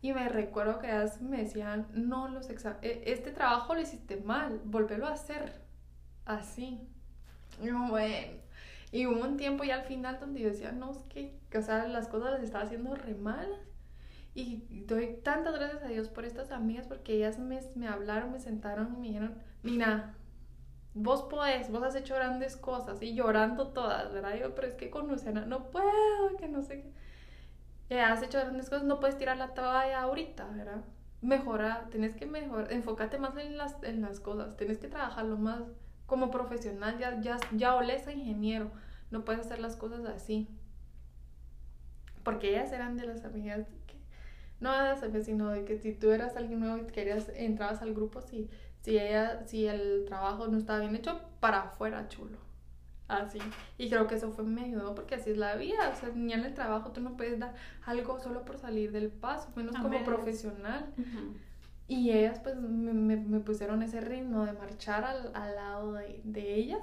Y 0.00 0.12
me 0.12 0.28
recuerdo 0.28 0.78
que 0.78 0.88
ellas 0.88 1.20
me 1.20 1.38
decían, 1.38 1.88
no, 1.92 2.28
los 2.28 2.48
e, 2.50 3.02
este 3.06 3.30
trabajo 3.30 3.74
lo 3.74 3.80
hiciste 3.80 4.16
mal, 4.16 4.60
volverlo 4.64 5.06
a 5.06 5.12
hacer 5.12 5.62
así. 6.24 6.88
Y 7.60 7.70
bueno, 7.70 8.41
y 8.92 9.06
hubo 9.06 9.22
un 9.22 9.38
tiempo 9.38 9.64
ya 9.64 9.76
al 9.76 9.84
final 9.84 10.20
donde 10.20 10.40
yo 10.40 10.48
decía, 10.50 10.70
no, 10.70 10.90
es 10.90 10.98
que, 11.08 11.40
o 11.56 11.62
sea, 11.62 11.88
las 11.88 12.08
cosas 12.08 12.32
las 12.32 12.42
estaba 12.42 12.64
haciendo 12.64 12.94
re 12.94 13.14
malas. 13.14 13.58
Y 14.34 14.84
doy 14.86 15.16
tantas 15.22 15.54
gracias 15.54 15.82
a 15.82 15.88
Dios 15.88 16.08
por 16.08 16.26
estas 16.26 16.52
amigas 16.52 16.86
porque 16.86 17.14
ellas 17.14 17.38
me, 17.38 17.58
me 17.74 17.88
hablaron, 17.88 18.32
me 18.32 18.38
sentaron 18.38 18.94
y 18.94 18.96
me 18.98 19.06
dijeron, 19.08 19.34
mira, 19.62 20.14
vos 20.94 21.22
podés, 21.22 21.70
vos 21.70 21.82
has 21.82 21.94
hecho 21.94 22.14
grandes 22.14 22.56
cosas 22.56 23.00
y 23.02 23.14
llorando 23.14 23.68
todas, 23.68 24.12
¿verdad? 24.12 24.36
Yo, 24.36 24.54
pero 24.54 24.68
es 24.68 24.74
que 24.74 24.90
con 24.90 25.08
Luciana 25.08 25.46
no 25.46 25.70
puedo, 25.70 26.36
que 26.38 26.48
no 26.48 26.62
sé 26.62 26.92
qué. 27.88 28.00
has 28.00 28.22
hecho 28.22 28.38
grandes 28.38 28.68
cosas, 28.68 28.84
no 28.84 29.00
puedes 29.00 29.16
tirar 29.16 29.38
la 29.38 29.54
toalla 29.54 30.02
ahorita, 30.02 30.48
¿verdad? 30.48 30.84
Mejora, 31.22 31.88
tienes 31.90 32.14
que 32.14 32.26
mejorar, 32.26 32.72
enfócate 32.72 33.18
más 33.18 33.36
en 33.36 33.56
las, 33.56 33.82
en 33.82 34.02
las 34.02 34.20
cosas, 34.20 34.56
tienes 34.56 34.78
que 34.78 34.88
trabajarlo 34.88 35.38
más 35.38 35.62
como 36.12 36.30
profesional, 36.30 36.98
ya, 36.98 37.18
ya, 37.22 37.38
ya 37.56 37.74
olés 37.74 38.06
a 38.06 38.12
ingeniero, 38.12 38.70
no 39.10 39.24
puedes 39.24 39.40
hacer 39.40 39.60
las 39.60 39.76
cosas 39.76 40.04
así. 40.04 40.46
Porque 42.22 42.50
ellas 42.50 42.70
eran 42.70 42.98
de 42.98 43.06
las 43.06 43.24
amigas 43.24 43.66
que, 43.86 43.96
no 44.60 44.72
de 44.72 44.90
las 44.90 45.02
amigas, 45.02 45.24
sino 45.24 45.48
de 45.48 45.64
que 45.64 45.78
si 45.78 45.94
tú 45.94 46.10
eras 46.10 46.36
alguien 46.36 46.60
nuevo 46.60 46.76
y 46.76 46.92
querías, 46.92 47.30
entrabas 47.34 47.80
al 47.80 47.94
grupo, 47.94 48.20
si 48.20 48.50
si 48.82 48.98
ella, 48.98 49.46
si 49.46 49.66
el 49.66 50.04
trabajo 50.06 50.48
no 50.48 50.58
estaba 50.58 50.80
bien 50.80 50.94
hecho, 50.94 51.20
para 51.40 51.62
afuera 51.62 52.08
chulo. 52.08 52.36
Así. 53.08 53.38
Y 53.78 53.88
creo 53.88 54.06
que 54.06 54.16
eso 54.16 54.32
fue 54.32 54.44
me 54.44 54.64
ayudó 54.64 54.94
porque 54.94 55.14
así 55.14 55.30
es 55.30 55.36
la 55.36 55.54
vida. 55.56 55.90
O 55.90 55.98
sea, 55.98 56.10
ni 56.14 56.32
en 56.32 56.44
el 56.44 56.54
trabajo 56.54 56.90
tú 56.92 57.00
no 57.00 57.16
puedes 57.16 57.38
dar 57.38 57.54
algo 57.86 58.18
solo 58.20 58.44
por 58.44 58.58
salir 58.58 58.92
del 58.92 59.10
paso, 59.10 59.50
menos 59.56 59.76
como 59.76 60.04
profesional. 60.04 60.92
Y 61.92 62.10
ellas 62.10 62.40
pues 62.42 62.56
me, 62.56 63.16
me, 63.16 63.40
pusieron 63.40 63.82
ese 63.82 64.00
ritmo 64.00 64.46
de 64.46 64.54
marchar 64.54 65.04
al, 65.04 65.30
al 65.34 65.54
lado 65.54 65.92
de, 65.92 66.22
de 66.24 66.54
ellas 66.54 66.80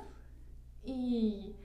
y, 0.83 1.55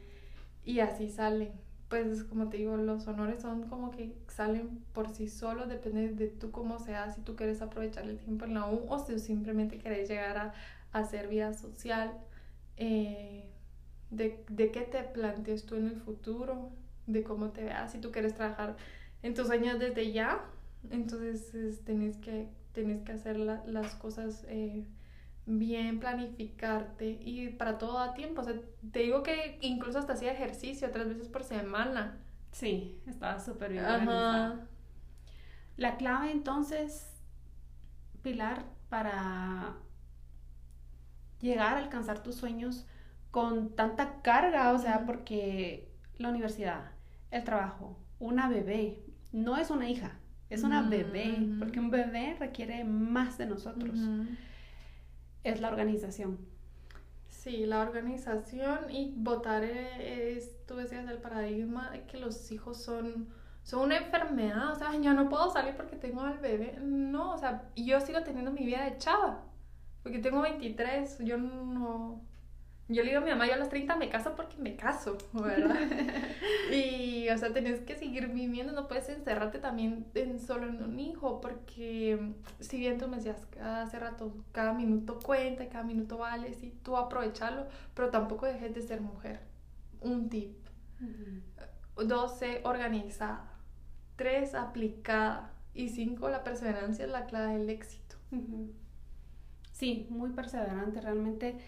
y 0.65 0.81
así 0.81 1.11
salen. 1.11 1.53
Pues 1.91 2.25
como 2.25 2.49
te 2.49 2.57
digo, 2.57 2.79
los 2.79 3.07
honores 3.07 3.43
son 3.43 3.69
como 3.69 3.91
que 3.91 4.17
salen 4.29 4.83
por 4.95 5.11
sí 5.11 5.29
solos, 5.29 5.69
depende 5.69 6.09
de 6.09 6.29
tú 6.29 6.53
cómo 6.53 6.79
seas, 6.79 7.17
si 7.17 7.21
tú 7.21 7.37
quieres 7.37 7.61
aprovechar 7.61 8.05
el 8.05 8.17
tiempo 8.17 8.47
en 8.47 8.55
la 8.55 8.67
U 8.67 8.87
o 8.89 8.99
si 8.99 9.19
simplemente 9.19 9.77
querés 9.77 10.09
llegar 10.09 10.39
a, 10.39 10.55
hacer 10.93 11.29
vida 11.29 11.53
social, 11.53 12.17
eh, 12.79 13.45
de, 14.11 14.43
de 14.49 14.71
qué 14.71 14.81
te 14.81 15.03
plantees 15.03 15.67
tú 15.67 15.75
en 15.75 15.89
el 15.89 15.97
futuro, 15.97 16.71
de 17.07 17.23
cómo 17.23 17.51
te 17.51 17.63
veas, 17.65 17.93
si 17.93 17.99
tú 17.99 18.11
quieres 18.11 18.33
trabajar 18.35 18.79
en 19.23 19.35
tus 19.35 19.51
años 19.51 19.79
desde 19.79 20.13
ya, 20.13 20.47
entonces 20.91 21.85
tenés, 21.85 22.17
que, 22.17 22.49
tenés 22.75 23.03
que 23.03 23.13
hacer 23.13 23.39
las 23.39 23.95
cosas 23.95 24.45
eh, 24.49 24.85
bien 25.47 26.01
planificarte 26.01 27.19
y 27.21 27.49
para 27.51 27.79
todo 27.79 27.99
a 27.99 28.13
tiempo. 28.13 28.43
O 28.43 28.45
sea, 28.45 28.55
te 28.93 28.99
digo 29.01 29.23
que 29.23 29.59
incluso 29.63 29.99
hasta 29.99 30.13
hacía 30.13 30.33
ejercicio 30.33 30.91
tres 30.91 31.09
veces 31.09 31.29
por 31.29 31.45
semana. 31.45 32.19
Sí, 32.51 33.01
estaba 33.07 33.41
súper 33.41 33.73
bien 33.73 33.85
La 35.77 35.97
clave 35.97 36.31
entonces, 36.31 37.11
Pilar, 38.23 38.65
para 38.89 39.77
llegar 41.41 41.75
a 41.75 41.79
alcanzar 41.79 42.23
tus 42.23 42.37
sueños 42.37 42.87
con 43.31 43.75
tanta 43.75 44.23
carga, 44.23 44.73
o 44.73 44.79
sea, 44.79 45.05
porque 45.05 45.93
la 46.19 46.29
universidad, 46.29 46.93
el 47.31 47.45
trabajo, 47.45 47.99
una 48.21 48.49
bebé, 48.49 49.05
no 49.33 49.57
es 49.57 49.71
una 49.71 49.89
hija, 49.89 50.21
es 50.51 50.63
una 50.63 50.83
bebé, 50.83 51.37
porque 51.59 51.81
un 51.81 51.91
bebé 51.91 52.37
requiere 52.39 52.85
más 52.85 53.39
de 53.39 53.47
nosotros 53.47 53.99
es 55.45 55.61
la 55.61 55.69
organización. 55.69 56.39
Sí, 57.29 57.67
la 57.67 57.83
organización 57.83 58.91
y 58.91 59.13
votar 59.17 59.63
es, 59.65 60.65
tú 60.67 60.77
decías, 60.77 61.07
el 61.09 61.19
paradigma 61.19 61.91
de 61.91 62.05
que 62.05 62.19
los 62.19 62.51
hijos 62.51 62.83
son, 62.83 63.29
son 63.63 63.83
una 63.83 63.99
enfermedad, 63.99 64.73
o 64.73 64.75
sea, 64.75 64.99
yo 64.99 65.13
no 65.13 65.29
puedo 65.29 65.51
salir 65.51 65.77
porque 65.77 65.97
tengo 65.97 66.23
al 66.23 66.39
bebé. 66.39 66.79
No, 66.81 67.35
o 67.35 67.39
sea, 67.39 67.71
yo 67.77 68.01
sigo 68.01 68.23
teniendo 68.23 68.51
mi 68.51 68.65
vida 68.65 68.85
de 68.85 68.97
chava, 68.97 69.45
porque 70.03 70.19
tengo 70.19 70.41
23, 70.41 71.19
yo 71.19 71.37
no, 71.37 72.23
yo 72.89 73.03
le 73.03 73.11
digo 73.11 73.23
a 73.23 73.25
mi 73.25 73.31
mamá, 73.31 73.47
yo 73.47 73.55
a 73.55 73.57
los 73.57 73.71
30 73.71 73.97
me 73.97 74.11
caso 74.11 74.35
porque 74.37 74.57
me 74.59 74.77
caso, 74.77 75.17
¿verdad? 75.33 75.75
y, 76.71 77.29
o 77.31 77.39
sea, 77.39 77.51
tenés 77.53 77.81
que 77.81 77.97
seguir 77.97 78.29
viviendo, 78.29 78.73
no 78.73 78.89
puedes 78.89 79.09
encerrarte 79.09 79.59
también 79.59 80.07
en 80.15 80.39
solo 80.39 80.69
en 80.69 80.83
un 80.83 81.01
hijo, 81.01 81.41
porque 81.41 82.35
si 82.61 82.79
bien 82.79 82.99
tú 82.99 83.09
me 83.09 83.17
decías 83.17 83.47
hace 83.59 83.99
rato, 83.99 84.35
cada 84.53 84.75
minuto 84.75 85.19
cuenta, 85.19 85.67
cada 85.71 85.85
minuto 85.85 86.19
vale, 86.19 86.53
sí, 86.53 86.79
tú 86.83 86.97
aprovecharlo, 86.99 87.67
pero 87.95 88.11
tampoco 88.11 88.45
dejes 88.45 88.75
de 88.75 88.83
ser 88.83 89.01
mujer. 89.01 89.41
Un 90.03 90.29
tip. 90.29 90.55
Dos, 91.97 92.39
sé 92.39 92.61
organizada. 92.65 93.51
Tres, 94.17 94.55
aplicada. 94.55 95.53
Y 95.73 95.89
cinco, 95.89 96.29
la 96.29 96.45
perseverancia 96.45 97.07
es 97.07 97.11
la 97.11 97.25
clave 97.25 97.59
del 97.59 97.71
éxito. 97.71 98.17
Sí, 99.73 100.07
muy 100.11 100.31
perseverante, 100.31 101.01
realmente 101.01 101.59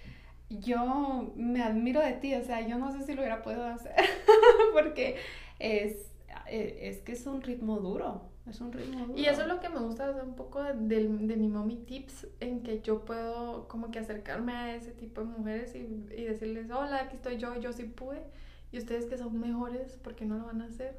yo 0.48 1.32
me 1.36 1.62
admiro 1.62 2.00
de 2.00 2.12
ti, 2.12 2.34
o 2.34 2.42
sea, 2.42 2.66
yo 2.66 2.78
no 2.78 2.92
sé 2.92 3.02
si 3.02 3.14
lo 3.14 3.22
hubiera 3.22 3.42
podido 3.42 3.64
hacer, 3.64 3.94
porque 4.72 5.16
es, 5.58 6.12
e, 6.46 6.88
es, 6.88 6.98
que 6.98 7.12
es 7.12 7.26
un 7.26 7.42
ritmo 7.42 7.78
duro, 7.80 8.22
es 8.48 8.60
un 8.60 8.72
ritmo 8.72 9.06
duro. 9.06 9.18
Y 9.18 9.26
eso 9.26 9.42
es 9.42 9.48
lo 9.48 9.60
que 9.60 9.68
me 9.68 9.80
gusta 9.80 10.10
un 10.10 10.36
poco 10.36 10.62
de, 10.62 10.74
de, 10.74 11.36
mi 11.36 11.48
mommy 11.48 11.76
tips, 11.76 12.28
en 12.40 12.62
que 12.62 12.80
yo 12.80 13.04
puedo 13.04 13.66
como 13.66 13.90
que 13.90 13.98
acercarme 13.98 14.52
a 14.52 14.76
ese 14.76 14.92
tipo 14.92 15.22
de 15.22 15.26
mujeres 15.26 15.74
y, 15.74 15.78
y 16.16 16.24
decirles, 16.24 16.70
hola, 16.70 17.02
aquí 17.02 17.16
estoy 17.16 17.38
yo, 17.38 17.58
yo 17.60 17.72
sí 17.72 17.84
pude, 17.84 18.22
y 18.70 18.78
ustedes 18.78 19.06
que 19.06 19.18
son 19.18 19.40
mejores, 19.40 19.96
¿por 19.96 20.14
qué 20.14 20.26
no 20.26 20.38
lo 20.38 20.46
van 20.46 20.62
a 20.62 20.66
hacer? 20.66 20.96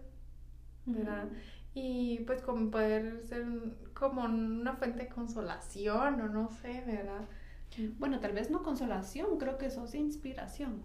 ¿Verdad? 0.86 1.28
Y 1.74 2.20
pues 2.20 2.42
como 2.42 2.72
poder 2.72 3.22
ser 3.28 3.46
como 3.94 4.24
una 4.24 4.74
fuente 4.74 5.04
de 5.04 5.10
consolación 5.10 6.22
o 6.22 6.28
no 6.28 6.50
sé, 6.50 6.84
¿verdad? 6.88 7.28
Bueno, 7.98 8.20
tal 8.20 8.34
vez 8.34 8.50
no 8.50 8.64
consolación, 8.64 9.38
creo 9.38 9.58
que 9.58 9.68
eso 9.68 9.86
es 9.86 9.96
inspiración. 9.96 10.84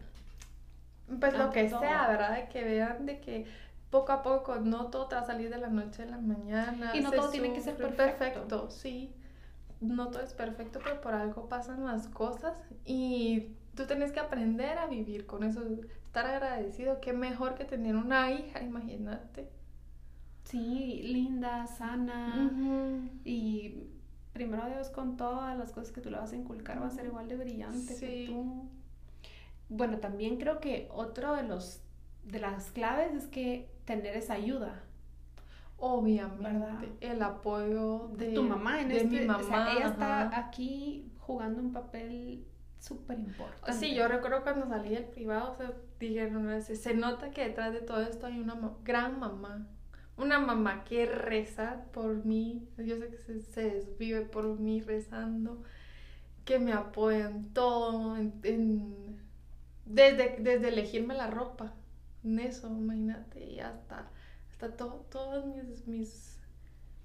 Pues 1.21 1.37
lo 1.37 1.51
que 1.51 1.69
sea, 1.69 2.09
¿verdad? 2.09 2.37
De 2.37 2.49
que 2.49 2.65
vean 2.65 3.07
de 3.07 3.21
que 3.21 3.47
poco 3.91 4.13
a 4.13 4.23
poco 4.23 4.57
no 4.57 4.87
todo 4.87 5.07
te 5.07 5.15
va 5.15 5.23
a 5.23 5.27
salir 5.27 5.51
de 5.51 5.59
la 5.59 5.69
noche 5.69 6.05
a 6.05 6.07
la 6.07 6.19
mañana. 6.19 6.93
Y 6.95 7.01
no 7.01 7.11
todo 7.13 7.31
tiene 7.31 7.53
que 7.53 7.61
ser 7.61 7.77
perfecto. 7.77 8.19
perfecto. 8.19 8.71
Sí, 8.71 9.15
no 9.81 10.09
todo 10.09 10.23
es 10.23 10.33
perfecto, 10.33 10.81
pero 10.83 11.01
por 11.01 11.15
algo 11.15 11.49
pasan 11.49 11.85
las 11.85 12.09
cosas 12.09 12.57
y 12.85 13.57
tú 13.75 13.87
tienes 13.87 14.13
que 14.13 14.21
aprender 14.21 14.79
a 14.79 14.87
vivir 14.87 15.27
con 15.27 15.43
eso, 15.45 15.63
estar 16.07 16.27
agradecido. 16.27 17.01
Qué 17.01 17.13
mejor 17.13 17.55
que 17.55 17.65
tener 17.65 17.97
una 17.97 18.31
hija, 18.31 18.63
imagínate. 18.63 19.49
Sí, 20.45 21.03
linda, 21.05 21.67
sana 21.67 22.49
y 23.25 23.92
primero 24.33 24.67
Dios 24.67 24.89
con 24.89 25.17
todas 25.17 25.57
las 25.59 25.73
cosas 25.73 25.93
que 25.93 26.01
tú 26.01 26.11
le 26.11 26.19
vas 26.19 26.33
a 26.33 26.37
inculcar 26.37 26.81
va 26.81 26.87
a 26.87 26.91
ser 26.91 27.07
igual 27.07 27.29
de 27.29 27.37
brillante 27.37 27.97
que 27.97 28.27
tú. 28.27 28.69
Bueno, 29.69 29.99
también 29.99 30.39
creo 30.39 30.61
que 30.61 30.89
otro 30.93 31.35
de 31.35 31.45
los 31.45 31.83
de 32.25 32.39
las 32.39 32.71
claves 32.71 33.15
es 33.15 33.27
que 33.27 33.71
tener 33.85 34.17
esa 34.17 34.35
ayuda. 34.35 34.83
Obviamente, 35.77 36.93
el 37.01 37.21
apoyo 37.23 38.11
de, 38.17 38.33
tu 38.33 38.45
mamá 38.45 38.81
en 38.81 38.89
de 38.89 38.99
este, 38.99 39.21
mi 39.21 39.27
mamá. 39.27 39.73
ella 39.73 39.89
está 39.89 40.39
aquí 40.39 41.11
jugando 41.19 41.61
un 41.61 41.73
papel 41.73 42.47
súper 42.79 43.19
importante. 43.19 43.73
Sí, 43.73 43.95
yo 43.95 44.07
recuerdo 44.07 44.43
cuando 44.43 44.69
salí 44.69 44.91
del 44.91 45.07
privado, 45.07 45.53
o 45.53 45.57
sea, 45.57 45.73
dijeron, 45.99 46.63
se 46.63 46.95
nota 46.95 47.31
que 47.31 47.49
detrás 47.49 47.73
de 47.73 47.81
todo 47.81 48.01
esto 48.01 48.27
hay 48.27 48.39
una 48.39 48.57
gran 48.85 49.19
mamá 49.19 49.67
una 50.17 50.39
mamá 50.39 50.85
que 50.85 51.07
reza 51.07 51.85
por 51.93 52.25
mí, 52.25 52.69
yo 52.79 52.99
sé 52.99 53.09
que 53.09 53.41
se, 53.41 53.63
desvive 53.71 54.23
por 54.23 54.45
mí 54.59 54.81
rezando, 54.81 55.63
que 56.45 56.59
me 56.59 56.73
apoya 56.73 57.29
en 57.29 57.53
todo, 57.53 58.17
en, 58.17 59.19
desde, 59.87 60.37
desde 60.41 60.69
elegirme 60.69 61.15
la 61.15 61.29
ropa, 61.29 61.73
en 62.25 62.39
eso, 62.39 62.69
imagínate, 62.69 63.45
y 63.45 63.61
hasta, 63.61 64.09
hasta 64.51 64.73
todos 64.73 65.47
mis, 65.47 65.87
mis, 65.87 66.39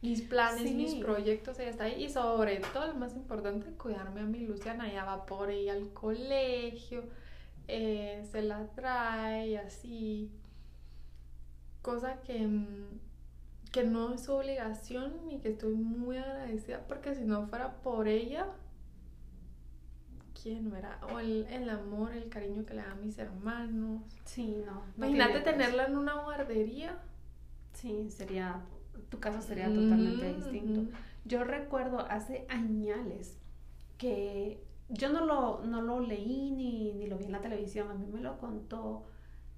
mis 0.01 0.22
planes, 0.22 0.72
mis 0.72 0.95
proyectos, 0.95 1.60
ella 1.60 1.70
está. 1.70 1.86
Ahí, 1.86 2.03
y 2.03 2.10
sobre 2.10 2.58
todo, 2.58 2.88
lo 2.88 2.93
más 2.95 3.16
importante, 3.16 3.72
cuidarme 3.72 4.22
a 4.22 4.26
mi 4.26 4.39
Luciana, 4.39 4.89
ella 4.89 5.05
va 5.05 5.26
por 5.26 5.49
ella 5.49 5.74
al 5.74 5.91
colegio, 5.93 7.03
eh, 7.68 8.26
se 8.32 8.41
la 8.41 8.68
trae, 8.76 9.58
así, 9.58 10.32
cosa 11.88 12.20
que, 12.22 12.46
mm, 12.46 13.00
que 13.72 13.86
no 13.86 14.14
es 14.14 14.26
su 14.26 14.34
obligación 14.34 15.14
y 15.32 15.40
que 15.40 15.50
estoy 15.50 15.74
muy 15.74 16.18
agradecida 16.18 16.86
porque 16.86 17.16
si 17.16 17.24
no 17.24 17.48
fuera 17.48 17.78
por 17.82 18.10
ella, 18.10 18.48
quién, 20.42 20.70
¿verdad? 20.70 21.02
O 21.14 21.20
el, 21.20 21.46
el 21.50 21.70
amor, 21.70 22.12
el 22.12 22.28
cariño 22.28 22.66
que 22.66 22.74
le 22.74 22.82
da 22.82 22.92
a 22.92 22.96
mis 22.96 23.18
hermanos. 23.18 24.02
Sí, 24.26 24.62
no. 24.66 24.84
Imagínate 24.98 25.40
tenerla 25.40 25.86
en 25.86 25.96
una 25.96 26.22
guardería. 26.24 27.00
Sí, 27.72 28.12
sería, 28.12 28.60
tu 29.10 29.20
caso 29.22 29.42
sería 29.42 29.68
totalmente 29.68 30.34
distinto. 30.34 30.92
Yo 31.24 31.46
recuerdo 31.46 32.00
hace 32.00 32.46
añales 32.50 33.38
que 33.98 34.62
yo 34.90 35.08
no 35.08 35.26
lo, 35.26 35.62
no 35.66 35.82
lo 35.82 36.02
leí 36.02 36.52
ni, 36.52 36.92
ni 36.96 37.08
lo 37.08 37.18
vi 37.18 37.26
en 37.26 37.32
la 37.32 37.42
televisión, 37.42 37.90
a 37.90 37.94
mí 37.94 38.08
me 38.08 38.20
lo 38.20 38.38
contó 38.40 39.06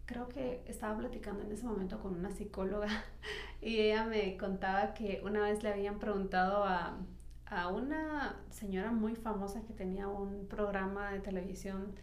creo 0.09 0.27
que 0.27 0.63
estaba 0.65 0.97
platicando 0.97 1.43
en 1.43 1.51
ese 1.51 1.67
momento 1.67 1.99
con 1.99 2.15
una 2.15 2.31
psicóloga 2.31 2.87
y 3.61 3.79
ella 3.79 4.05
me 4.05 4.37
contaba 4.37 4.95
que 4.95 5.21
una 5.23 5.41
vez 5.41 5.61
le 5.61 5.69
habían 5.69 5.99
preguntado 5.99 6.63
a, 6.63 6.97
a 7.45 7.67
una 7.67 8.37
señora 8.49 8.91
muy 8.91 9.15
famosa 9.15 9.61
que 9.61 9.73
tenía 9.73 10.07
un 10.07 10.47
programa 10.47 11.11
de 11.11 11.19
televisión 11.19 11.93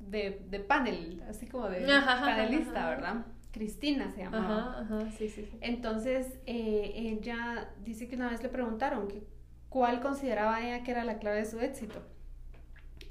de, 0.00 0.44
de 0.50 0.58
panel, 0.58 1.22
así 1.28 1.46
como 1.46 1.68
de 1.68 1.86
panelista, 2.02 2.90
¿verdad? 2.90 3.26
Cristina 3.52 4.10
se 4.10 4.24
llamaba. 4.24 4.80
Ajá, 4.80 5.10
sí, 5.12 5.28
sí, 5.28 5.48
Entonces, 5.60 6.40
eh, 6.46 6.92
ella 6.96 7.70
dice 7.84 8.08
que 8.08 8.16
una 8.16 8.28
vez 8.28 8.42
le 8.42 8.48
preguntaron 8.48 9.06
que 9.06 9.22
cuál 9.68 10.00
consideraba 10.00 10.66
ella 10.66 10.82
que 10.82 10.90
era 10.90 11.04
la 11.04 11.18
clave 11.18 11.38
de 11.38 11.46
su 11.46 11.60
éxito. 11.60 12.02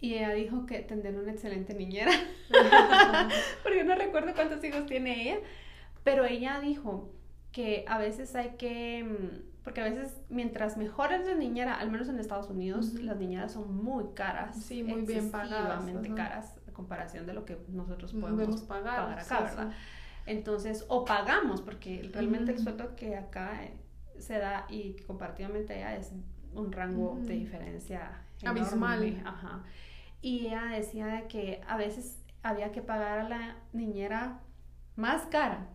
Y 0.01 0.15
ella 0.15 0.33
dijo 0.33 0.65
que 0.65 0.79
tener 0.79 1.15
una 1.15 1.31
excelente 1.31 1.73
niñera. 1.73 2.11
Porque 3.63 3.83
no 3.83 3.95
recuerdo 3.95 4.33
cuántos 4.33 4.63
hijos 4.63 4.85
tiene 4.85 5.21
ella. 5.21 5.39
Pero 6.03 6.25
ella 6.25 6.59
dijo 6.59 7.11
que 7.51 7.85
a 7.87 7.97
veces 7.97 8.35
hay 8.35 8.55
que. 8.57 9.03
Mm, 9.03 9.55
porque 9.63 9.81
a 9.81 9.85
veces, 9.85 10.21
mientras 10.29 10.77
mejor 10.77 11.11
es 11.11 11.25
la 11.25 11.33
niñera, 11.33 11.73
al 11.73 11.89
menos 11.89 12.07
en 12.07 12.19
Estados 12.19 12.51
Unidos, 12.51 12.93
las 12.93 13.17
niñeras 13.17 13.53
son 13.53 13.83
muy 13.83 14.13
caras. 14.13 14.63
Sí, 14.63 14.83
muy 14.83 15.01
bien 15.01 15.31
pagadas. 15.31 15.89
caras 16.15 16.59
a 16.67 16.71
comparación 16.71 17.25
de 17.25 17.33
lo 17.33 17.45
que 17.45 17.57
nosotros 17.69 18.13
podemos 18.13 18.61
pagar, 18.61 19.17
acá, 19.17 19.41
¿verdad? 19.41 19.71
Entonces, 20.27 20.85
o 20.87 21.03
pagamos, 21.03 21.61
porque 21.61 22.07
realmente 22.13 22.51
el 22.51 22.59
sueldo 22.59 22.95
que 22.95 23.15
acá 23.15 23.63
eh, 23.63 23.73
se 24.19 24.37
da 24.37 24.67
y 24.69 24.93
que 24.93 25.03
comparativamente 25.03 25.73
allá 25.73 25.95
es 25.95 26.11
un 26.53 26.71
rango 26.71 27.17
de 27.21 27.33
diferencia 27.33 28.24
abismal. 28.45 29.21
Ajá. 29.25 29.63
Y 30.21 30.47
ella 30.47 30.65
decía 30.71 31.27
que 31.27 31.61
a 31.67 31.77
veces 31.77 32.19
había 32.43 32.71
que 32.71 32.81
pagar 32.81 33.19
a 33.19 33.29
la 33.29 33.55
niñera 33.73 34.39
más 34.95 35.23
cara 35.27 35.67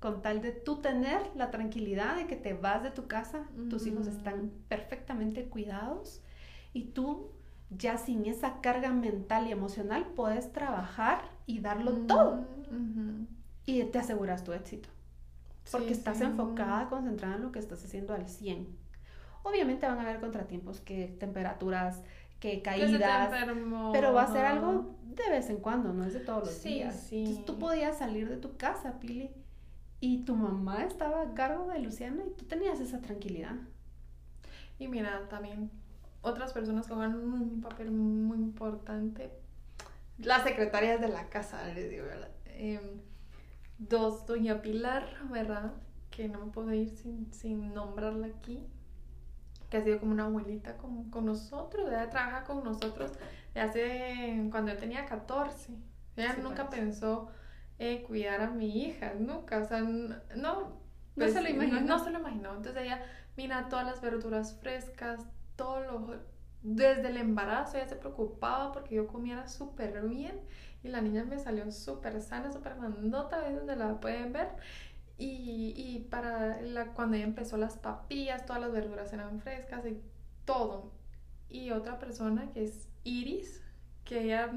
con 0.00 0.22
tal 0.22 0.40
de 0.40 0.52
tú 0.52 0.76
tener 0.76 1.20
la 1.34 1.50
tranquilidad 1.50 2.16
de 2.16 2.26
que 2.26 2.36
te 2.36 2.54
vas 2.54 2.82
de 2.82 2.90
tu 2.90 3.08
casa, 3.08 3.44
tus 3.68 3.86
hijos 3.86 4.06
están 4.06 4.52
perfectamente 4.68 5.48
cuidados 5.48 6.22
y 6.72 6.84
tú 6.84 7.32
ya 7.70 7.98
sin 7.98 8.24
esa 8.26 8.60
carga 8.60 8.92
mental 8.92 9.48
y 9.48 9.52
emocional 9.52 10.06
puedes 10.14 10.52
trabajar 10.52 11.30
y 11.46 11.60
darlo 11.60 11.92
todo 12.06 12.46
y 13.66 13.82
te 13.84 13.98
aseguras 13.98 14.44
tu 14.44 14.52
éxito. 14.52 14.88
Porque 15.70 15.92
estás 15.92 16.20
enfocada, 16.22 16.88
concentrada 16.88 17.36
en 17.36 17.42
lo 17.42 17.52
que 17.52 17.58
estás 17.58 17.84
haciendo 17.84 18.14
al 18.14 18.26
100. 18.26 18.66
Obviamente 19.42 19.86
van 19.86 19.98
a 19.98 20.02
haber 20.02 20.20
contratiempos, 20.20 20.80
que 20.80 21.14
temperaturas, 21.20 22.02
que 22.40 22.62
caídas, 22.62 23.30
pero 23.92 24.12
va 24.12 24.22
a 24.22 24.32
ser 24.32 24.44
algo 24.44 24.96
de 25.02 25.30
vez 25.30 25.50
en 25.50 25.58
cuando, 25.58 25.92
no 25.92 26.04
es 26.04 26.14
de 26.14 26.20
todos 26.20 26.46
los 26.46 26.62
días. 26.62 27.12
Entonces 27.12 27.44
tú 27.44 27.58
podías 27.58 27.98
salir 27.98 28.28
de 28.28 28.36
tu 28.36 28.56
casa, 28.56 29.00
Pili, 29.00 29.30
y 30.00 30.24
tu 30.24 30.36
mamá 30.36 30.84
estaba 30.84 31.22
a 31.22 31.34
cargo 31.34 31.68
de 31.68 31.80
Luciana 31.80 32.22
y 32.24 32.30
tú 32.30 32.44
tenías 32.44 32.80
esa 32.80 33.00
tranquilidad. 33.00 33.56
Y 34.78 34.86
mira, 34.86 35.28
también 35.28 35.70
otras 36.22 36.52
personas 36.52 36.86
que 36.86 36.94
juegan 36.94 37.16
un 37.16 37.60
papel 37.60 37.90
muy 37.90 38.38
importante, 38.38 39.32
las 40.18 40.44
secretarias 40.44 41.00
de 41.00 41.08
la 41.08 41.28
casa, 41.28 41.64
les 41.74 41.90
digo, 41.90 42.04
em, 42.46 43.00
dos, 43.78 44.26
doña 44.26 44.62
Pilar, 44.62 45.04
¿verdad? 45.30 45.72
Que 46.10 46.28
no 46.28 46.46
me 46.46 46.52
puedo 46.52 46.72
ir 46.72 46.90
sin, 46.90 47.32
sin 47.32 47.74
nombrarla 47.74 48.28
aquí 48.28 48.64
que 49.70 49.76
ha 49.76 49.84
sido 49.84 50.00
como 50.00 50.12
una 50.12 50.24
abuelita 50.24 50.76
con, 50.76 51.10
con 51.10 51.26
nosotros, 51.26 51.88
ella 51.88 52.10
trabaja 52.10 52.44
con 52.44 52.64
nosotros 52.64 53.12
de 53.54 53.60
hace, 53.60 54.48
cuando 54.50 54.72
yo 54.72 54.78
tenía 54.78 55.04
14. 55.04 55.72
Ella 56.16 56.36
nunca 56.42 56.68
pensó 56.68 57.28
eh, 57.78 58.02
cuidar 58.02 58.40
a 58.40 58.50
mi 58.50 58.84
hija, 58.84 59.14
nunca, 59.18 59.58
o 59.58 59.64
sea, 59.64 59.80
no, 59.80 60.16
no 60.36 60.74
pues, 61.14 61.32
se 61.32 61.42
lo 61.42 61.48
imaginó. 61.48 61.80
No, 61.80 61.98
se 62.02 62.10
lo 62.10 62.18
imaginó. 62.18 62.54
Entonces 62.56 62.82
ella, 62.82 63.02
mira, 63.36 63.68
todas 63.68 63.86
las 63.86 64.00
verduras 64.00 64.58
frescas, 64.60 65.20
todo 65.56 65.80
lo, 65.80 66.20
desde 66.62 67.08
el 67.08 67.16
embarazo 67.16 67.76
ella 67.76 67.88
se 67.88 67.96
preocupaba 67.96 68.72
porque 68.72 68.96
yo 68.96 69.06
comiera 69.06 69.46
súper 69.48 70.02
bien 70.08 70.40
y 70.82 70.88
la 70.88 71.00
niña 71.00 71.24
me 71.24 71.38
salió 71.38 71.70
súper 71.70 72.20
sana, 72.20 72.52
súper 72.52 72.76
mandota, 72.76 73.44
ahí 73.44 73.54
donde 73.54 73.76
la 73.76 74.00
pueden 74.00 74.32
ver. 74.32 74.48
Y, 75.18 75.74
y 75.76 76.06
para 76.10 76.62
la, 76.62 76.92
cuando 76.92 77.16
ella 77.16 77.26
empezó 77.26 77.56
las 77.56 77.76
papillas, 77.76 78.46
todas 78.46 78.62
las 78.62 78.72
verduras 78.72 79.12
eran 79.12 79.40
frescas 79.40 79.84
y 79.84 80.00
todo. 80.44 80.92
Y 81.48 81.70
otra 81.72 81.98
persona 81.98 82.50
que 82.52 82.64
es 82.64 82.88
Iris, 83.04 83.62
que 84.04 84.22
ella 84.22 84.50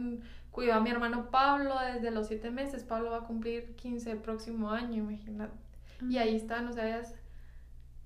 cuidó 0.51 0.73
a 0.73 0.79
mi 0.81 0.89
hermano 0.89 1.31
Pablo 1.31 1.75
desde 1.93 2.11
los 2.11 2.27
siete 2.27 2.51
meses. 2.51 2.83
Pablo 2.83 3.11
va 3.11 3.17
a 3.17 3.25
cumplir 3.25 3.75
15 3.75 4.11
el 4.11 4.19
próximo 4.19 4.69
año, 4.69 5.03
imagínate. 5.03 5.57
Y 6.09 6.17
ahí 6.17 6.35
están, 6.35 6.67
o 6.67 6.73
sea, 6.73 7.01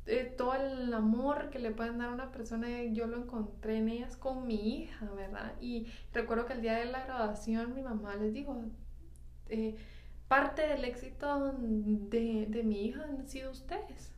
eh, 0.08 0.34
todo 0.38 0.54
el 0.54 0.94
amor 0.94 1.50
que 1.50 1.60
le 1.60 1.72
pueden 1.72 1.98
dar 1.98 2.10
a 2.10 2.14
una 2.14 2.32
persona, 2.32 2.84
yo 2.92 3.08
lo 3.08 3.18
encontré 3.18 3.78
en 3.78 3.90
ellas 3.90 4.18
con 4.18 4.46
mi 4.46 4.80
hija, 4.80 5.10
¿verdad? 5.16 5.54
Y 5.60 5.88
recuerdo 6.14 6.46
que 6.46 6.54
el 6.54 6.62
día 6.62 6.76
de 6.76 6.86
la 6.86 7.06
graduación 7.06 7.74
mi 7.74 7.82
mamá 7.82 8.16
les 8.16 8.34
dijo, 8.34 8.62
eh, 9.50 9.76
parte 10.28 10.64
del 10.64 10.86
éxito 10.86 11.54
de, 11.60 12.48
de, 12.48 12.64
mi 12.64 12.86
hija 12.86 13.04
han 13.04 13.28
sido 13.28 13.52
ustedes, 13.52 14.12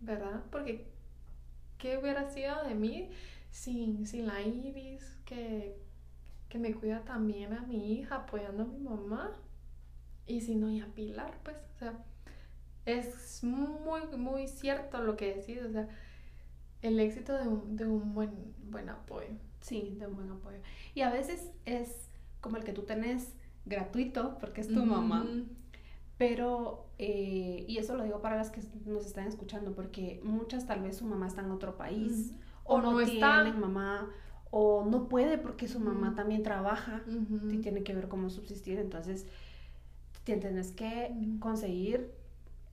¿verdad? 0.00 0.42
Porque 0.50 0.86
¿qué 1.78 1.98
hubiera 1.98 2.28
sido 2.30 2.62
de 2.64 2.74
mí 2.74 3.10
sin, 3.50 4.06
sin 4.06 4.26
la 4.26 4.40
Iris 4.42 5.18
que, 5.24 5.76
que 6.48 6.58
me 6.58 6.74
cuida 6.74 7.04
también 7.04 7.52
a 7.52 7.62
mi 7.62 7.94
hija, 7.94 8.16
apoyando 8.16 8.64
a 8.64 8.66
mi 8.66 8.78
mamá? 8.78 9.32
Y 10.26 10.40
sin 10.40 10.60
doña 10.60 10.86
Pilar, 10.94 11.34
pues, 11.42 11.56
o 11.74 11.78
sea, 11.78 12.04
es 12.86 13.42
muy, 13.44 14.02
muy 14.16 14.48
cierto 14.48 15.02
lo 15.02 15.16
que 15.16 15.34
decís, 15.34 15.58
o 15.62 15.70
sea, 15.70 15.88
el 16.80 16.98
éxito 16.98 17.36
de 17.36 17.48
un, 17.48 17.76
de 17.76 17.86
un 17.86 18.14
buen, 18.14 18.54
buen 18.70 18.88
apoyo. 18.88 19.30
Sí, 19.60 19.96
de 19.98 20.06
un 20.06 20.16
buen 20.16 20.30
apoyo. 20.30 20.58
Y 20.94 21.02
a 21.02 21.10
veces 21.10 21.50
es 21.64 22.08
como 22.40 22.56
el 22.56 22.64
que 22.64 22.72
tú 22.72 22.82
tenés 22.82 23.34
gratuito 23.64 24.38
porque 24.38 24.60
es 24.60 24.68
tu 24.68 24.84
mamá. 24.84 25.26
Pero, 26.18 26.86
eh, 26.98 27.64
y 27.66 27.78
eso 27.78 27.96
lo 27.96 28.04
digo 28.04 28.20
para 28.20 28.36
las 28.36 28.50
que 28.50 28.60
nos 28.86 29.06
están 29.06 29.26
escuchando, 29.26 29.74
porque 29.74 30.20
muchas 30.22 30.66
tal 30.66 30.82
vez 30.82 30.96
su 30.96 31.04
mamá 31.04 31.26
está 31.26 31.42
en 31.42 31.50
otro 31.50 31.76
país, 31.76 32.32
o, 32.64 32.80
no, 32.80 32.96
tienen 32.98 33.58
mamá, 33.58 34.08
o 34.50 34.84
no 34.84 35.08
puede 35.08 35.36
porque 35.38 35.66
su 35.66 35.80
mamá 35.80 36.14
también 36.14 36.42
trabaja 36.42 37.02
y 37.50 37.58
tiene 37.58 37.82
que 37.82 37.94
ver 37.94 38.08
cómo 38.08 38.30
subsistir. 38.30 38.78
Entonces, 38.78 39.26
tienes 40.22 40.70
que 40.70 41.12
conseguir 41.40 42.12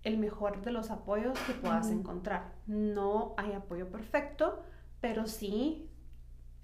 el 0.03 0.17
mejor 0.17 0.61
de 0.61 0.71
los 0.71 0.91
apoyos 0.91 1.37
que 1.39 1.53
puedas 1.53 1.89
encontrar. 1.89 2.53
No 2.67 3.33
hay 3.37 3.53
apoyo 3.53 3.89
perfecto, 3.89 4.61
pero 5.01 5.25
sí 5.25 5.89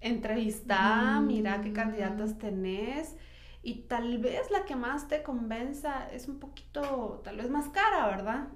entrevista, 0.02 1.20
mira 1.22 1.62
qué 1.62 1.74
candidatas 1.74 2.38
tenés 2.38 3.16
y 3.66 3.88
tal 3.88 4.20
vez 4.20 4.51
la 4.51 4.63
que 4.63 4.76
más 4.76 5.07
te 5.07 5.24
convenza 5.24 6.07
es 6.11 6.28
un 6.28 6.38
poquito, 6.38 7.20
tal 7.24 7.38
vez 7.38 7.49
más 7.49 7.68
cara, 7.70 8.05
¿verdad? 8.05 8.49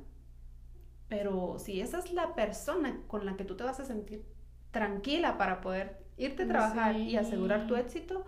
Pero 1.08 1.58
si 1.58 1.82
esa 1.82 1.98
es 1.98 2.14
la 2.14 2.36
persona 2.36 3.02
con 3.08 3.26
la 3.26 3.36
que 3.36 3.44
tú 3.44 3.58
te 3.58 3.64
vas 3.64 3.80
a 3.80 3.86
sentir 3.86 4.24
tranquila 4.70 5.36
para 5.40 5.62
poder 5.62 6.06
irte 6.16 6.44
a 6.44 6.48
trabajar 6.48 6.96
y 6.96 7.18
asegurar 7.18 7.66
tu 7.66 7.76
éxito, 7.76 8.24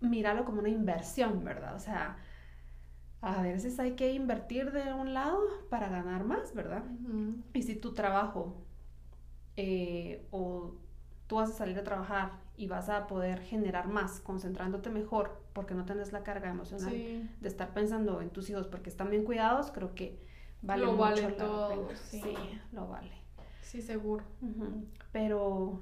míralo 0.00 0.46
como 0.46 0.60
una 0.60 0.70
inversión, 0.70 1.44
¿verdad? 1.44 1.74
O 1.74 1.80
sea, 1.80 2.16
a 3.20 3.42
veces 3.42 3.78
hay 3.78 3.92
que 3.92 4.14
invertir 4.14 4.72
de 4.72 4.90
un 4.94 5.12
lado 5.12 5.38
para 5.68 5.90
ganar 5.90 6.24
más, 6.24 6.54
¿verdad? 6.54 6.84
Y 7.52 7.62
si 7.62 7.76
tu 7.76 7.92
trabajo 7.92 8.64
eh, 9.56 10.26
o 10.30 10.76
tú 11.34 11.38
vas 11.38 11.50
a 11.50 11.54
salir 11.54 11.76
a 11.80 11.82
trabajar 11.82 12.30
y 12.56 12.68
vas 12.68 12.88
a 12.88 13.08
poder 13.08 13.40
generar 13.40 13.88
más 13.88 14.20
concentrándote 14.20 14.88
mejor 14.88 15.42
porque 15.52 15.74
no 15.74 15.84
tenés 15.84 16.12
la 16.12 16.22
carga 16.22 16.48
emocional 16.48 16.92
de 16.92 17.48
estar 17.48 17.74
pensando 17.74 18.20
en 18.20 18.30
tus 18.30 18.50
hijos 18.50 18.68
porque 18.68 18.88
están 18.88 19.10
bien 19.10 19.24
cuidados, 19.24 19.72
creo 19.72 19.96
que 19.96 20.16
vale 20.62 20.84
lo 20.84 20.96
vale 20.96 21.32
todo, 21.32 21.88
sí. 21.96 22.22
lo 22.70 22.86
vale. 22.86 23.10
Sí, 23.62 23.82
seguro. 23.82 24.22
Pero 25.10 25.80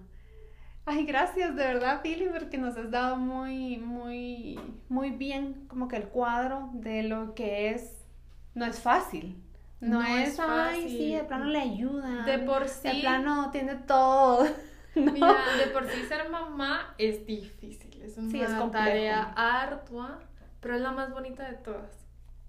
ay, 0.86 1.04
gracias 1.04 1.54
de 1.54 1.64
verdad, 1.64 2.00
Pili, 2.00 2.30
porque 2.32 2.56
nos 2.56 2.74
has 2.78 2.90
dado 2.90 3.16
muy 3.16 3.76
muy 3.76 4.58
muy 4.88 5.10
bien 5.10 5.66
como 5.68 5.86
que 5.86 5.96
el 5.96 6.08
cuadro 6.08 6.70
de 6.72 7.02
lo 7.02 7.34
que 7.34 7.72
es 7.72 8.06
no 8.54 8.64
es 8.64 8.80
fácil. 8.80 9.38
No, 9.80 10.00
es, 10.00 10.36
fácil. 10.36 10.84
ay, 10.84 10.88
sí, 10.88 11.14
de 11.14 11.24
plano 11.24 11.44
le 11.46 11.58
ayuda. 11.58 12.24
De 12.24 12.38
por 12.38 12.68
sí. 12.68 12.88
De 12.88 13.00
plano 13.00 13.50
tiene 13.50 13.74
todo. 13.74 14.46
Mira, 15.12 15.56
de 15.58 15.70
por 15.72 15.86
sí 15.88 16.02
ser 16.04 16.28
mamá 16.28 16.94
es 16.98 17.24
difícil. 17.26 18.02
es 18.02 18.16
una 18.16 18.70
tarea 18.70 19.32
ardua, 19.36 20.20
pero 20.60 20.74
es 20.74 20.80
la 20.80 20.92
más 20.92 21.12
bonita 21.12 21.48
de 21.50 21.56
todas. 21.56 22.06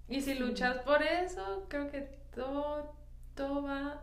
Y 0.08 0.20
si 0.20 0.34
luchas 0.34 0.78
por 0.78 1.02
eso, 1.02 1.66
creo 1.68 1.90
que 1.90 2.02
todo, 2.34 2.94
todo 3.34 3.62
va 3.62 4.02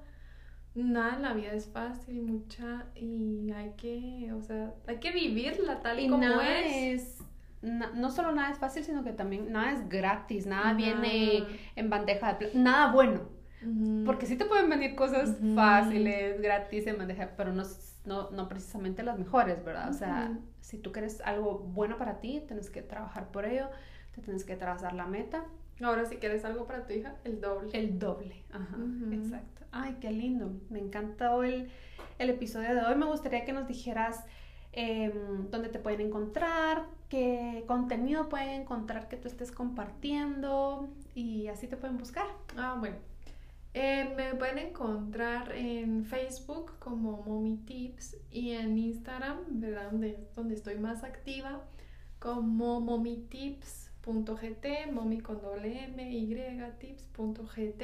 nada 0.74 1.16
en 1.16 1.22
la 1.22 1.34
vida 1.34 1.54
es 1.54 1.68
fácil, 1.68 2.22
mucha, 2.22 2.86
y 2.96 3.52
hay 3.52 3.74
que, 3.78 4.32
o 4.34 4.42
sea, 4.42 4.74
hay 4.88 4.98
que 4.98 5.12
vivirla 5.12 5.82
tal 5.82 6.00
y, 6.00 6.08
como 6.08 6.42
es. 6.42 7.20
no 7.62 8.10
solo 8.10 8.32
nada 8.32 8.52
es 8.52 8.58
fácil, 8.58 8.84
sino 8.84 9.04
que 9.04 9.12
también 9.12 9.52
nada 9.52 9.74
es 9.74 9.90
gratis, 9.90 10.46
nada 10.46 10.74
viene 10.74 11.46
en 11.76 11.90
bandeja 11.90 12.34
de 12.34 12.36
plata, 12.36 12.58
nada 12.58 12.92
bueno. 12.92 13.42
Porque 14.08 14.26
sí 14.26 14.38
te 14.38 14.46
pueden 14.46 14.72
venir 14.72 14.96
cosas 14.96 15.38
fáciles, 15.54 16.42
gratis, 16.42 16.88
en 16.88 16.98
bandeja, 16.98 17.30
pero 17.38 17.54
no, 17.54 17.64
no, 18.06 18.30
no 18.32 18.48
precisamente 18.48 19.04
las 19.04 19.20
mejores, 19.20 19.64
¿verdad? 19.64 19.90
O 19.90 19.94
sea, 19.94 20.38
si 20.62 20.78
tú 20.78 20.92
quieres 20.92 21.22
algo 21.22 21.60
bueno 21.60 21.98
para 21.98 22.20
ti, 22.20 22.44
tienes 22.48 22.70
que 22.70 22.82
trabajar 22.82 23.32
por 23.32 23.46
ello, 23.46 23.68
te 24.16 24.22
tienes 24.22 24.44
que 24.44 24.56
trazar 24.56 24.94
la 24.94 25.06
meta. 25.06 25.46
Ahora, 25.82 26.06
si 26.06 26.18
quieres 26.18 26.46
algo 26.46 26.66
para 26.66 26.86
tu 26.86 26.94
hija, 26.94 27.16
el 27.24 27.42
doble. 27.42 27.70
El 27.74 27.98
doble, 27.98 28.44
ajá, 28.52 28.78
exacto. 29.12 29.62
Ay, 29.72 29.98
qué 30.00 30.12
lindo. 30.12 30.52
Me 30.70 30.80
encantó 30.80 31.44
el, 31.44 31.70
el 32.20 32.30
episodio 32.30 32.76
de 32.76 32.82
hoy. 32.82 32.96
Me 32.96 33.06
gustaría 33.06 33.46
que 33.46 33.54
nos 33.54 33.68
dijeras 33.68 34.24
em, 34.74 35.50
dónde 35.50 35.70
te 35.70 35.80
pueden 35.80 36.02
encontrar, 36.02 36.86
qué 37.10 37.64
contenido 37.68 38.30
pueden 38.30 38.62
encontrar 38.62 39.08
que 39.08 39.18
tú 39.18 39.28
estés 39.28 39.52
compartiendo 39.52 40.90
y 41.16 41.48
así 41.48 41.68
te 41.68 41.78
pueden 41.78 41.98
buscar. 41.98 42.28
Ah, 42.58 42.76
bueno. 42.80 42.98
Eh, 43.74 44.14
me 44.18 44.36
pueden 44.36 44.58
encontrar 44.58 45.54
en 45.54 46.06
Facebook 46.06 46.78
como 46.80 47.24
Mommy 47.24 47.58
Tips 47.58 48.18
y 48.30 48.52
en 48.52 48.78
Instagram, 48.78 49.38
¿verdad? 49.48 49.92
Donde, 49.92 50.28
donde 50.36 50.56
estoy 50.56 50.76
más 50.76 51.04
activa, 51.04 51.64
como 52.20 52.82
mommytips.gt, 52.82 54.92
mommy 54.92 55.22
con 55.22 55.42
doble 55.42 55.86
m, 55.86 56.12
y 56.12 56.36
tips.gt 56.80 57.84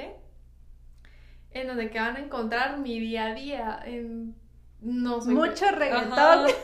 en 1.52 1.68
donde 1.68 1.90
que 1.90 2.00
van 2.00 2.16
a 2.16 2.20
encontrar 2.20 2.78
mi 2.80 3.00
día 3.00 3.28
a 3.28 3.34
día. 3.34 3.80
En, 3.86 4.36
no 4.82 5.20
Mucho 5.20 5.72
reggaetón. 5.72 6.48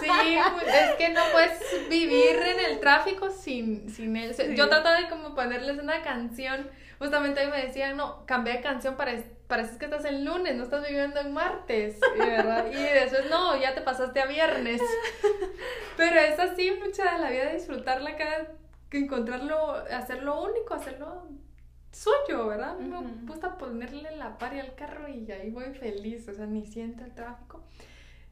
Sí, 0.00 0.08
es 0.08 0.94
que 0.98 1.10
no 1.10 1.20
puedes 1.30 1.88
vivir 1.88 2.36
en 2.36 2.72
el 2.72 2.80
tráfico 2.80 3.30
sin, 3.30 3.88
sin 3.88 4.16
él. 4.16 4.34
Yo 4.56 4.68
trato 4.68 4.90
de 4.90 5.08
como 5.08 5.36
ponerles 5.36 5.78
una 5.78 6.02
canción. 6.02 6.68
Justamente 7.02 7.40
hoy 7.40 7.50
me 7.50 7.66
decían, 7.66 7.96
no, 7.96 8.24
cambia 8.26 8.54
de 8.54 8.60
canción, 8.60 8.94
parece, 8.94 9.26
parece 9.48 9.76
que 9.76 9.86
estás 9.86 10.04
en 10.04 10.24
lunes, 10.24 10.54
no 10.54 10.62
estás 10.62 10.86
viviendo 10.86 11.18
en 11.18 11.32
martes, 11.32 11.98
¿verdad? 12.16 12.66
Y 12.70 12.76
después, 12.76 13.28
no, 13.28 13.60
ya 13.60 13.74
te 13.74 13.80
pasaste 13.80 14.20
a 14.20 14.26
viernes. 14.26 14.80
Pero 15.96 16.20
es 16.20 16.38
así, 16.38 16.70
mucha 16.80 17.14
de 17.14 17.18
la 17.18 17.30
vida, 17.30 17.52
disfrutarla 17.52 18.16
cada, 18.16 18.52
encontrarlo, 18.92 19.74
hacerlo 19.90 20.44
único, 20.44 20.74
hacerlo 20.74 21.26
suyo, 21.90 22.46
¿verdad? 22.46 22.78
Me 22.78 22.96
gusta 23.26 23.58
ponerle 23.58 24.16
la 24.16 24.38
pari 24.38 24.60
al 24.60 24.76
carro 24.76 25.08
y 25.08 25.28
ahí 25.32 25.50
voy 25.50 25.74
feliz, 25.74 26.28
o 26.28 26.34
sea, 26.34 26.46
ni 26.46 26.64
siento 26.66 27.02
el 27.02 27.12
tráfico. 27.16 27.64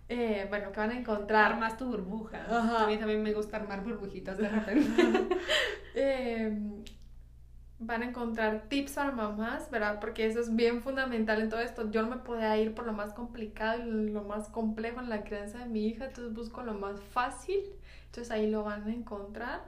Eh, 0.08 0.46
bueno, 0.48 0.70
que 0.70 0.78
van 0.78 0.90
a 0.90 0.96
encontrar. 0.96 1.58
más 1.58 1.76
tu 1.76 1.86
burbuja. 1.86 2.44
A 2.84 2.86
mí 2.86 2.96
también 2.98 3.20
me 3.20 3.32
gusta 3.32 3.56
armar 3.56 3.82
burbujitas 3.82 4.38
de 4.38 4.48
repente. 4.48 5.36
Em, 5.96 6.84
van 7.80 8.02
a 8.02 8.06
encontrar 8.06 8.68
tips 8.68 8.92
para 8.92 9.10
mamás, 9.10 9.70
¿verdad? 9.70 9.98
Porque 10.00 10.26
eso 10.26 10.40
es 10.40 10.54
bien 10.54 10.82
fundamental 10.82 11.40
en 11.40 11.48
todo 11.48 11.60
esto. 11.60 11.90
Yo 11.90 12.02
no 12.02 12.08
me 12.08 12.18
podía 12.18 12.56
ir 12.58 12.74
por 12.74 12.86
lo 12.86 12.92
más 12.92 13.14
complicado 13.14 13.82
y 13.82 14.10
lo 14.10 14.22
más 14.22 14.48
complejo 14.48 15.00
en 15.00 15.08
la 15.08 15.24
crianza 15.24 15.58
de 15.58 15.66
mi 15.66 15.86
hija, 15.86 16.06
entonces 16.06 16.34
busco 16.34 16.62
lo 16.62 16.74
más 16.74 17.00
fácil. 17.00 17.60
Entonces 18.06 18.30
ahí 18.30 18.50
lo 18.50 18.64
van 18.64 18.86
a 18.86 18.92
encontrar 18.92 19.62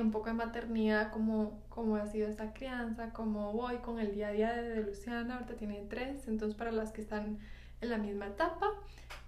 un 0.00 0.10
poco 0.10 0.26
de 0.26 0.34
maternidad, 0.34 1.12
cómo, 1.12 1.62
cómo 1.68 1.96
ha 1.96 2.06
sido 2.06 2.28
esta 2.28 2.52
crianza, 2.52 3.12
cómo 3.12 3.52
voy 3.52 3.76
con 3.76 4.00
el 4.00 4.14
día 4.14 4.28
a 4.28 4.32
día 4.32 4.52
de, 4.52 4.82
Luciana, 4.82 5.34
ahorita 5.34 5.54
tiene 5.54 5.86
tres, 5.88 6.26
entonces 6.26 6.56
para 6.56 6.72
las 6.72 6.90
que 6.90 7.00
están 7.00 7.38
en 7.80 7.90
la 7.90 7.98
misma 7.98 8.26
etapa, 8.26 8.66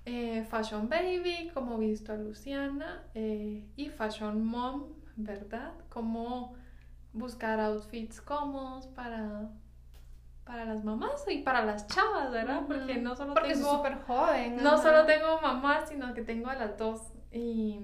eh, 0.05 0.45
Fashion 0.51 0.89
Baby, 0.89 1.51
cómo 1.55 1.77
he 1.77 1.87
visto 1.87 2.13
a 2.13 2.17
Luciana, 2.17 3.05
eh, 3.15 3.65
y 3.77 3.89
Fashion 3.89 4.45
Mom, 4.45 4.87
¿verdad? 5.17 5.73
Cómo 5.89 6.57
buscar 7.13 7.61
outfits 7.61 8.21
cómodos 8.21 8.87
para 8.89 9.51
para 10.49 10.65
las 10.65 10.83
mamás 10.83 11.27
y 11.29 11.43
para 11.43 11.63
las 11.63 11.87
chavas, 11.89 12.31
¿verdad? 12.31 12.63
Porque 12.67 12.97
no 12.97 13.15
solo 13.15 13.35
tengo 13.35 13.77
súper 13.77 13.99
joven. 14.07 14.57
No 14.63 14.81
solo 14.81 15.05
tengo 15.05 15.39
mamá, 15.43 15.85
sino 15.87 16.15
que 16.15 16.23
tengo 16.23 16.49
a 16.49 16.55
las 16.55 16.79
dos 16.79 17.03
y 17.31 17.81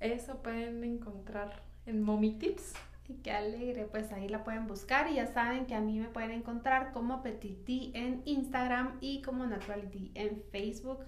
eso 0.00 0.42
pueden 0.42 0.82
encontrar 0.82 1.62
en 1.86 2.02
Mommy 2.02 2.32
Tips. 2.32 2.74
Y 3.08 3.14
qué 3.22 3.30
alegre, 3.32 3.86
pues 3.90 4.12
ahí 4.12 4.28
la 4.28 4.42
pueden 4.42 4.66
buscar 4.66 5.08
y 5.10 5.14
ya 5.14 5.26
saben 5.26 5.66
que 5.66 5.74
a 5.74 5.80
mí 5.80 5.98
me 5.98 6.08
pueden 6.08 6.32
encontrar 6.32 6.92
como 6.92 7.22
Petiti 7.22 7.92
en 7.94 8.22
Instagram 8.24 8.98
y 9.00 9.22
como 9.22 9.46
Naturality 9.46 10.12
en 10.14 10.42
Facebook, 10.50 11.04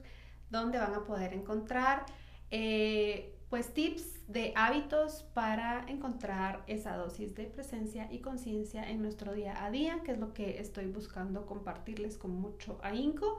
donde 0.50 0.78
van 0.78 0.94
a 0.94 1.04
poder 1.04 1.32
encontrar 1.32 2.04
eh, 2.50 3.36
pues 3.53 3.74
tips 3.74 4.26
de 4.28 4.55
hábitos 4.57 5.24
para 5.34 5.84
encontrar 5.86 6.64
esa 6.68 6.96
dosis 6.96 7.34
de 7.34 7.44
presencia 7.44 8.09
y 8.11 8.20
conciencia 8.20 8.88
en 8.88 9.03
nuestro 9.03 9.34
día 9.34 9.62
a 9.62 9.70
día, 9.70 10.00
que 10.03 10.12
es 10.12 10.18
lo 10.18 10.32
que 10.32 10.59
estoy 10.59 10.86
buscando 10.86 11.44
compartirles 11.44 12.16
con 12.16 12.30
mucho 12.30 12.80
ahínco. 12.82 13.36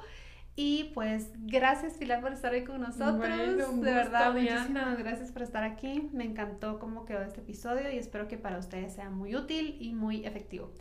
Y 0.55 0.91
pues 0.93 1.31
gracias 1.47 1.93
Pilar 1.93 2.21
por 2.21 2.31
estar 2.31 2.53
hoy 2.53 2.63
con 2.63 2.81
nosotros. 2.81 3.81
de 3.81 3.91
verdad, 3.91 4.33
muchísimas 4.33 4.99
gracias 4.99 5.31
por 5.31 5.41
estar 5.41 5.63
aquí. 5.63 6.07
Me 6.13 6.25
encantó 6.25 6.77
cómo 6.77 7.05
quedó 7.05 7.23
este 7.23 7.41
episodio 7.41 7.91
y 7.91 7.97
espero 7.97 8.27
que 8.27 8.37
para 8.37 8.59
ustedes 8.59 8.93
sea 8.93 9.09
muy 9.09 9.35
útil 9.35 9.77
y 9.79 9.93
muy 9.93 10.27
efectivo. 10.27 10.73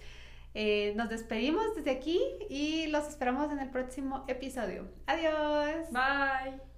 Eh, 0.52 0.92
nos 0.94 1.08
despedimos 1.08 1.74
desde 1.74 1.90
aquí 1.90 2.20
y 2.50 2.88
los 2.88 3.08
esperamos 3.08 3.50
en 3.50 3.60
el 3.60 3.70
próximo 3.70 4.26
episodio. 4.28 4.90
Adiós. 5.06 5.90
Bye. 5.90 6.71